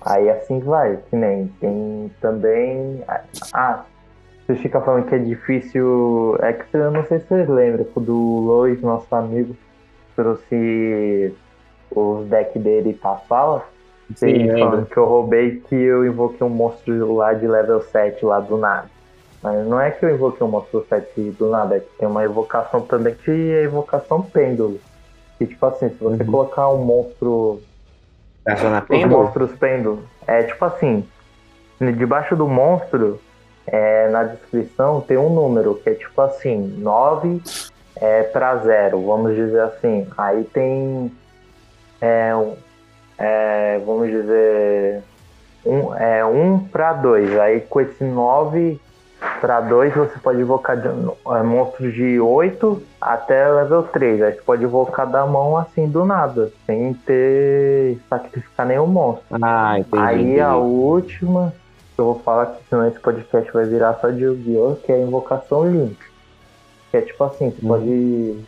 [0.00, 3.04] Aí, assim vai, que nem tem também.
[3.52, 3.84] Ah,
[4.46, 6.36] você fica falando que é difícil.
[6.40, 9.54] É que eu não sei se vocês lembram, quando o Lois, nosso amigo,
[10.16, 11.34] trouxe
[11.94, 13.64] os decks dele pra sala.
[14.16, 18.40] Sim, falando que eu roubei que eu invoquei um monstro lá de level 7 lá
[18.40, 18.88] do nada.
[19.42, 22.24] Mas não é que eu invoquei um monstro 7 do nada, é que tem uma
[22.24, 24.80] evocação também que é evocação pêndulo.
[25.38, 26.30] Que tipo assim, se você Uhum.
[26.30, 27.62] colocar um monstro.
[28.46, 29.22] Na Os pêndulo?
[29.24, 30.02] monstros pêndulo.
[30.26, 31.06] É tipo assim,
[31.80, 33.20] debaixo do monstro,
[33.66, 37.42] é, na descrição tem um número, que é tipo assim, 9
[37.96, 40.06] é, para 0, vamos dizer assim.
[40.16, 41.12] Aí tem.
[42.00, 42.56] É, um-
[43.18, 45.02] é, vamos dizer.
[45.66, 47.38] Um, é, 1 para 2.
[47.38, 48.80] Aí com esse 9
[49.40, 54.22] para 2 você pode invocar de, é, monstros de 8 até level 3.
[54.22, 59.24] Aí você pode invocar da mão assim do nada, sem ter sacrificar nenhum monstro.
[59.42, 60.02] Ah, entendi.
[60.02, 60.60] Aí a entendi.
[60.66, 61.52] última,
[61.94, 64.76] que eu vou falar que senão esse podcast vai virar só de Yu-Gi-Oh!
[64.76, 65.98] que é a invocação Link.
[66.90, 67.68] Que é tipo assim, você Hum.
[67.68, 68.44] pode.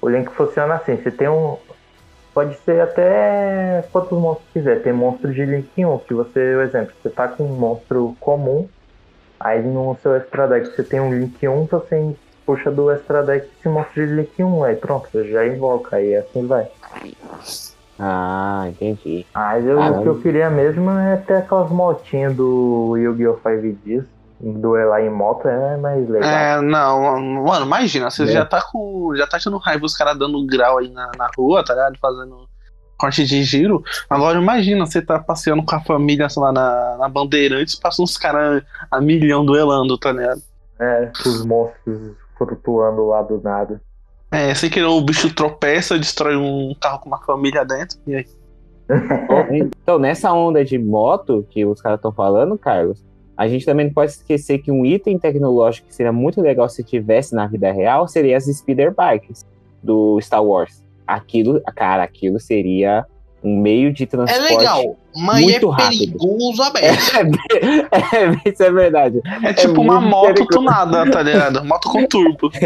[0.00, 1.56] O Link funciona assim, você tem um.
[2.32, 4.82] Pode ser até quantos monstros quiser.
[4.82, 8.68] Tem monstro de Link 1, que você, por exemplo, você tá com um monstro comum,
[9.44, 13.48] aí no seu extra deck você tem um Link 1, você puxa do extra deck
[13.58, 16.66] esse monstro de Link 1, aí pronto, você já invoca, aí assim vai.
[17.98, 19.24] Ah, entendi.
[19.32, 23.36] Mas eu, Ah, o que eu queria mesmo é ter aquelas motinhas do Yu-Gi-Oh!
[23.44, 24.04] 5Ds.
[24.40, 26.28] Duelar em moto é mais legal.
[26.28, 28.26] É, não, mano, imagina, você É.
[28.26, 29.14] já tá com.
[29.16, 31.96] Já tá tendo raiva os caras dando grau aí na, na rua, tá ligado?
[31.98, 32.46] Fazendo
[32.98, 33.82] corte de giro.
[34.08, 38.16] Agora imagina, você tá passeando com a família, sei lá, na, na Bandeirantes, passa uns
[38.16, 40.42] caras a milhão duelando, tá ligado?
[40.78, 43.80] É, os monstros flutuando lá do nada.
[44.30, 47.98] É, sem querer o bicho tropeça, destrói um carro com uma família dentro.
[48.06, 48.26] E aí?
[49.52, 53.02] Então, nessa onda de moto que os caras estão falando, Carlos,
[53.36, 56.84] a gente também não pode esquecer que um item tecnológico que seria muito legal se
[56.84, 59.44] tivesse na vida real seria as speeder bikes
[59.82, 60.83] do Star Wars.
[61.06, 63.04] Aquilo, cara, aquilo seria
[63.42, 64.56] um meio de É transporte.
[64.56, 65.98] legal, mas muito é rápido.
[66.18, 67.38] perigoso aberto.
[68.46, 69.20] É, isso é verdade.
[69.42, 70.58] É tipo uma moto perigoso.
[70.58, 71.64] tunada, tá ligado?
[71.64, 72.50] Moto com turbo.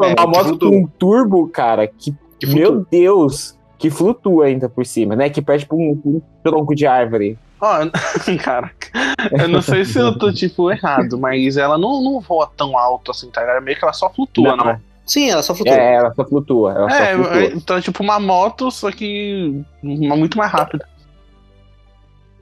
[0.00, 0.70] É, uma moto flutua.
[0.70, 5.28] com um turbo, cara, que, Que meu Deus, que flutua ainda por cima, né?
[5.28, 7.36] Que perde por um, um tronco de árvore.
[7.60, 7.78] Ó,
[8.40, 8.70] cara,
[9.32, 13.10] eu não sei se eu tô, tipo, errado, mas ela não, não voa tão alto
[13.10, 13.60] assim, tá ligado?
[13.60, 14.80] Meio que ela só flutua, Não, né?
[15.08, 15.74] Sim, ela só flutua.
[15.74, 16.72] É, ela só flutua.
[16.72, 17.44] Ela É, só flutua.
[17.56, 20.86] então é tipo uma moto, só que uma muito mais rápida.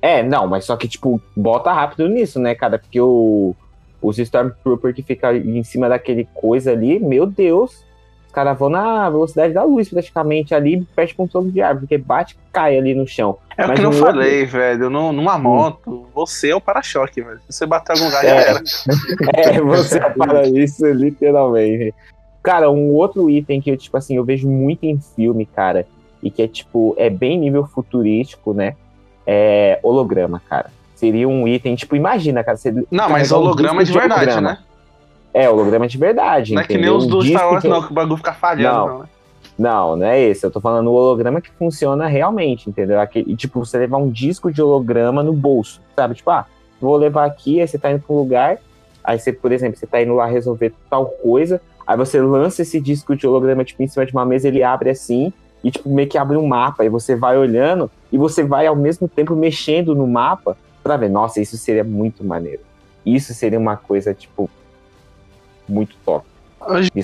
[0.02, 2.78] É, não, mas só que, tipo, bota rápido nisso, né, cara?
[2.78, 3.54] Porque o,
[4.02, 7.84] os Stormtrooper que fica em cima daquele coisa ali, meu Deus,
[8.26, 11.98] os caras vão na velocidade da luz, praticamente, ali, perde com tronco de árvore, porque
[11.98, 13.38] bate e cai ali no chão.
[13.56, 14.90] É o que eu falei, velho.
[14.90, 17.40] nu- Numa moto, você é o para-choque, velho.
[17.48, 18.48] Se você bater algum lugar, já É.
[18.50, 18.62] era.
[19.34, 21.94] É, você fala isso literalmente.
[22.46, 25.84] Cara, um outro item que eu, tipo assim, eu vejo muito em filme, cara,
[26.22, 28.76] e que é, tipo, é bem nível futurístico, né?
[29.26, 30.70] É holograma, cara.
[30.94, 32.56] Seria um item, tipo, imagina, cara.
[32.56, 34.48] Você Não, mas um holograma é de verdade, holograma.
[34.52, 34.58] né?
[35.34, 36.54] É, holograma de verdade.
[36.54, 36.96] Não é que nem entendeu?
[36.98, 38.86] os Um do disco Star Wars, que- não, que o bagulho fica falhando, Não.
[38.86, 39.06] não, né?
[39.58, 40.46] Não, não é esse.
[40.46, 43.00] Eu tô falando o holograma que funciona realmente, entendeu?
[43.00, 46.14] Aquele, tipo, você levar um disco de holograma no bolso, sabe?
[46.14, 46.46] Tipo, ah,
[46.80, 48.58] vou levar aqui, aí você tá indo pra um lugar,
[49.02, 52.80] aí você, por exemplo, você tá indo lá resolver tal coisa, aí você lança esse
[52.80, 55.32] disco de holograma, tipo, em cima de uma mesa, ele abre assim,
[55.62, 58.76] e, tipo, meio que abre um mapa, e você vai olhando, e você vai, ao
[58.76, 62.60] mesmo tempo, mexendo no mapa pra ver, nossa, isso seria muito maneiro.
[63.04, 64.50] Isso seria uma coisa, tipo,
[65.68, 66.24] muito top.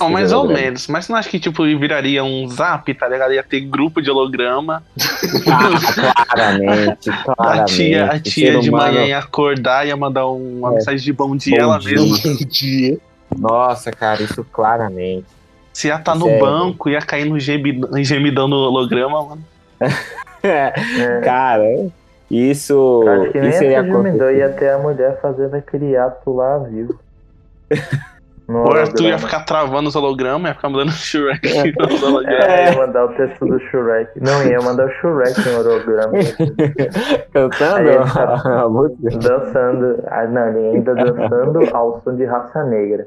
[0.00, 0.88] Não, mais ou menos.
[0.88, 3.32] Mas você não acha que, tipo, viraria um zap, tá ligado?
[3.32, 4.82] Ia ter grupo de holograma.
[5.48, 7.74] Ah, claramente, A claramente.
[7.76, 10.74] tia, a tia de humano- manhã ia acordar, ia mandar um- uma É.
[10.74, 11.92] mensagem de bom dia Bom ela dia.
[11.94, 12.18] mesma.
[12.24, 12.98] Bom dia.
[13.38, 15.26] Nossa, cara, isso claramente.
[15.72, 16.40] Se ia estar no Sério.
[16.40, 19.42] banco, ia cair no gemidão, gemidão no holograma, mano.
[20.42, 21.64] É, É, cara,
[22.30, 26.58] isso, acho que nem isso ia gemidão ia ter a mulher fazendo aquele ato lá
[26.58, 26.98] vivo.
[28.48, 31.48] no O Arthur ia ficar travando os hologramas, ia ficar mudando o Shrek
[31.78, 32.70] nos É, hologramas.
[32.70, 34.20] ia mandar o texto do Shrek.
[34.20, 36.12] Não, ia mandar o Shrek em holograma.
[37.32, 38.66] Cantando tá-
[39.28, 40.02] dançando.
[40.08, 43.06] Ah, não, ele ainda dançando ao som de raça negra.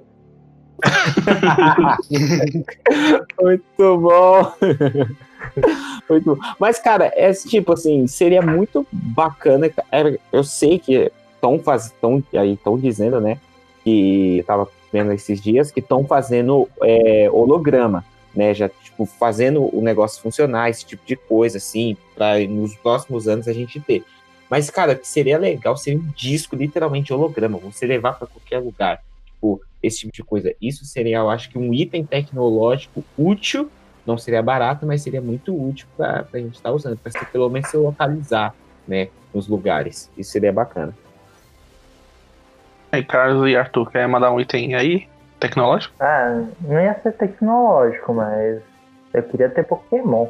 [3.42, 4.54] Muito bom.
[6.10, 6.42] Muito bom.
[6.60, 9.72] Mas, cara, é tipo assim, seria muito bacana.
[9.92, 11.62] é, Eu sei que estão
[12.02, 13.38] tão, aí estão dizendo, né?
[13.84, 18.04] Que eu tava vendo esses dias que estão fazendo é, holograma,
[18.36, 18.54] né?
[18.54, 23.48] Já, tipo, fazendo o negócio funcionar, esse tipo de coisa, assim, para nos próximos anos
[23.48, 24.04] a gente ter.
[24.50, 29.02] Mas, cara, que seria legal seria um disco, literalmente holograma, você levar para qualquer lugar.
[29.46, 30.56] Tipo, esse tipo de coisa.
[30.60, 33.70] Isso seria, eu acho que um item tecnológico útil,
[34.06, 37.70] não seria barato, mas seria muito útil para a gente estar usando, para pelo menos
[37.70, 38.56] se localizar,
[38.88, 40.12] né, nos lugares.
[40.18, 40.94] Isso seria bacana.
[42.92, 45.08] Aí, Carlos e Arthur, quer mandar um item aí?
[45.40, 45.94] Tecnológico?
[46.00, 48.62] Ah, não ia ser tecnológico, mas
[49.14, 50.28] eu queria ter Pokémon.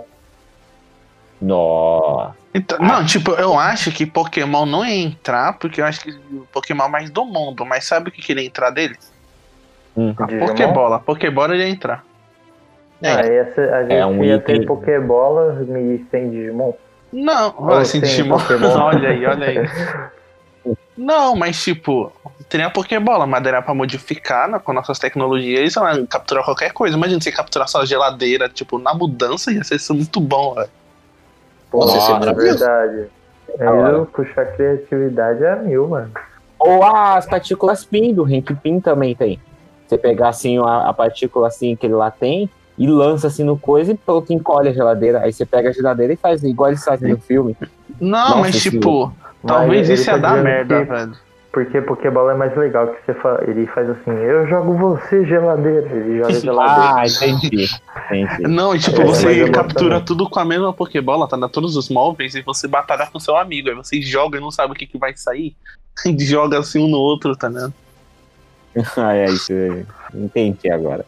[1.41, 2.36] Nossa.
[2.53, 6.14] Então, não, tipo, eu acho que Pokémon não ia entrar, porque eu acho que
[6.53, 8.95] Pokémon é mais do mundo, mas sabe o que queria entrar dele?
[9.98, 10.14] Hum.
[10.18, 10.48] A Digimon?
[10.48, 10.95] Pokébola.
[10.95, 12.03] A Pokébola ia entrar.
[13.02, 16.74] É, Ah, ia ser- a gente É um ia item- ter Pokébola e sem Digimon.
[17.12, 18.38] Não, Ou assim, sem Digimon.
[18.40, 18.68] Pokémon.
[18.80, 19.57] olha aí, olha aí.
[20.98, 22.12] Não, mas tipo,
[22.49, 26.72] teria a Pokébola, mas daria pra modificar né, com nossas tecnologias, sei lá, capturar qualquer
[26.72, 26.95] coisa.
[26.98, 30.70] Imagina você capturar sua geladeira, tipo, na mudança ia ser isso muito bom, velho.
[31.80, 32.60] Nossa, isso é é maravilhoso.
[32.60, 33.06] verdade.
[33.58, 34.00] Da hora.
[34.00, 36.12] Aí puxar a criatividade a mil, mano.
[36.60, 39.40] Ou as partículas PIN do Hank Pin também tem.
[39.88, 43.58] Você pegar assim a, a partícula assim que ele lá tem e lança assim no
[43.58, 45.22] coisa e pronto, encolhe a geladeira.
[45.22, 47.56] Aí você pega a geladeira e faz igual eles fazem no filme.
[48.02, 51.25] Não, Nossa, mas tipo, Mas talvez ele isso tá ia dar dizendo merda, que- velho.
[51.56, 53.40] Porque Pokébola é mais legal que você fa...
[53.48, 55.88] ele faz assim, eu jogo você, geladeira.
[55.90, 56.94] Ele joga geladeira.
[56.98, 57.65] Ah, entendi.
[58.11, 58.41] entendi.
[58.49, 61.38] Não, e tipo, É, você eu captura tudo com a mesma Pokébola, tá?
[61.38, 63.69] Dá todos os móveis e você batalha com seu amigo.
[63.69, 65.56] Aí você joga e não sabe o que, que vai sair.
[66.06, 67.73] E joga assim um no outro, tá vendo?
[68.98, 69.53] Ah, é isso.
[69.53, 69.86] aí.
[70.14, 71.06] Entendi agora.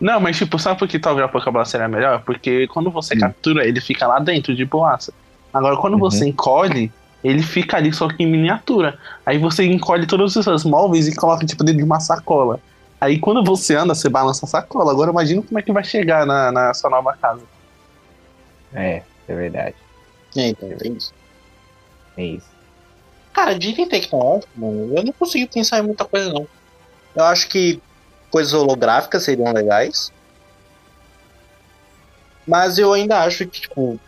[0.00, 2.22] Não, mas tipo, sabe por que talvez a Pokébola seria melhor?
[2.24, 3.18] Porque quando você Hum.
[3.20, 5.12] captura, ele fica lá dentro de boaça.
[5.52, 6.00] Agora, quando Uhum.
[6.00, 6.90] você encolhe,
[7.22, 8.98] ele fica ali só que em miniatura.
[9.24, 12.60] Aí você encolhe todos os seus móveis e coloca tipo dentro de uma sacola.
[13.00, 14.90] Aí quando você anda, você balança a sacola.
[14.90, 17.42] Agora imagina como é que vai chegar na, na sua nova casa.
[18.74, 19.76] É, é verdade.
[20.36, 21.12] É, então, tem isso.
[22.16, 22.46] É isso.
[23.32, 26.46] Cara, de item tecnológico, mano, eu não consigo pensar em muita coisa, não.
[27.14, 27.80] Eu acho que
[28.30, 30.12] coisas holográficas seriam legais.
[32.46, 33.98] Mas eu ainda acho que, tipo,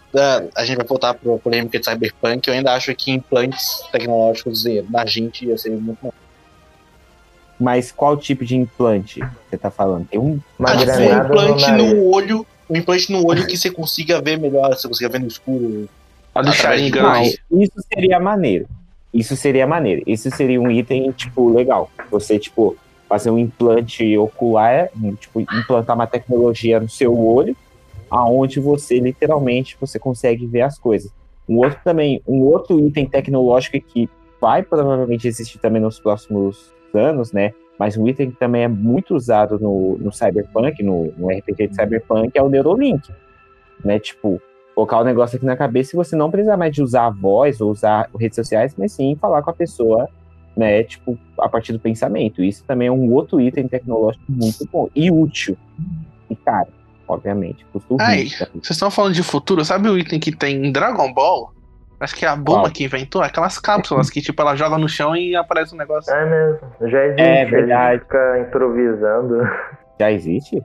[0.54, 5.04] a gente vai voltar pra polêmica de Cyberpunk, eu ainda acho que implantes tecnológicos na
[5.06, 6.12] gente ia ser muito bom.
[7.58, 10.06] Mas qual tipo de implante você tá falando?
[10.08, 10.40] Tem um.
[10.58, 11.92] Uma Ah, tipo, um no implante nariz.
[11.92, 15.28] no olho, um implante no olho que você consiga ver melhor, você consiga ver no
[15.28, 15.88] escuro.
[16.34, 17.38] Olha o Através de Sharingan aí.
[17.50, 18.66] Não, isso seria maneiro.
[19.12, 20.02] Isso seria maneiro.
[20.04, 21.88] Isso seria um item, tipo, legal.
[22.10, 22.76] Você, tipo,
[23.08, 24.88] fazer um implante ocular,
[25.20, 27.56] tipo, implantar uma tecnologia no seu olho,
[28.10, 31.12] aonde você, literalmente, você consegue ver as coisas.
[31.48, 34.08] Um outro também, um outro item tecnológico que
[34.40, 37.52] vai provavelmente existir também nos próximos anos, né?
[37.78, 41.74] Mas um item que também é muito usado no, no Cyberpunk, no, no RPG de
[41.74, 43.10] Cyberpunk, é o Neurolink.
[43.84, 43.98] Né?
[43.98, 44.40] Tipo,
[44.74, 47.60] colocar o negócio aqui na cabeça e você não precisar mais de usar a voz
[47.60, 50.08] ou usar redes sociais, mas sim falar com a pessoa,
[50.56, 52.42] né, tipo, a partir do pensamento.
[52.42, 55.56] Isso também é um outro item tecnológico muito bom e útil.
[56.30, 56.68] E caro,
[57.08, 57.66] obviamente.
[57.90, 58.52] Um Ai, rim também.
[58.54, 61.52] Vocês estão falando de futuro, sabe o item que tem em Dragon Ball?
[62.00, 65.16] Acho que é a bomba que inventou, aquelas cápsulas que tipo ela joga no chão
[65.16, 66.12] e aparece um negócio.
[66.12, 66.60] É mesmo,
[66.90, 67.22] já existe.
[67.22, 68.00] É ele verdade.
[68.02, 69.38] Fica improvisando.
[70.00, 70.60] Já existe?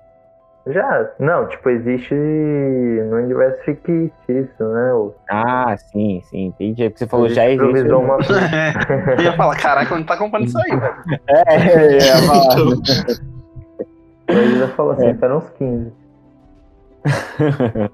[0.68, 4.94] Já, não, tipo, existe no universo fictício, né?
[4.94, 6.84] O- Ah, sim, sim, entendi.
[6.84, 7.64] É porque Você falou, já existe.
[7.70, 8.18] improvisou uma.
[9.18, 10.96] Eu ia falar, caraca, não tá comprando isso aí, velho.
[11.28, 12.56] É, eu ia falar.
[14.28, 15.14] Ele já falou assim, É.
[15.14, 15.92] tá uns 15.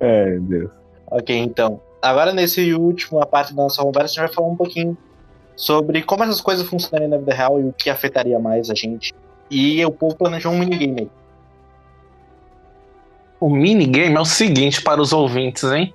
[0.00, 0.70] é, meu Deus.
[1.10, 1.80] Ok, então.
[2.00, 4.96] Agora, nesse última parte da nossa conversa, a gente vai falar um pouquinho
[5.56, 9.12] sobre como essas coisas funcionariam na vida real e o que afetaria mais a gente.
[9.50, 11.10] E o povo planejou um minigame aí.
[13.40, 15.94] O minigame é o seguinte para os ouvintes, hein?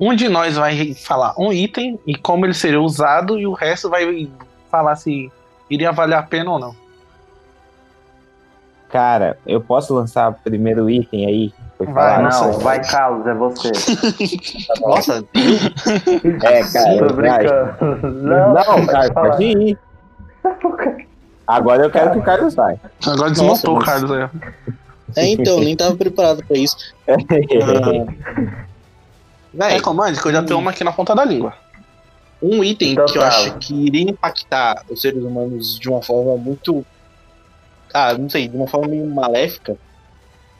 [0.00, 3.90] Um de nós vai falar um item e como ele seria usado, e o resto
[3.90, 4.28] vai
[4.70, 5.30] falar se
[5.68, 6.87] iria valer a pena ou não.
[8.90, 11.54] Cara, eu posso lançar o primeiro item aí?
[11.76, 12.30] Foi Vai, falar?
[12.52, 13.70] não vai, Carlos, é você.
[14.80, 15.24] Nossa,
[16.42, 17.06] É, cara.
[17.06, 18.08] Tô brincando.
[18.22, 19.78] Não, Não, cara, pode ir.
[21.46, 22.78] Agora eu quero que o Carlos vai.
[23.06, 24.28] Agora desmontou o Carlos aí.
[25.16, 26.76] É, então, nem tava preparado pra isso.
[27.06, 28.06] Ah, É,
[29.54, 31.54] Véi, comande, que eu já tenho uma aqui na ponta da língua.
[32.42, 33.28] um item Então que eu tá.
[33.28, 36.84] acho que iria impactar os seres humanos de uma forma muito.
[37.92, 39.76] Ah, não sei, de uma forma meio maléfica,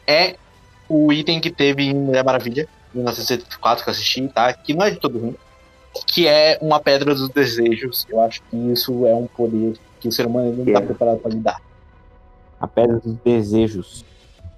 [0.07, 0.37] é
[0.89, 4.53] o item que teve em Mulher Maravilha, em 1974, que eu assisti, tá?
[4.53, 5.37] Que não é de todo ruim.
[6.07, 8.07] Que é uma pedra dos desejos.
[8.09, 10.83] Eu acho que isso é um poder que o ser humano não tá É.
[10.83, 11.61] preparado pra lidar.
[12.61, 14.05] A Pedra dos Desejos.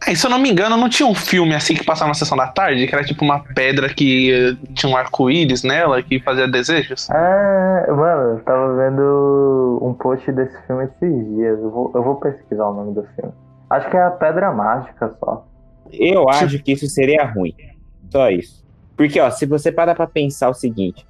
[0.07, 2.15] É, e se eu não me engano, não tinha um filme assim que passava na
[2.15, 6.19] sessão da tarde, que era tipo uma pedra que eh, tinha um arco-íris nela, que
[6.21, 7.11] fazia desejos?
[7.11, 11.59] Ah, mano, eu tava vendo um post desse filme esses dias.
[11.59, 13.33] Eu vou, eu vou pesquisar o nome do filme.
[13.69, 15.47] Acho que é a Pedra Mágica só.
[15.93, 17.55] Eu acho que isso seria ruim.
[18.09, 18.65] Só isso.
[18.97, 21.07] Porque, ó, se você parar pra pensar o seguinte,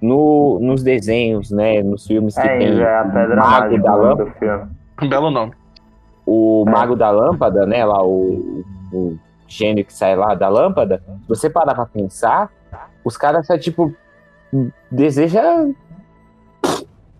[0.00, 3.94] no, nos desenhos, né, nos filmes que É, tem é a Pedra Mago Mágica da
[3.94, 4.64] Lâmpada, do filme.
[5.02, 5.52] Um belo nome.
[6.26, 11.28] O Mago da Lâmpada, né, lá, o, o gênio que sai lá da lâmpada, se
[11.28, 12.50] você parar pra pensar,
[13.04, 13.94] os caras só, tipo,
[14.90, 15.66] deseja,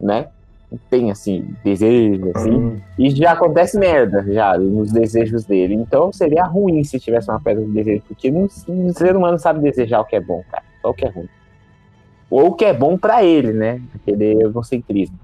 [0.00, 0.28] né,
[0.90, 2.82] tem, assim, desejo, assim.
[2.98, 5.74] E já acontece merda, já, nos desejos dele.
[5.74, 9.60] Então seria ruim se tivesse uma pedra de desejo, porque não, o ser humano sabe
[9.60, 10.64] desejar o que é bom, cara.
[10.82, 11.28] Só o que é ruim.
[12.30, 13.80] Ou o que é bom pra ele, né?
[13.94, 15.18] Aquele egocentrismo.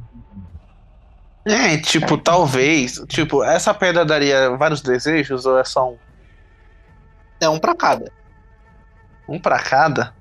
[1.50, 3.02] É, tipo, talvez.
[3.08, 5.96] Tipo, essa pedra daria vários desejos ou é só um,
[7.40, 8.12] É um pra cada.
[9.28, 10.14] um pra cada?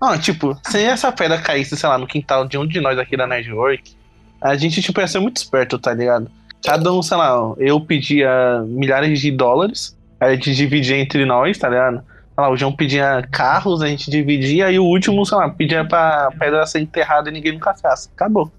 [0.00, 3.16] Não, tipo, se essa pedra caísse, sei lá, no quintal de um de nós aqui
[3.16, 3.96] da Network,
[4.40, 6.30] a gente, tipo, ia ser muito esperto, tá ligado?
[6.64, 11.68] Cada um, sei lá, eu pedia milhares de dólares, a gente dividia entre nós, tá
[11.68, 11.98] ligado?
[11.98, 15.84] Sei lá, o João pedia carros, a gente dividia, e o último, sei lá, pedia
[15.84, 18.10] pra pedra ser enterrada e ninguém nunca achasse.
[18.14, 18.50] Acabou.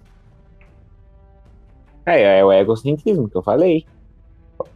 [2.08, 3.86] É, é o egocentrismo que eu falei.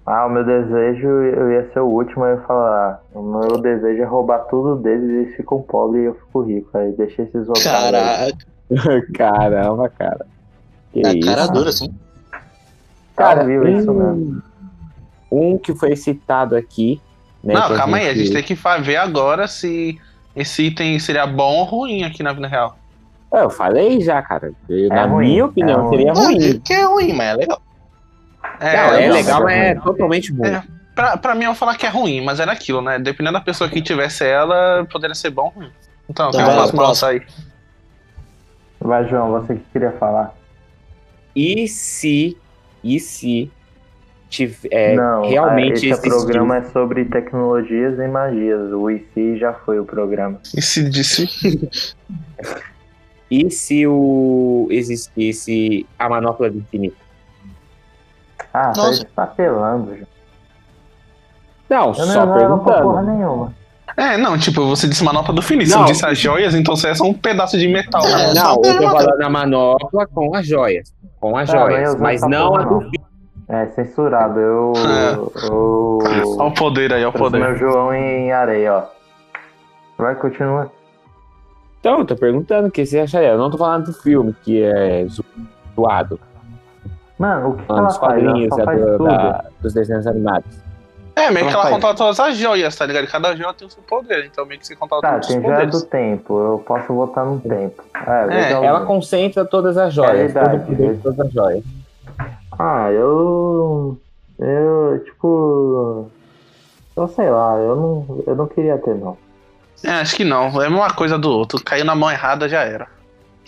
[0.05, 4.01] Ah, o meu desejo, eu ia ser o último, eu ia falar, o meu desejo
[4.01, 6.77] é roubar tudo deles e eles ficam pobres e eu fico rico.
[6.77, 7.63] Aí deixa esses aí.
[7.63, 8.37] Caraca,
[9.15, 10.25] Caramba, cara.
[10.91, 11.25] Que a isso?
[11.25, 11.93] cara dura, assim.
[13.15, 14.43] Cara, viu isso mesmo.
[15.31, 16.99] um que foi citado aqui.
[17.41, 19.97] Né, Não, calma aí, a gente tem que ver agora se
[20.35, 22.77] esse item seria bom ou ruim aqui na vida real.
[23.33, 24.51] É, Eu falei já, cara.
[24.69, 25.89] Eu, na ruim, minha é opinião, ruim.
[25.97, 26.59] seria Não, ruim.
[26.59, 27.61] que é ruim, mas é legal.
[28.59, 29.81] É, Não, é não, legal, mas é é ruim.
[29.81, 30.45] totalmente bom.
[30.45, 30.63] É.
[30.93, 32.99] Pra, pra mim, eu vou falar que é ruim, mas era aquilo, né?
[32.99, 35.71] Dependendo da pessoa que tivesse ela, poderia ser bom ou ruim.
[36.09, 37.21] Então, Então vai é próximo aí?
[38.79, 40.35] Vai, João, você que queria falar.
[41.35, 42.37] E se,
[42.83, 43.49] e se
[44.29, 48.71] tiver, é, Não, realmente esse existiu- programa é sobre tecnologias e magias.
[48.73, 50.39] O IC já foi o programa.
[50.55, 51.95] E se disse.
[53.31, 56.97] E se o existisse a manopla do infinito?
[58.53, 59.07] Ah, tá Nossa.
[59.15, 60.07] papelando, João.
[61.69, 63.11] Não, Eu só não pra porra perguntando.
[63.11, 63.53] nenhuma.
[63.95, 65.77] É, não, tipo, você disse manopla do Finício.
[65.77, 65.85] Não.
[65.87, 68.05] Você disse as joias, então você é só um pedaço de metal.
[68.05, 68.33] É, né?
[68.33, 70.93] Não, eu tô falando a manopla com as joias.
[71.19, 71.95] Com as Tá, joias.
[71.97, 72.91] Mas não a do não.
[73.47, 74.39] É censurado.
[74.39, 74.73] Eu.
[75.43, 75.99] eu
[76.37, 77.39] Olha o poder aí, olha o poder.
[77.39, 78.83] meu João em areia, ó.
[79.97, 80.71] Vai, continua.
[81.81, 83.29] Então, eu tô perguntando o que você acharia.
[83.29, 85.25] Eu não tô falando do filme, que é zo-
[85.75, 86.17] zoado.
[87.17, 88.13] Mano, o que, que Falando ela dos faz?
[88.13, 90.61] Ela quadrinhos, só é faz do- da- dos desenhos animados.
[91.15, 93.05] É, meio que ela controla todas as joias, tá ligado?
[93.07, 95.43] Cada joia tem o seu poder, então meio que você controla Tá, todos os tem
[95.43, 95.81] joia poderes.
[95.81, 96.39] do tempo.
[96.39, 97.83] Eu posso votar no tempo.
[98.07, 98.63] É, legal.
[98.63, 100.13] Ela concentra todas as joias.
[100.13, 101.63] É verdade, todo o poder de todas as joias.
[102.57, 103.97] Ah, eu.
[104.39, 106.09] Eu, tipo.
[106.95, 109.17] Eu sei lá, eu não, eu não queria ter, não.
[109.83, 110.61] É, acho que não.
[110.61, 111.61] É a mesma coisa do outro.
[111.63, 112.87] Caiu na mão errada, já era.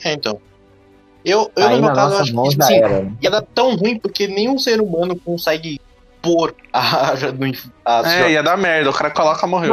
[0.03, 0.39] É, então.
[1.23, 3.01] Eu, eu Aí no meu caso, acho que tipo, já assim, era.
[3.03, 3.13] né?
[3.21, 5.79] ia dar tão ruim porque nenhum ser humano consegue
[6.21, 8.89] pôr a, no inf- as É, ia dar merda.
[8.89, 9.69] O cara coloca, morreu.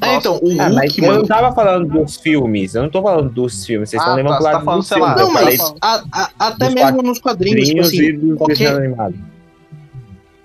[0.00, 1.18] Mas, É, então, o ah, mas Hulk, eu mano.
[1.20, 2.74] não tava falando dos filmes.
[2.74, 3.88] Eu não tô falando dos filmes.
[3.88, 5.16] Vocês Ah, estão levando tá, pro você lado tá falando, dos lá, filmes.
[5.16, 8.74] Não, eu falei mas a- a- até mesmo nos quadrinhos, tipo assim, qualquer,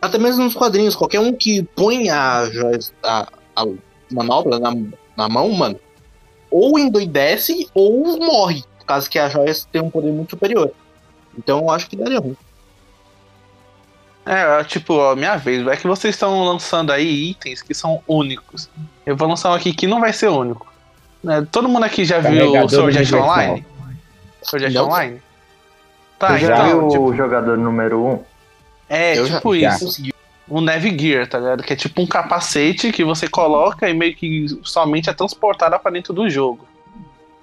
[0.01, 2.43] até mesmo nos quadrinhos, qualquer um que põe a,
[3.03, 3.65] a, a
[4.11, 4.73] manopla na,
[5.15, 5.79] na mão, mano,
[6.49, 10.71] ou endoidece ou morre, por causa que as joias têm um poder muito superior.
[11.37, 12.37] Então eu acho que daria ruim.
[14.25, 15.65] É, é, tipo, ó, minha vez.
[15.67, 18.69] É que vocês estão lançando aí itens que são únicos.
[19.05, 20.71] Eu vou lançar um aqui que não vai ser único.
[21.23, 23.11] Né, todo mundo aqui já viu o Sword Art.
[23.13, 23.65] Online?
[24.41, 24.75] Sword Art.
[24.87, 25.21] Online?
[26.19, 28.11] Tá, Você já então, viu tipo, o jogador número 1?
[28.13, 28.19] Um?
[28.87, 29.75] é Eu já- tipo já.
[29.75, 29.85] isso.
[29.85, 30.12] Consegui.
[30.53, 31.63] Um Nav Gear, tá ligado?
[31.63, 35.89] Que é tipo um capacete que você coloca e meio que somente é transportada pra
[35.89, 36.67] dentro do jogo.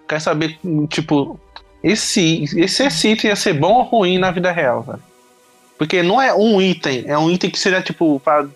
[0.08, 1.38] Quer saber, tipo,
[1.82, 5.02] esse, esse, esse item ia ser bom ou ruim na vida real, velho?
[5.76, 8.46] Porque não é um item, é um item que seria, tipo, pra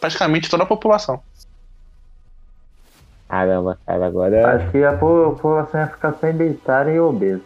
[0.00, 1.20] praticamente toda a população.
[3.28, 4.56] Caramba, cara, agora.
[4.56, 7.42] Acho que a população ia ficar sedentária e obesa.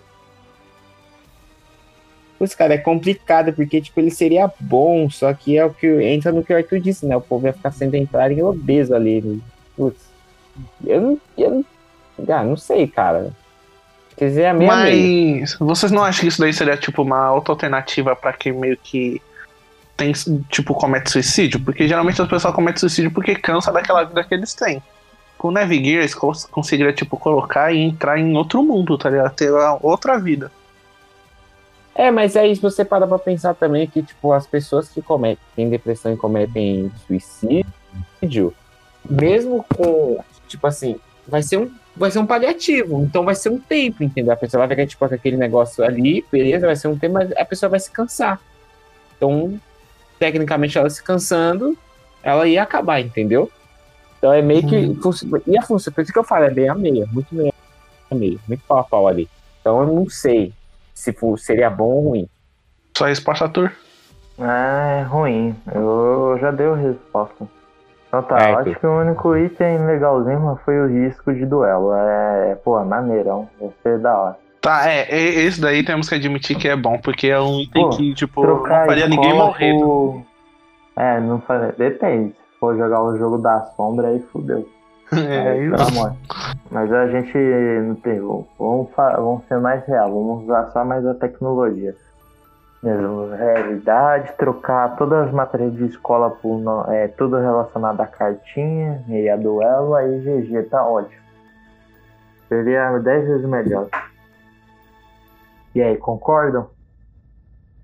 [2.43, 6.33] Putz, cara, é complicado, porque, tipo, ele seria bom, só que é o que entra
[6.33, 7.17] no que o Arthur disse, né?
[7.17, 9.21] O povo ia ficar sedentário e obeso ali.
[9.21, 9.39] Né?
[9.77, 10.01] Putz.
[10.85, 11.21] Eu não.
[11.39, 11.65] Eu não,
[12.37, 13.31] ah, não sei, cara.
[14.17, 14.69] Quer dizer, é meio.
[14.69, 18.77] Mas vocês não acham que isso daí seria, tipo, uma outra alternativa pra quem meio
[18.77, 19.23] que
[19.97, 20.13] tem,
[20.51, 21.61] tipo, comete suicídio?
[21.61, 24.83] Porque geralmente as pessoas cometem suicídio porque cansa daquela vida que eles têm.
[25.39, 26.17] Com o Navigear, eles
[26.97, 29.33] tipo, colocar e entrar em outro mundo, tá ligado?
[29.33, 30.51] Ter outra vida.
[31.95, 35.45] É, mas aí se você para pra pensar também que, tipo, as pessoas que cometem
[35.55, 38.55] têm depressão e cometem suicídio,
[39.09, 40.97] mesmo com, tipo assim,
[41.27, 44.33] vai ser um, vai ser um paliativo, então vai ser um tempo, entendeu?
[44.33, 47.31] A pessoa vai ficar, tipo, com aquele negócio ali, beleza, vai ser um tempo, mas
[47.33, 48.41] a pessoa vai se cansar.
[49.17, 49.61] Então,
[50.19, 51.77] tecnicamente, ela se cansando,
[52.23, 53.51] ela ia acabar, entendeu?
[54.17, 54.77] Então é meio que.
[55.47, 57.53] E a função, por isso que eu falo, é bem a meia, muito meia
[58.09, 59.29] a meia, muito pau a pau ali.
[59.61, 60.53] Então eu não sei
[61.03, 62.29] se for- seria bom ou ruim.
[62.97, 63.73] Só resposta, Arthur.
[64.39, 65.55] É ruim.
[65.75, 67.47] Eu já dei a resposta.
[68.09, 71.93] Então tá, É, eu acho que o único item legalzinho foi o risco de duelo.
[71.95, 73.49] É, pô, maneirão.
[73.61, 74.37] Vai ser da hora.
[74.61, 77.83] Tá, é, e- esse daí temos que admitir que é bom, porque é um item
[77.83, 79.73] Pô, que, tipo, não faria ninguém morrer.
[79.75, 80.23] por-
[80.97, 81.73] É, não faria.
[81.77, 82.31] Depende.
[82.33, 84.69] Se for jogar o jogo da sombra, aí fudeu.
[85.13, 85.77] É, isso.
[85.77, 86.17] pelo amor.
[86.71, 87.37] Mas a gente
[87.87, 88.19] não tem.
[88.21, 91.95] Vamos, vamos ser mais real, vamos usar só mais a tecnologia.
[92.83, 99.29] Mesmo, realidade, trocar todas as matérias de escola por é, tudo relacionado à cartinha e
[99.29, 101.23] a duelo, aí GG, tá ótimo.
[102.49, 103.87] Seria 10 vezes melhor.
[105.75, 106.69] E aí, concordam?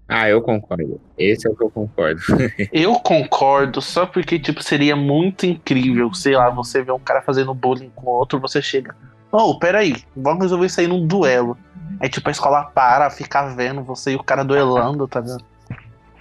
[0.08, 0.98] Ah, eu concordo.
[1.18, 2.20] Esse é o que eu concordo.
[2.72, 7.52] Eu concordo, só porque, tipo, seria muito incrível, sei lá, você vê um cara fazendo
[7.52, 8.96] bullying com outro, você chega.
[9.30, 11.58] Oh, peraí, vamos resolver isso aí num duelo.
[12.00, 15.44] Aí, tipo, a escola para, fica vendo você e o cara duelando, tá vendo?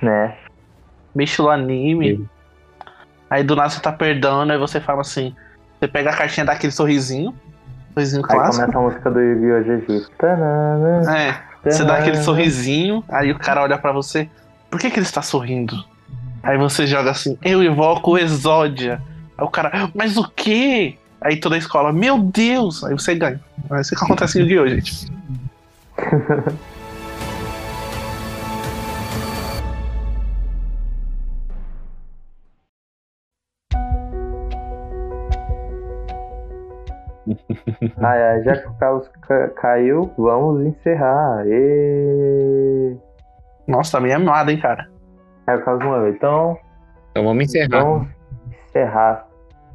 [0.02, 0.36] Né?
[1.16, 2.18] Mexe no anime.
[2.18, 2.30] Sim.
[3.30, 5.36] Aí do nada você tá perdendo, aí você fala assim.
[5.80, 7.34] Você pega a cartinha daquele sorrisinho.
[7.94, 8.66] Sorrisinho Aí clássico.
[8.66, 9.64] começa a música do Yu-Gi-Oh!
[9.64, 10.08] GG.
[11.10, 11.42] É,
[11.72, 14.30] você dá aquele sorrisinho, aí o cara olha pra você.
[14.70, 15.84] Por que, que ele está sorrindo?
[16.44, 19.02] Aí você joga assim, eu invoco o Exódia.
[19.38, 20.98] Aí o cara, mas o quê?
[21.20, 22.84] Aí toda a escola, meu Deus!
[22.84, 23.40] Aí você ganha.
[23.72, 25.12] É isso que acontece em Yu-Gi-Oh, gente.
[38.02, 41.44] Ah, é, já que o Carlos ca- caiu, vamos encerrar.
[41.48, 42.96] E...
[43.68, 44.88] Nossa, tá meio amado, hein, cara.
[45.46, 46.10] Aí o Carlos morreu.
[46.10, 46.58] Então,
[47.12, 47.84] Então vamos encerrar.
[47.84, 48.08] vamos
[48.70, 49.28] encerrar.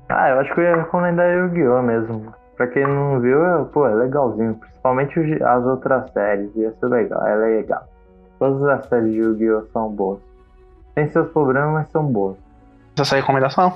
[0.09, 1.83] Ah, eu acho que eu ia recomendar Yu-Gi-Oh!
[1.83, 2.35] mesmo.
[2.57, 4.55] Pra quem não viu, é, pô, é legalzinho.
[4.57, 6.55] Principalmente as outras séries.
[6.57, 7.85] Ia ser legal, é legal.
[8.39, 9.63] Todas as séries de Yu-Gi-Oh!
[9.73, 10.21] são boas.
[10.95, 12.37] Tem seus problemas, mas são boas.
[12.99, 13.73] Essa é a recomendação?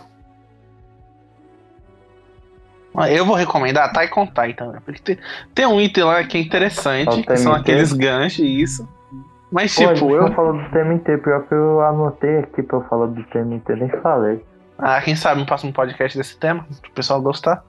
[3.04, 5.18] Eu vou recomendar Taikon Titan, porque tem,
[5.54, 8.88] tem um item lá que é interessante, que são aqueles ganchos e isso.
[9.50, 10.22] Mas Pô, a tipo, eu.
[10.28, 13.88] não falou do TMT, pior que eu anotei aqui pra eu falar do TMT, nem
[14.02, 14.44] falei.
[14.78, 17.62] Ah, quem sabe no próximo podcast desse tema, pro pessoal gostar.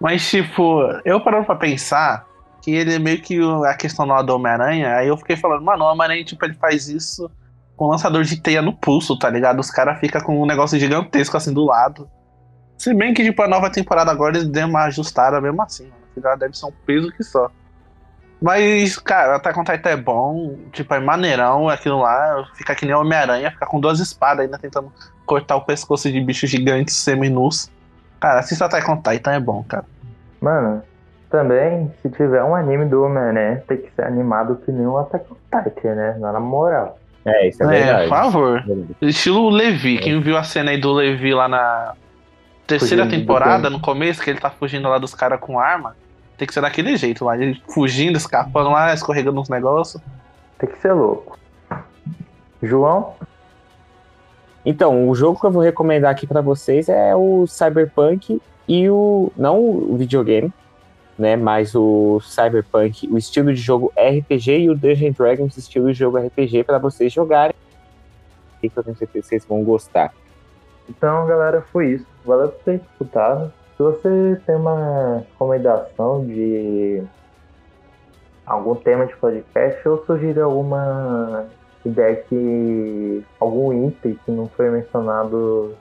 [0.00, 2.26] Mas, tipo, eu parando pra pensar
[2.60, 5.84] que ele é meio que a questão lá do Homem-Aranha, aí eu fiquei falando, mano,
[5.84, 7.30] o Homem-Aranha, tipo, ele faz isso
[7.76, 9.60] com lançador de teia no pulso, tá ligado?
[9.60, 12.08] Os caras ficam com um negócio gigantesco assim do lado.
[12.82, 15.94] Se bem que, tipo, a nova temporada agora eles deram uma ajustada mesmo assim, mano.
[16.10, 17.48] Afinal, deve ser um peso que só.
[18.40, 22.92] Mas, cara, Attack on Titan é bom, tipo, é maneirão aquilo lá, fica que nem
[22.92, 24.92] Homem-Aranha, fica com duas espadas ainda tentando
[25.24, 27.70] cortar o pescoço de bichos gigantes seminus.
[28.18, 29.84] Cara, assista Attack on Titan é bom, cara.
[30.40, 30.82] Mano,
[31.30, 35.24] também, se tiver um anime do Homem-Aranha, tem que ser animado que nem o Attack
[35.30, 36.16] on Titan, né?
[36.18, 36.98] Na moral.
[37.24, 38.08] É, isso é, É, verdade.
[38.08, 38.64] por favor.
[39.00, 41.94] Estilo Levi, quem viu a cena aí do Levi lá na
[42.78, 45.96] terceira Fugindo temporada, no começo, que ele tá fugindo lá dos caras com arma,
[46.36, 50.02] tem que ser daquele jeito lá, ele fugindo, escapando lá, escorregando uns negócios.
[50.58, 51.38] Tem que ser louco.
[52.62, 53.14] João?
[54.64, 59.32] Então, o jogo que eu vou recomendar aqui pra vocês é o Cyberpunk e o.
[59.36, 60.52] Não o videogame,
[61.18, 61.36] né?
[61.36, 66.18] Mas o Cyberpunk, o estilo de jogo RPG e o Dungeons Dragons, estilo de jogo
[66.18, 67.54] RPG, pra vocês jogarem.
[68.62, 70.12] E que eu tenho certeza que vocês vão gostar.
[70.88, 72.06] Então, galera, foi isso.
[72.24, 73.52] Valeu por ter escutado.
[73.76, 77.02] Se você tem uma recomendação de
[78.46, 81.46] algum tema de podcast ou sugerir alguma
[81.84, 85.74] der que algum item que não foi mencionado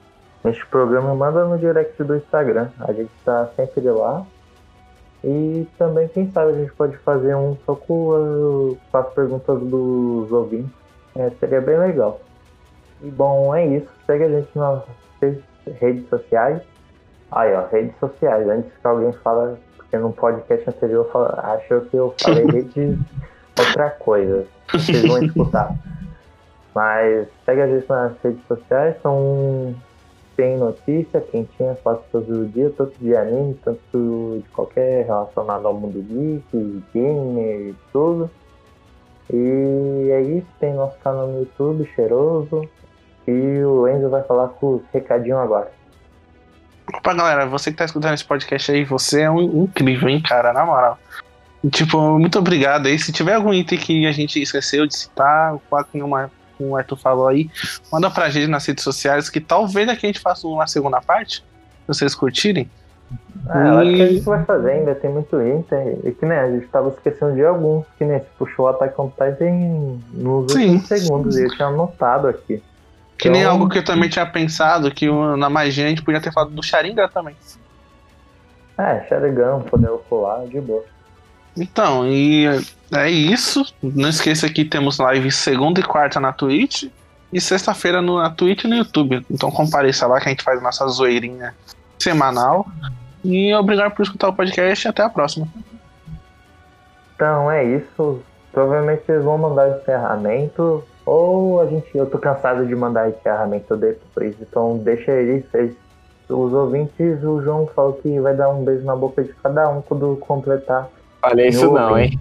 [0.43, 2.69] neste programa, manda no direct do Instagram.
[2.79, 4.25] A gente tá sempre lá.
[5.23, 10.71] E também, quem sabe, a gente pode fazer um só com as perguntas dos ouvintes.
[11.15, 12.19] É, seria bem legal.
[13.03, 13.89] E bom, é isso.
[14.05, 14.83] Segue a gente nas
[15.79, 16.61] redes sociais.
[17.31, 18.47] Aí, ó, redes sociais.
[18.47, 21.09] Antes que alguém fala, porque no podcast anterior
[21.43, 22.97] achou que eu falei rede
[23.57, 24.45] outra coisa.
[24.71, 25.75] Vocês vão escutar.
[26.73, 28.95] Mas segue a gente nas redes sociais.
[29.01, 29.75] São
[30.41, 36.01] tem notícia quentinha quase todo dia, tanto de anime, tanto de qualquer relacionado ao mundo
[36.01, 38.29] geek, gamer, tudo.
[39.31, 42.67] E é isso, tem nosso canal no YouTube, cheiroso.
[43.27, 45.71] E o Enzo vai falar com o recadinho agora.
[46.93, 50.51] Opa, galera, você que tá escutando esse podcast aí, você é um incrível, hein, cara,
[50.51, 50.97] na moral.
[51.69, 52.97] Tipo, muito obrigado aí.
[52.97, 55.55] Se tiver algum item que a gente esqueceu de citar,
[55.97, 56.15] como
[56.59, 57.49] o Arthur falou aí,
[57.91, 61.37] manda pra gente nas redes sociais que talvez aqui a gente faça uma segunda parte,
[61.37, 62.69] se vocês curtirem.
[63.49, 65.99] É, eu acho que a gente vai fazer, ainda tem muito item.
[66.03, 68.99] E que nem a gente tava esquecendo de alguns, que nem se puxou o Attack
[68.99, 70.75] on Titan nos Sim.
[70.75, 72.61] últimos segundos, e eu tinha anotado aqui.
[73.21, 75.07] Que nem Então- algo que eu também tinha pensado, que
[75.37, 77.35] na magia a gente podia ter falado do Sharingan também.
[78.77, 80.83] É, Sharingan, poder ocular, de boa.
[81.55, 82.45] Então, e
[82.91, 83.63] é isso.
[83.83, 86.85] Não esqueça que temos live segunda e quarta na Twitch.
[87.31, 89.25] E sexta-feira no- na Twitch e no YouTube.
[89.29, 91.53] Então compareça lá que a gente faz nossa zoeirinha
[91.99, 92.65] semanal.
[93.23, 95.47] E obrigado por escutar o podcast e até a próxima.
[97.15, 98.19] Então é isso.
[98.51, 100.83] Provavelmente eles vão mandar encerramento.
[101.05, 101.95] Ou a gente.
[101.97, 104.35] Eu tô cansado de mandar encerramento depois.
[104.41, 105.43] Então deixa eles.
[105.53, 105.75] eles-
[106.29, 109.81] os ouvintes, o João falou que vai dar um beijo na boca de cada um
[109.81, 110.87] quando completar.
[111.19, 112.17] Falei isso Meu não, hein?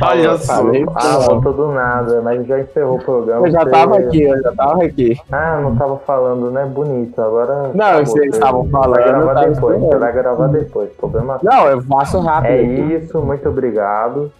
[0.00, 0.52] Olha só.
[0.60, 1.20] Ah, não.
[1.22, 3.46] voltou do nada, mas já encerrou o programa.
[3.48, 5.16] Eu já Você- tava aqui, eu já tava aqui.
[5.32, 6.64] Ah, não tava falando, né?
[6.66, 7.20] Bonito.
[7.20, 7.70] Agora.
[7.74, 9.80] Não, vocês Você estavam falando, Vai gravar depois.
[9.80, 10.90] Você vai gravar depois.
[10.92, 12.50] Problema Não, eu faço rápido.
[12.52, 14.30] É isso, muito obrigado.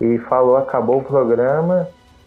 [0.00, 1.86] E falou, acabou o programa.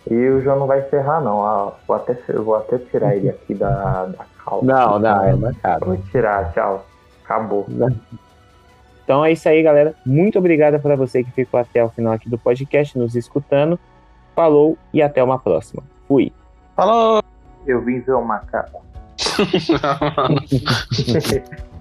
[0.09, 1.45] E o João não vai encerrar, não.
[1.45, 4.65] Ah, vou, até, vou até tirar ele aqui da, da calça.
[4.65, 5.85] Não, não, é marcado.
[5.85, 6.85] Vou tirar, tchau.
[7.23, 7.65] Acabou.
[9.03, 9.95] Então é isso aí, galera.
[10.05, 13.79] Muito obrigado para você que ficou até o final aqui do podcast, nos escutando.
[14.35, 15.83] Falou e até uma próxima.
[16.07, 16.31] Fui.
[16.75, 17.21] Falou!
[17.65, 18.83] Eu vim ver o macaco.